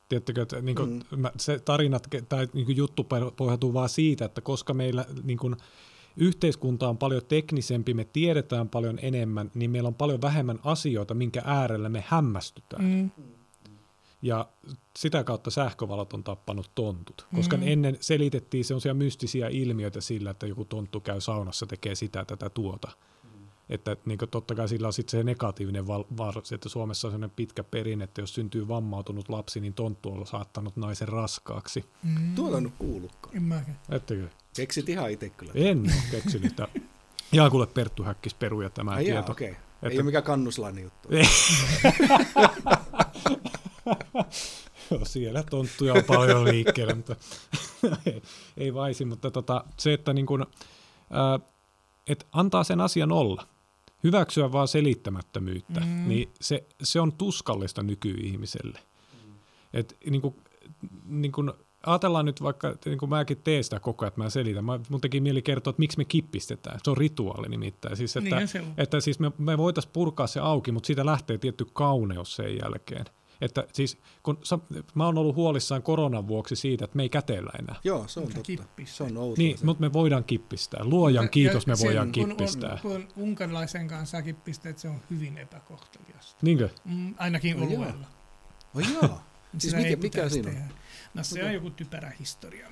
[0.09, 1.25] Tiedättekö, että niin kuin, mm.
[1.37, 3.03] se tarinat tai niin juttu
[3.37, 5.55] pohjautuu vaan siitä, että koska meillä niin kuin,
[6.17, 11.41] yhteiskunta on paljon teknisempi, me tiedetään paljon enemmän, niin meillä on paljon vähemmän asioita, minkä
[11.45, 12.83] äärellä me hämmästytään.
[12.83, 13.11] Mm.
[14.25, 14.47] Ja
[14.97, 17.63] sitä kautta sähkövalot on tappanut tontut, koska mm.
[17.65, 22.91] ennen selitettiin sellaisia mystisiä ilmiöitä sillä, että joku tonttu käy saunassa, tekee sitä, tätä, tuota.
[23.23, 23.29] Mm.
[23.69, 27.35] Että niin kuin, totta kai sillä on sitten se negatiivinen vaara, että Suomessa on sellainen
[27.35, 31.85] pitkä perinne, että jos syntyy vammautunut lapsi, niin tonttu on saattanut naisen raskaaksi.
[32.03, 32.35] Mm.
[32.35, 33.37] Tuolla on kuullutkaan.
[33.37, 33.79] En mäkään.
[33.89, 34.27] Ettekö?
[34.55, 35.51] Keksit ihan itse kyllä.
[35.55, 36.53] En ole keksinyt.
[37.33, 39.19] Ihan kuule Perttu Häkkis peruja tämä Ai tieto.
[39.19, 39.47] Jaa, okay.
[39.47, 39.89] Että...
[39.89, 41.09] Ei ole mikään kannuslainen juttu.
[44.91, 47.15] Joo, siellä tonttuja on paljon liikkeellä, mutta
[48.05, 48.21] ei,
[48.57, 49.05] ei vaisi.
[49.05, 50.45] Mutta tota, se, että niin kun,
[51.11, 51.39] ää,
[52.07, 53.47] et antaa sen asian olla,
[54.03, 56.07] hyväksyä vaan selittämättömyyttä, mm.
[56.07, 58.79] niin se, se on tuskallista nykyihmiselle.
[59.13, 59.33] Mm.
[59.73, 60.35] Et, niin kun,
[61.05, 61.53] niin kun,
[61.85, 64.65] ajatellaan nyt vaikka, niin kuin mäkin teen sitä koko ajan, että mä selitän.
[64.65, 66.79] Mä, mun teki mieli kertoa, että miksi me kippistetään.
[66.83, 67.97] Se on rituaali nimittäin.
[67.97, 71.65] Siis, että, niin että siis me, me voitaisiin purkaa se auki, mutta siitä lähtee tietty
[71.73, 73.05] kauneus sen jälkeen.
[73.41, 74.41] Että siis, kun
[74.95, 77.75] mä oon ollut huolissaan koronan vuoksi siitä, että me ei käteellä enää.
[77.83, 78.63] Joo, se on totta.
[78.85, 79.35] Se on outoa.
[79.37, 80.83] Niin, mutta me voidaan kippistää.
[80.83, 82.79] Luojan kiitos, me voidaan kippistää.
[82.81, 86.39] Kun, kun unkarilaisen kanssa kippisteet, se on hyvin epäkohteliasta.
[86.41, 86.69] Niinkö?
[86.85, 88.07] Mm, ainakin no, oluella.
[88.75, 89.21] Oh, joo.
[89.57, 90.75] siis mikä, mikä siinä on?
[91.13, 91.47] No se okay.
[91.47, 92.67] on joku typerä historia.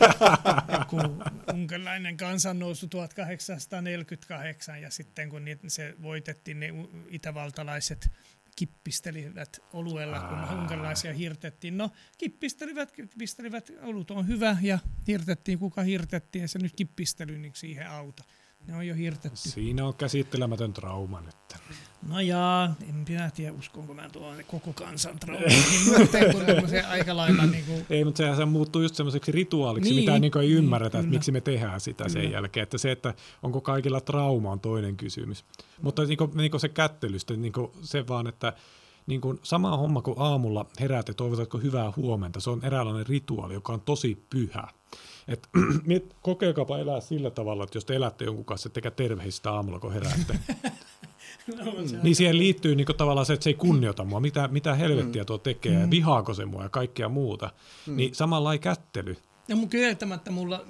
[0.90, 1.22] kun
[1.54, 6.68] unkarilainen kansannousu 1848 ja sitten kun se voitettiin ne
[7.08, 8.10] itävaltalaiset
[8.56, 11.78] kippistelivät oluella, kun unkarilaisia hirtettiin.
[11.78, 17.54] No, kippistelivät, kippistelivät, olut on hyvä ja hirtettiin, kuka hirtettiin, ja se nyt kippistely niin
[17.54, 18.24] siihen auta.
[18.66, 19.38] Ne on jo hirtetty.
[19.38, 21.34] Siinä on käsittelemätön trauma nyt.
[22.08, 27.64] No jaa, en minä tiedä, uskonko mä tuon koko kansan traumiin, se aika lailla niin
[27.64, 27.86] kuin...
[27.90, 31.10] Ei, mutta sehän se muuttuu just semmoiseksi rituaaliksi, niin, mitä niin ei niin, ymmärretä, että
[31.10, 32.22] miksi me tehdään sitä kyllä.
[32.22, 32.62] sen jälkeen.
[32.62, 35.44] Että se, että onko kaikilla trauma on toinen kysymys.
[35.82, 38.52] Mutta niin kuin, niin kuin se kättelystä, niin kuin se vaan, että
[39.06, 43.54] niin kuin sama homma kuin aamulla heräät ja toivotatko hyvää huomenta, se on eräänlainen rituaali,
[43.54, 44.68] joka on tosi pyhä.
[45.28, 45.48] Et,
[46.22, 50.38] kokeilkaapa elää sillä tavalla, että jos te elätte jonkun kanssa, ettekä terveistä aamulla, kun heräätte.
[51.64, 51.72] no,
[52.02, 55.26] niin siihen liittyy niin tavallaan se, että se ei kunnioita mua, mitä, mitä helvettiä mm.
[55.26, 55.90] tuo tekee, mm.
[55.90, 57.50] vihaako se mua ja kaikkea muuta.
[57.86, 57.96] Mm.
[57.96, 59.16] Niin samalla ei kättely.
[59.48, 60.64] Ja mun kieltämättä mulla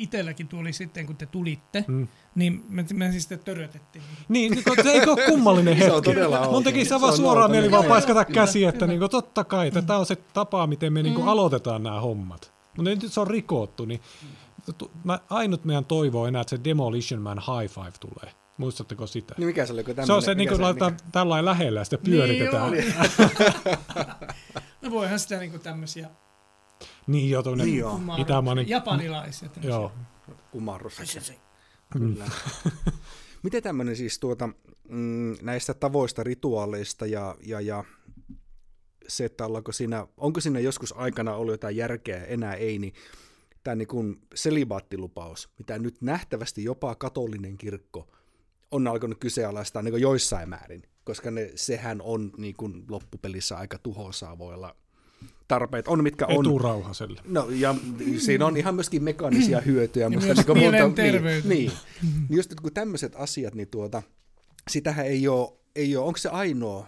[0.00, 2.08] itselläkin tuli sitten, kun te tulitte, mm.
[2.34, 4.04] niin me, me siis sitten törötettiin.
[4.28, 5.90] Niin, niin se ei ole kummallinen hetki.
[5.90, 9.10] se on todella Mun teki se vaan suoraan mieli vaan paiskata käsi, että niin kuin,
[9.10, 9.86] totta kai, mm.
[9.86, 11.28] tämä on se tapa, miten me niin kuin, mm.
[11.28, 12.52] aloitetaan nämä hommat.
[12.76, 14.00] Mutta nyt se on rikottu, niin
[15.04, 18.34] mä, ainut meidän toivoa enää, että se Demolition Man High Five tulee.
[18.56, 19.34] Muistatteko sitä?
[19.38, 19.84] Niin mikä se oli?
[20.06, 21.04] Se on se, niin kuin laitetaan mikä...
[21.12, 22.70] tällainen lähellä ja sitten pyöritetään.
[22.70, 22.94] Niin,
[24.82, 26.10] no voihan sitä niin kuin tämmöisiä
[27.06, 27.84] niin jo, tuonne niin
[28.18, 28.64] Itämaani.
[28.68, 29.52] Japanilaiset.
[29.62, 29.92] Joo.
[30.50, 31.00] Kumarrus.
[31.92, 32.24] Kyllä.
[33.42, 34.48] Miten tämmöinen siis tuota,
[34.88, 37.84] mm, näistä tavoista, rituaaleista ja, ja, ja
[39.10, 42.92] se, että ollaanko siinä, onko siinä joskus aikana ollut jotain järkeä, enää ei, niin
[43.64, 48.08] tämä niin kuin selibaattilupaus, mitä nyt nähtävästi jopa katolinen kirkko
[48.70, 54.38] on alkanut kyseenalaistaa niin joissain määrin, koska ne, sehän on niin kuin loppupelissä aika tuhoisaa
[54.38, 54.76] voi olla
[55.48, 56.46] tarpeet on, mitkä on.
[56.46, 57.20] Eturauhaselle.
[57.24, 57.74] No, ja
[58.18, 60.06] siinä on ihan myöskin mekaanisia hyötyjä.
[60.06, 61.72] Ja myös niin monta, niin, niin, niin,
[62.30, 64.02] just kun tämmöiset asiat, niin tuota,
[64.70, 66.86] sitähän ei ole, ei ole, onko se ainoa,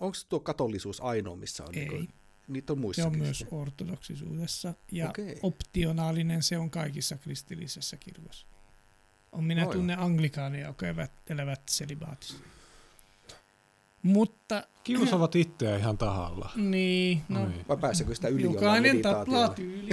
[0.00, 1.74] onko tuo katolisuus ainoa, missä on?
[1.74, 1.88] Ei.
[1.88, 2.08] Niin
[2.48, 3.02] niitä on muissa.
[3.02, 5.34] Se on myös ortodoksisuudessa ja okay.
[5.42, 8.46] optionaalinen se on kaikissa kristillisessä kirkossa.
[9.32, 10.86] On minä no tunne anglikaaneja, jotka
[11.30, 12.36] elävät selibaatissa.
[14.02, 14.64] Mutta...
[14.84, 16.50] Kiusaavat itseä ihan tahalla.
[16.56, 17.22] Niin.
[17.28, 17.64] No, niin.
[17.68, 19.90] Vai pääsekö sitä yli Jokainen taplaa tyyli.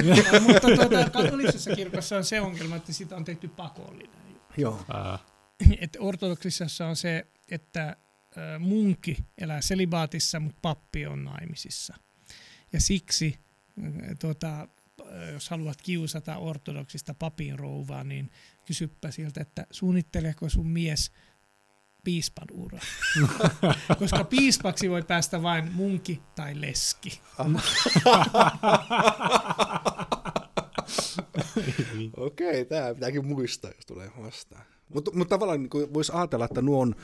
[0.48, 4.22] mutta tuota, katolisessa kirkossa on se ongelma, että sitä on tehty pakollinen.
[4.58, 4.80] Joo.
[5.80, 7.98] Että ortodoksisessa on se, että
[8.60, 11.96] munkki elää selibaatissa, mutta pappi on naimisissa.
[12.74, 13.40] Ja siksi,
[14.20, 14.68] tuota,
[15.34, 18.32] jos haluat kiusata ortodoksista papin rouvaa, niin
[18.66, 21.12] kysyppä siltä, että suunnitteleeko sun mies
[22.04, 22.80] piispan ura.
[24.00, 27.22] Koska piispaksi voi päästä vain munki tai leski.
[32.18, 34.66] Okei, tämä pitääkin muistaa, jos tulee vastaan.
[34.94, 36.96] Mutta mut tavallaan niin voisi ajatella, että nuo on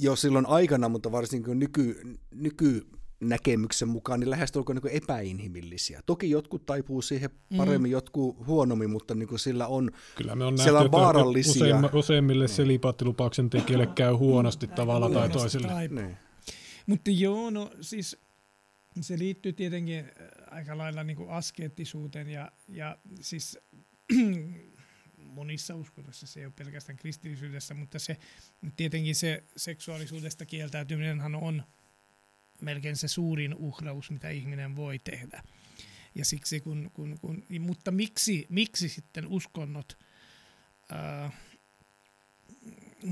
[0.00, 2.02] jo silloin aikana, mutta varsinkin nyky,
[2.34, 2.86] nyky
[3.20, 6.00] näkemyksen mukaan niin lähestulkoon niin epäinhimillisiä.
[6.06, 7.56] Toki jotkut taipuu siihen mm.
[7.56, 7.92] paremmin, mm.
[7.92, 11.50] jotkut huonommin, mutta niin kuin sillä on, Kyllä me on siellä nähty, on vaarallisia.
[11.50, 12.54] Useimma, useimmille niin.
[12.54, 15.88] selipaattilupauksen tekijöille käy huonosti Näin, tavalla tai toiselle.
[15.88, 16.16] Niin.
[16.86, 18.16] Mutta joo, no siis
[19.00, 20.04] se liittyy tietenkin äh,
[20.50, 23.58] aika lailla niin kuin askeettisuuteen ja, ja siis
[25.30, 28.16] monissa uskonnoissa, se ei ole pelkästään kristillisyydessä, mutta se
[28.76, 31.62] tietenkin se seksuaalisuudesta kieltäytyminenhan on
[32.60, 35.42] melkein se suurin uhraus, mitä ihminen voi tehdä.
[36.14, 39.98] Ja siksi kun, kun, kun, mutta miksi, miksi sitten uskonnot
[40.92, 41.30] ää,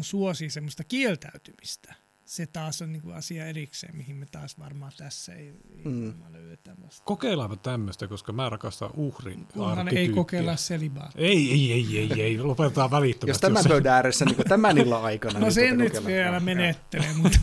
[0.00, 1.94] suosii semmoista kieltäytymistä?
[2.28, 6.14] Se taas on niin asia erikseen, mihin me taas varmaan tässä ei, ei mm.
[6.30, 7.05] löydetä vasta.
[7.05, 11.12] Kokeillaanpa tämmöistä, koska mä rakastan uhrin Kunhan ei kokeilla selibaat.
[11.14, 13.30] Ei, ei, ei, ei, ei, lopetetaan välittömästi.
[13.30, 15.38] Jos tämän pöydän ääressä niin tämän illan aikana.
[15.38, 17.12] no niin sen nyt vielä menettelee.
[17.22, 17.38] Mutta...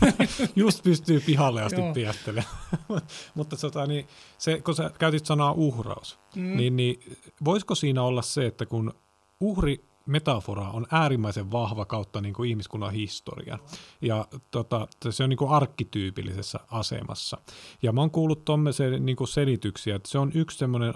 [0.56, 2.56] Just pystyy pihalle asti piättelemään.
[3.34, 4.06] mutta tota, niin,
[4.38, 6.56] se, kun sä käytit sanaa uhraus, mm.
[6.56, 8.94] niin, niin voisiko siinä olla se, että kun
[9.40, 13.58] uhri metafora on äärimmäisen vahva kautta niin kuin ihmiskunnan historian.
[14.00, 17.38] Ja tota, se on niin kuin arkkityypillisessä asemassa.
[17.82, 20.94] Ja mä oon kuullut tuommoisen niin selityksiä, että se on yksi semmoinen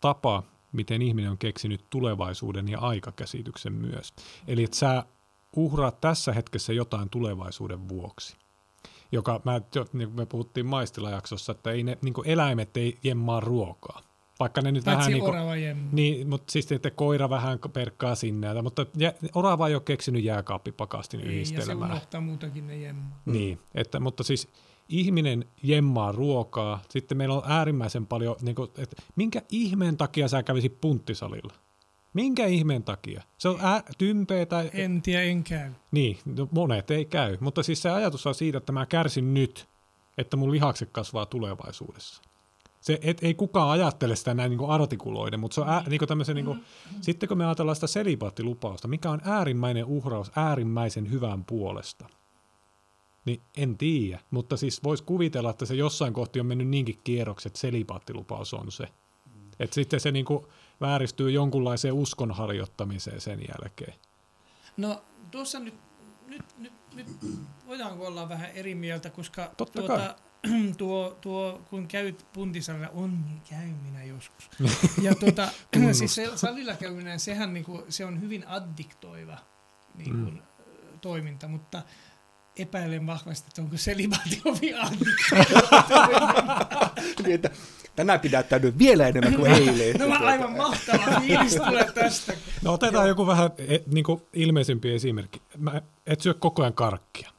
[0.00, 0.42] tapa,
[0.72, 4.14] miten ihminen on keksinyt tulevaisuuden ja aikakäsityksen myös.
[4.46, 5.04] Eli että sä
[5.56, 8.36] uhraat tässä hetkessä jotain tulevaisuuden vuoksi
[9.12, 9.60] joka mä,
[9.92, 14.09] niin me puhuttiin maistilajaksossa, että ei ne, niin eläimet ei jemmaa ruokaa.
[14.40, 18.62] Vaikka ne nyt Paitsi vähän niin kuin, niin, mutta siis että koira vähän perkkaa sinne,
[18.62, 21.88] mutta jä, orava ei ole keksinyt jääkaappipakastin yhdistelmää.
[21.88, 23.20] Ja se unohtaa muutakin ne jemmaa.
[23.26, 24.48] Niin, että, mutta siis
[24.88, 30.42] ihminen jemmaa ruokaa, sitten meillä on äärimmäisen paljon, niin kuin, että minkä ihmeen takia sä
[30.42, 31.52] kävisit punttisalilla?
[32.14, 33.22] Minkä ihmeen takia?
[33.38, 34.70] Se on ää, tympeä tai...
[34.72, 35.70] En tiedä, en käy.
[35.90, 39.68] Niin, no monet ei käy, mutta siis se ajatus on siitä, että mä kärsin nyt,
[40.18, 42.22] että mun lihakset kasvaa tulevaisuudessa
[42.80, 46.34] se, et, ei kukaan ajattele sitä näin niin artikuloiden, mutta se on ää, niin tämmöisen,
[46.34, 47.02] niin kuin, mm-hmm.
[47.02, 52.06] sitten kun me ajatellaan sitä selibaattilupausta, mikä on äärimmäinen uhraus äärimmäisen hyvän puolesta,
[53.24, 57.50] niin en tiedä, mutta siis voisi kuvitella, että se jossain kohti on mennyt niinkin kierrokset,
[57.50, 58.84] että selibaattilupaus on se.
[58.84, 59.50] Mm.
[59.60, 60.46] Että sitten se niin kuin
[60.80, 63.94] vääristyy jonkunlaiseen uskon harjoittamiseen sen jälkeen.
[64.76, 65.74] No tuossa nyt,
[66.26, 67.06] nyt, nyt, nyt
[67.66, 70.14] voidaanko olla vähän eri mieltä, koska Totta tuota, kai
[70.78, 74.50] tuo, tuo, kun käyt puntisalilla, on niin käy minä joskus.
[75.02, 75.48] ja tuota,
[75.92, 79.38] siis se salilla käyminen, sehän niinku, se on hyvin addiktoiva
[79.94, 80.38] niinku, mm.
[81.00, 81.82] toiminta, mutta
[82.56, 85.70] epäilen vahvasti, että onko selibaatti ovi addiktoiva.
[87.26, 87.40] niin,
[87.96, 89.96] tänään pidättäydy vielä enemmän kuin eilen.
[90.08, 92.32] no aivan mahtava fiilis tulee tästä.
[92.62, 95.42] No otetaan joku vähän e, niin kuin ilmeisempi esimerkki.
[95.58, 97.30] Mä et syö koko ajan karkkia.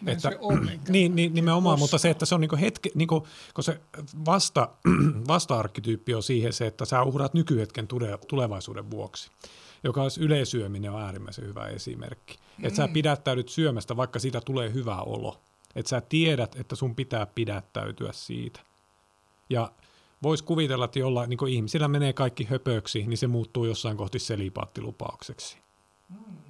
[0.00, 0.30] Mä että,
[0.88, 3.80] niin, niin, nimenomaan, mutta se, että se on niin hetki, niin kuin, kun se
[4.26, 4.68] vasta,
[5.28, 7.88] vasta-arkkityyppi on siihen se, että sä uhraat nykyhetken
[8.28, 9.30] tulevaisuuden vuoksi,
[9.84, 12.38] joka olisi yleisyöminen on äärimmäisen hyvä esimerkki.
[12.58, 12.64] Mm.
[12.64, 15.40] Että sä pidättäydyt syömästä, vaikka siitä tulee hyvä olo.
[15.76, 18.60] Että sä tiedät, että sun pitää pidättäytyä siitä.
[19.50, 19.72] Ja
[20.22, 25.58] voisi kuvitella, että jolla niin ihmisillä menee kaikki höpöksi, niin se muuttuu jossain kohti selipaattilupaukseksi.
[26.08, 26.47] Mm.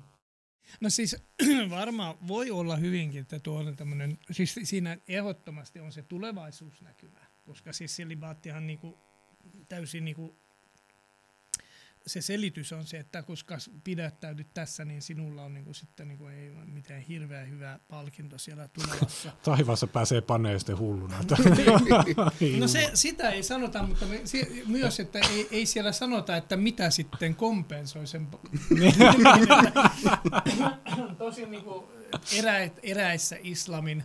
[0.81, 1.17] No siis
[1.71, 7.73] varmaan voi olla hyvinkin, että tuo on tämmöinen, siis siinä ehdottomasti on se tulevaisuusnäkymä, koska
[7.73, 8.99] siis selibaattihan niinku
[9.69, 10.37] täysin niinku
[12.09, 16.51] se selitys on se, että koska pidättäydyt tässä, niin sinulla on niinku sitten niinku ei
[16.67, 19.33] mitään hirveän hyvä palkinto siellä tulevassa.
[19.45, 21.19] Taivaassa pääsee paneeste hulluna.
[22.61, 26.57] no se, sitä ei sanota, mutta me, se, myös, että ei, ei siellä sanota, että
[26.57, 28.29] mitä sitten kompensoi sen.
[31.19, 31.89] Tosin niinku
[32.39, 34.05] erä, eräissä islamin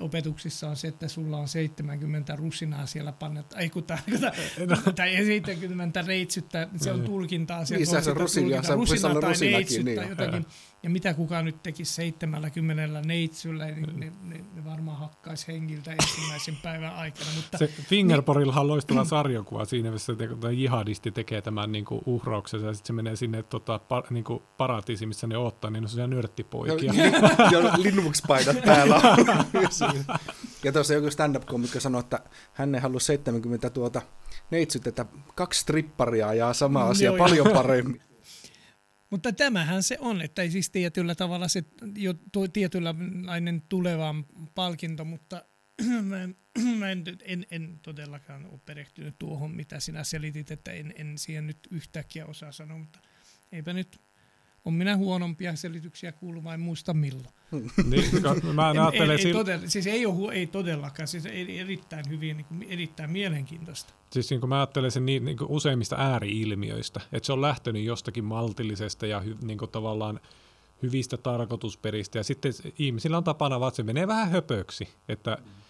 [0.00, 3.84] opetuksissa on se, että sulla on 70 rusinaa siellä pannetta, ei kun
[4.68, 4.92] no.
[4.92, 7.06] tai 70 reitsyttä, se on niin.
[7.06, 7.62] tulkintaa.
[7.70, 10.46] Niin, se on rusinia, rusinaa tai neitsyttä, niin, jotakin.
[10.86, 14.00] Ja mitä kukaan nyt tekisi 70 neitsyllä, niin mm.
[14.00, 17.30] ne, ne, ne varmaan hakkaisi hengiltä ensimmäisen päivän aikana.
[17.36, 22.62] Mutta, se Fingerporillahan on loistava sarjakuva siinä, missä te, jihadisti tekee tämän niin kuin uhrauksen
[22.62, 26.10] ja sitten se menee sinne tota, par, niin kuin paratiisiin, missä ne ottaa, niin on
[26.10, 26.92] nörttipoikia.
[27.52, 29.00] Ja linnuksipaidat päällä.
[30.64, 32.20] ja tuossa joku stand-up-komikko sanoi, että
[32.52, 34.02] hän ei halua 70 tuota
[34.50, 38.05] neitsyt, että kaksi stripparia ja sama asia Joo, paljon paremmin.
[39.10, 41.64] Mutta tämähän se on, että ei siis tietyllä tavalla se
[41.96, 42.14] jo
[42.52, 44.14] tietynlainen tuleva
[44.54, 45.44] palkinto, mutta
[46.02, 46.36] mä, en,
[46.78, 51.46] mä en, en, en todellakaan ole perehtynyt tuohon, mitä sinä selitit, että en, en siihen
[51.46, 52.98] nyt yhtäkkiä osaa sanoa, mutta
[53.52, 54.00] eipä nyt
[54.66, 57.34] on minä huonompia selityksiä kuullut vai muista milloin.
[57.90, 58.04] niin,
[58.54, 62.44] mä en, en, ei, ei, todella, siis ei, ole, ei todellakaan, siis erittäin hyvin, niin
[62.44, 63.94] kuin, erittäin mielenkiintoista.
[64.10, 67.84] Siis niin kuin mä ajattelen sen niin, niin kuin useimmista ääriilmiöistä, että se on lähtenyt
[67.84, 70.20] jostakin maltillisesta ja hy, niin kuin tavallaan
[70.82, 75.65] hyvistä tarkoitusperistä, ja sitten ihmisillä on tapana vaan, että se menee vähän höpöksi, että mm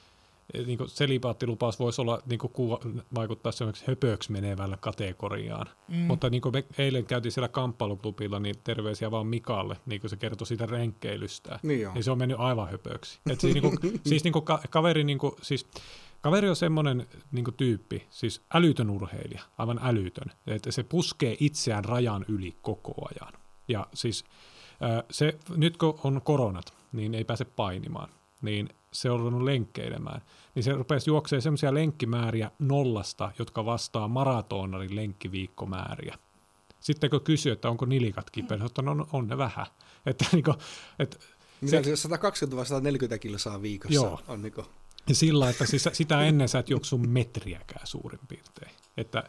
[0.67, 2.81] niin kuin selibaattilupaus voisi olla, niin kuin kuva,
[3.15, 5.67] vaikuttaa semmoiksi höpöksi menevällä kategoriaan.
[5.89, 5.97] Mm.
[5.97, 10.17] Mutta niin kuin me eilen käytiin siellä kamppailuklubilla, niin terveisiä vaan Mikalle, niin kuin se
[10.17, 11.61] kertoi siitä renkkeilystä.
[11.63, 13.21] Niin, niin se on mennyt aivan höpöksi.
[13.31, 15.67] Et siis niin kuin, siis niin kuin ka- kaveri, niin kuin, siis
[16.21, 22.25] Kaveri on semmoinen niin tyyppi, siis älytön urheilija, aivan älytön, että se puskee itseään rajan
[22.29, 23.33] yli koko ajan.
[23.69, 24.25] Ja siis
[25.11, 28.09] se, nyt kun on koronat, niin ei pääse painimaan
[28.43, 30.21] niin se on ruvennut lenkkeilemään,
[30.55, 36.19] niin se rupesi juoksemaan semmoisia lenkkimääriä nollasta, jotka vastaa maratonarin lenkkiviikkomääriä.
[36.81, 39.67] Sitten kun kysyy, että onko nilikat kipeä, että no, no, on ne vähän.
[40.07, 40.57] Että, niin kuin,
[40.99, 41.17] että
[41.67, 44.21] se, se 120 vai 140 kilsaa viikossa joo.
[44.29, 44.67] on niin kuin...
[45.09, 48.71] Ja sillä, että siis sitä ennen sä et juoksu metriäkään suurin piirtein.
[48.97, 49.25] Että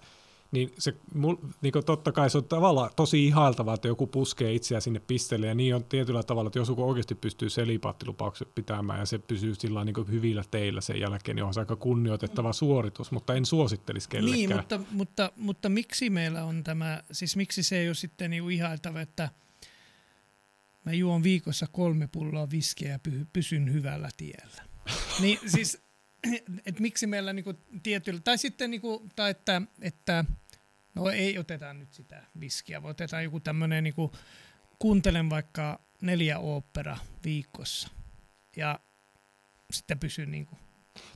[0.51, 4.81] niin se, mul, niin totta kai se on tavallaan tosi ihailtavaa, että joku puskee itseään
[4.81, 9.05] sinne pisteelle, ja niin on tietyllä tavalla, että jos joku oikeasti pystyy selipaattilupaukset pitämään, ja
[9.05, 13.33] se pysyy sillä niin hyvillä teillä sen jälkeen, niin on se aika kunnioitettava suoritus, mutta
[13.33, 14.39] en suosittelisi kellekään.
[14.39, 18.51] Niin, mutta, mutta, mutta miksi meillä on tämä, siis miksi se ei ole sitten niin
[18.51, 19.29] ihailtava, että
[20.85, 22.99] mä juon viikossa kolme pulloa viskiä ja
[23.33, 24.63] pysyn hyvällä tiellä.
[25.21, 25.86] niin siis
[26.65, 27.53] että miksi meillä niinku
[27.83, 30.25] tietyllä, tai sitten niinku, tai että, että
[30.95, 34.11] no ei oteta nyt sitä viskiä, vaan otetaan joku tämmöinen, niinku,
[34.79, 37.89] kuuntelen vaikka neljä opera viikossa
[38.55, 38.79] ja
[39.71, 40.57] sitten pysyn niinku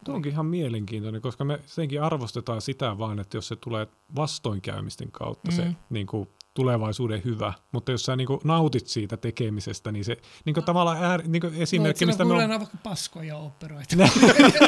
[0.04, 5.12] Tuo onkin ihan mielenkiintoinen, koska me senkin arvostetaan sitä vaan, että jos se tulee vastoinkäymisten
[5.12, 5.56] kautta mm.
[5.56, 10.54] se niin kuin, tulevaisuuden hyvä, mutta jos sä niin nautit siitä tekemisestä, niin se niin
[10.54, 12.50] kuin, tavallaan ääri, niin kuin esimerkki, no, mistä me on...
[12.50, 13.96] vaikka paskoja operoita.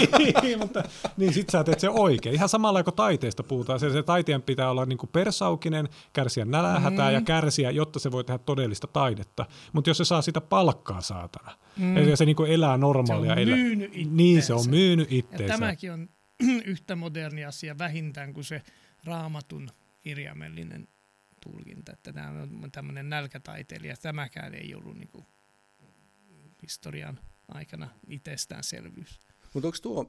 [0.42, 0.84] niin, mutta
[1.18, 2.36] niin sit sä teet se oikein.
[2.36, 7.10] Ihan samalla kuin taiteesta puhutaan, se, se taiteen pitää olla niin kuin persaukinen, kärsiä nälähätää
[7.10, 7.14] mm.
[7.14, 9.46] ja kärsiä, jotta se voi tehdä todellista taidetta.
[9.74, 11.98] Mutta jos se saa sitä palkkaa saatana, mm.
[11.98, 13.88] ja se niin kuin elää normaalia elämää.
[14.10, 15.54] Niin se on myynyt itteensä.
[15.54, 16.10] Ja tämäkin on
[16.66, 18.62] yhtä moderni asia vähintään kuin se
[19.06, 19.70] raamatun
[20.02, 20.88] kirjaimellinen
[21.44, 23.96] tulkinta, että tämä on tämmöinen nälkätaiteilija.
[23.98, 25.26] Tämäkään ei ollut niin kuin
[26.62, 29.20] historian aikana itsestäänselvyys.
[29.54, 30.00] Mutta onko tuo,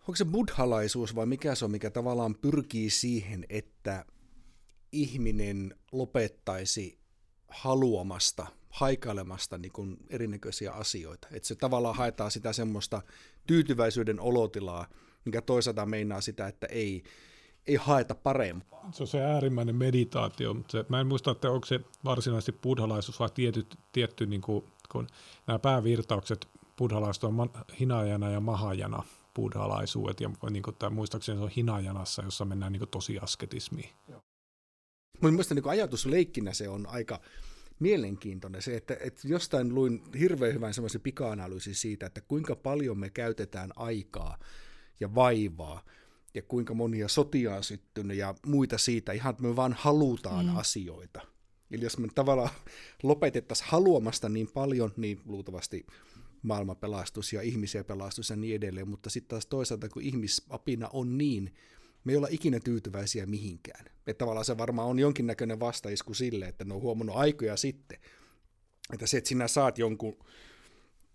[0.00, 4.04] onko se buddhalaisuus vai mikä se on, mikä tavallaan pyrkii siihen, että
[4.92, 6.98] ihminen lopettaisi
[7.48, 11.28] haluamasta, haikailemasta niin kuin erinäköisiä asioita.
[11.32, 13.02] Että se tavallaan haetaan sitä semmoista
[13.46, 14.88] tyytyväisyyden olotilaa,
[15.24, 17.02] mikä toisaalta meinaa sitä, että ei,
[17.68, 18.88] ei haeta parempaa.
[18.92, 23.20] Se on se äärimmäinen meditaatio, mutta se, mä en muista, että onko se varsinaisesti buddhalaisuus
[23.20, 25.06] vai tietty, tietty niin kuin, kun
[25.46, 27.50] nämä päävirtaukset buddhalaiset on
[27.80, 29.02] hinajana ja mahajana
[29.34, 33.90] buddhalaisuudet, ja niin kuin, tämä, muistaakseni se on hinajanassa, jossa mennään niin kuin, tosi asketismiin.
[35.20, 37.20] Mun mielestä niin ajatusleikkinä se on aika
[37.78, 43.10] mielenkiintoinen se, että, että jostain luin hirveän hyvän semmoisen pika-analyysin siitä, että kuinka paljon me
[43.10, 44.38] käytetään aikaa
[45.00, 45.82] ja vaivaa
[46.38, 50.56] ja kuinka monia sotia on syttynyt ja muita siitä, ihan että me vaan halutaan mm.
[50.56, 51.20] asioita.
[51.70, 52.50] Eli jos me tavallaan
[53.02, 55.86] lopetettaisiin haluamasta niin paljon, niin luultavasti
[56.42, 61.18] maailma pelastus ja ihmisiä pelastus ja niin edelleen, mutta sitten taas toisaalta, kun ihmisapina on
[61.18, 61.54] niin,
[62.04, 63.84] me ei olla ikinä tyytyväisiä mihinkään.
[64.06, 67.98] Että tavallaan se varmaan on jonkinnäköinen vastaisku sille, että ne on huomannut aikoja sitten,
[68.92, 70.18] että se, että sinä saat jonkun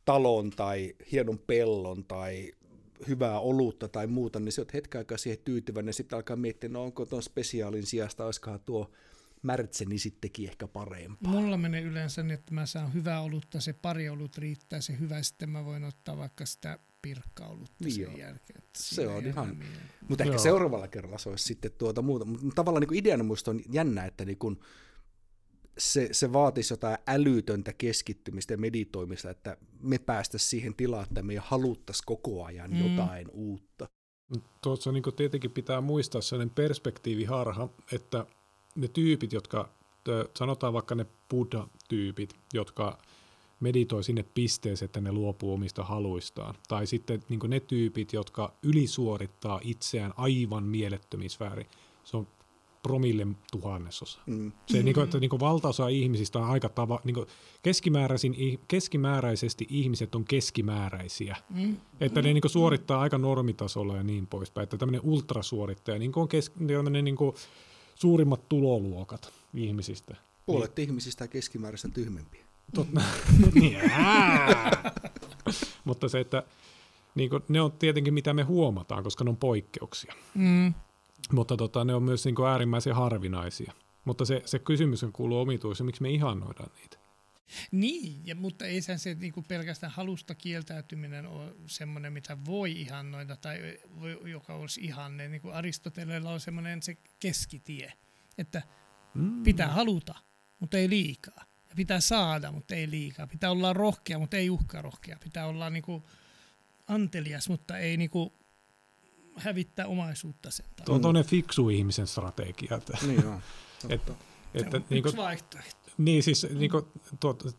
[0.06, 2.52] talon tai hienon pellon tai
[3.08, 6.70] hyvää olutta tai muuta, niin se on hetken aikaa siihen tyytyväinen, ja sitten alkaa miettiä,
[6.70, 8.92] no onko tuon spesiaalin sijasta, olisikohan tuo
[9.42, 11.32] märtseni sittenkin ehkä parempaa.
[11.32, 15.24] Mulla menee yleensä niin, että mä saan hyvää olutta, se pari olut riittää, se hyvä,
[15.24, 18.18] sitten mä voin ottaa vaikka sitä pirkkaolutta niin sen joo.
[18.18, 18.58] jälkeen.
[18.58, 19.58] Että se on ihan,
[20.10, 22.26] mutta ehkä seuraavalla kerralla se olisi sitten tuota muuta.
[22.26, 24.60] Mutta tavallaan niin ideana muista on jännä, että niin kun
[25.78, 31.36] se, se vaatisi jotain älytöntä keskittymistä ja meditoimista, että me päästä siihen tilaan, että me
[31.38, 32.90] haluttaisiin koko ajan mm.
[32.90, 33.88] jotain uutta.
[34.62, 38.26] Tuossa niin tietenkin pitää muistaa sellainen perspektiiviharha, että
[38.76, 39.70] ne tyypit, jotka,
[40.38, 42.98] sanotaan vaikka ne Buddha-tyypit, jotka
[43.60, 46.56] meditoi sinne pisteeseen, että ne luopuu omista haluistaan.
[46.68, 51.40] Tai sitten niin ne tyypit, jotka ylisuorittaa itseään aivan mielettömissä
[52.04, 52.28] Se on
[52.84, 54.20] promille tuhannesosa.
[54.26, 54.52] Mm.
[54.66, 54.86] Se, mm.
[54.86, 57.28] niin kuin, että niin kuin valtaosa ihmisistä on aika tava, niin kuin
[57.64, 61.36] keskimääräisin, keskimääräisesti ihmiset on keskimääräisiä.
[61.50, 61.78] Mm.
[62.00, 64.64] Että ne niin kuin, suorittaa aika normitasolla ja niin poispäin.
[64.64, 66.52] Että tämmöinen ultrasuorittaja niin kuin on kes,
[67.04, 67.36] niin kuin,
[67.96, 70.16] suurimmat tuloluokat ihmisistä.
[70.46, 70.90] Puolet niin.
[70.90, 72.46] ihmisistä on keskimääräistä tyhmempiä.
[72.76, 73.02] Totta.
[73.54, 73.78] Niin,
[75.84, 76.44] Mutta se, että
[77.16, 80.14] niin kuin, ne on tietenkin mitä me huomataan, koska ne on poikkeuksia.
[80.36, 80.74] Mm.
[81.32, 83.74] Mutta tota, ne on myös niin kuin äärimmäisen harvinaisia.
[84.06, 86.98] Mutta se, se kysymys on kuuluu omituisen, miksi me ihannoidaan niitä.
[87.72, 93.36] Niin, ja, mutta ei se niin kuin pelkästään halusta kieltäytyminen ole semmoinen, mitä voi ihannoida
[93.36, 93.80] tai
[94.26, 95.30] joka olisi ihanne.
[95.30, 97.94] Niin kuin Aristoteleella on semmoinen se keskitie,
[98.38, 98.62] että
[99.14, 99.44] mm.
[99.44, 100.16] pitää haluta,
[100.60, 101.46] mutta ei liikaa.
[101.70, 103.28] Ja pitää saada, mutta ei liikaa.
[103.28, 105.18] Pitää olla rohkea, mutta ei uhka rohkea.
[105.24, 106.04] Pitää olla niin kuin
[106.88, 108.34] antelias, mutta ei niin kuin
[109.36, 112.78] hävittää omaisuutta sen Tuo on tuonne fiksu ihmisen strategia.
[112.78, 113.42] Että, niin on.
[113.90, 114.14] että,
[114.54, 115.84] että, niin kuin, vaihtoehto.
[115.98, 116.72] Niin siis niin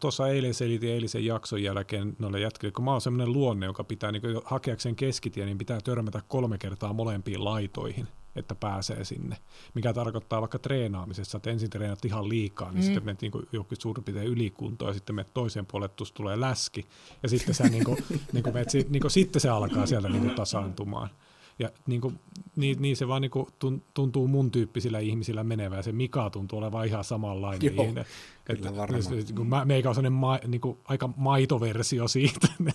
[0.01, 4.13] tuossa eilen selitin eilisen jakson jälkeen noille jätkille, kun mä oon semmoinen luonne, joka pitää
[4.13, 9.37] niin hakeakseen keskitien, niin pitää törmätä kolme kertaa molempiin laitoihin että pääsee sinne.
[9.75, 12.85] Mikä tarkoittaa vaikka treenaamisessa, että ensin treenat ihan liikaa, niin mm.
[12.85, 16.87] sitten menet niin jokin suurin piirtein ylikuntoon, ja sitten menet toiseen puolelle, tuossa tulee läski,
[17.23, 20.23] ja sitten, sä, niin kuin, niin kuin menet, niin kuin, sitten se alkaa sieltä niin
[20.23, 21.11] kuin tasaantumaan.
[21.59, 22.21] Ja niin, kuin,
[22.57, 23.47] niin, niin se vaan niin kuin
[23.95, 25.83] tuntuu mun tyyppisillä ihmisillä menevää.
[25.83, 27.75] Se Mika tuntuu olevan ihan samanlainen.
[27.75, 28.05] Joo, ihminen.
[28.45, 29.03] kyllä että, varmaan.
[29.11, 32.49] Niin kuin meikä on ma, niin kuin, aika maitoversio siitä.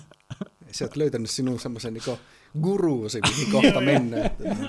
[0.72, 2.18] Sä oot löytänyt sinun semmoisen niin
[2.62, 4.32] guruusi, mihin kohta mennään.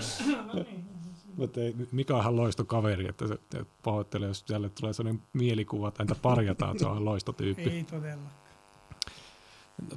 [1.37, 1.61] Mutta
[1.93, 3.39] Mika on ihan loisto kaveri, että se
[3.83, 7.71] pahoittelee, jos jälleen tulee sellainen mielikuva, että häntä parjataan, että se on ihan loisto tyyppi.
[7.71, 8.31] Ei todella.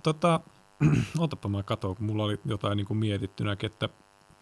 [0.03, 0.39] Tota,
[1.19, 3.89] otapa mä katsoin, kun mulla oli jotain niin kuin mietittynäkin, että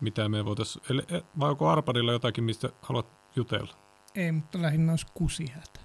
[0.01, 3.73] mitä me voitaisiin, e, vai onko Arpadilla jotakin, mistä haluat jutella?
[4.15, 5.79] Ei, mutta lähinnä olisi kusihätä.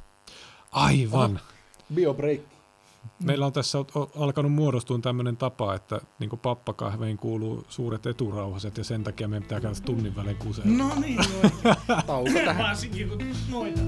[0.73, 1.41] Aivan.
[1.95, 2.41] Biobreak.
[3.23, 3.79] Meillä on tässä
[4.19, 9.61] alkanut muodostua tämmöinen tapa, että niin pappakahveihin kuuluu suuret eturauhaset ja sen takia meidän pitää
[9.61, 10.79] käydä tunnin välein kuseen.
[10.79, 11.19] No niin,
[12.07, 12.67] Tauko tähän.
[12.67, 13.19] Varsinkin kun
[13.51, 13.81] noita.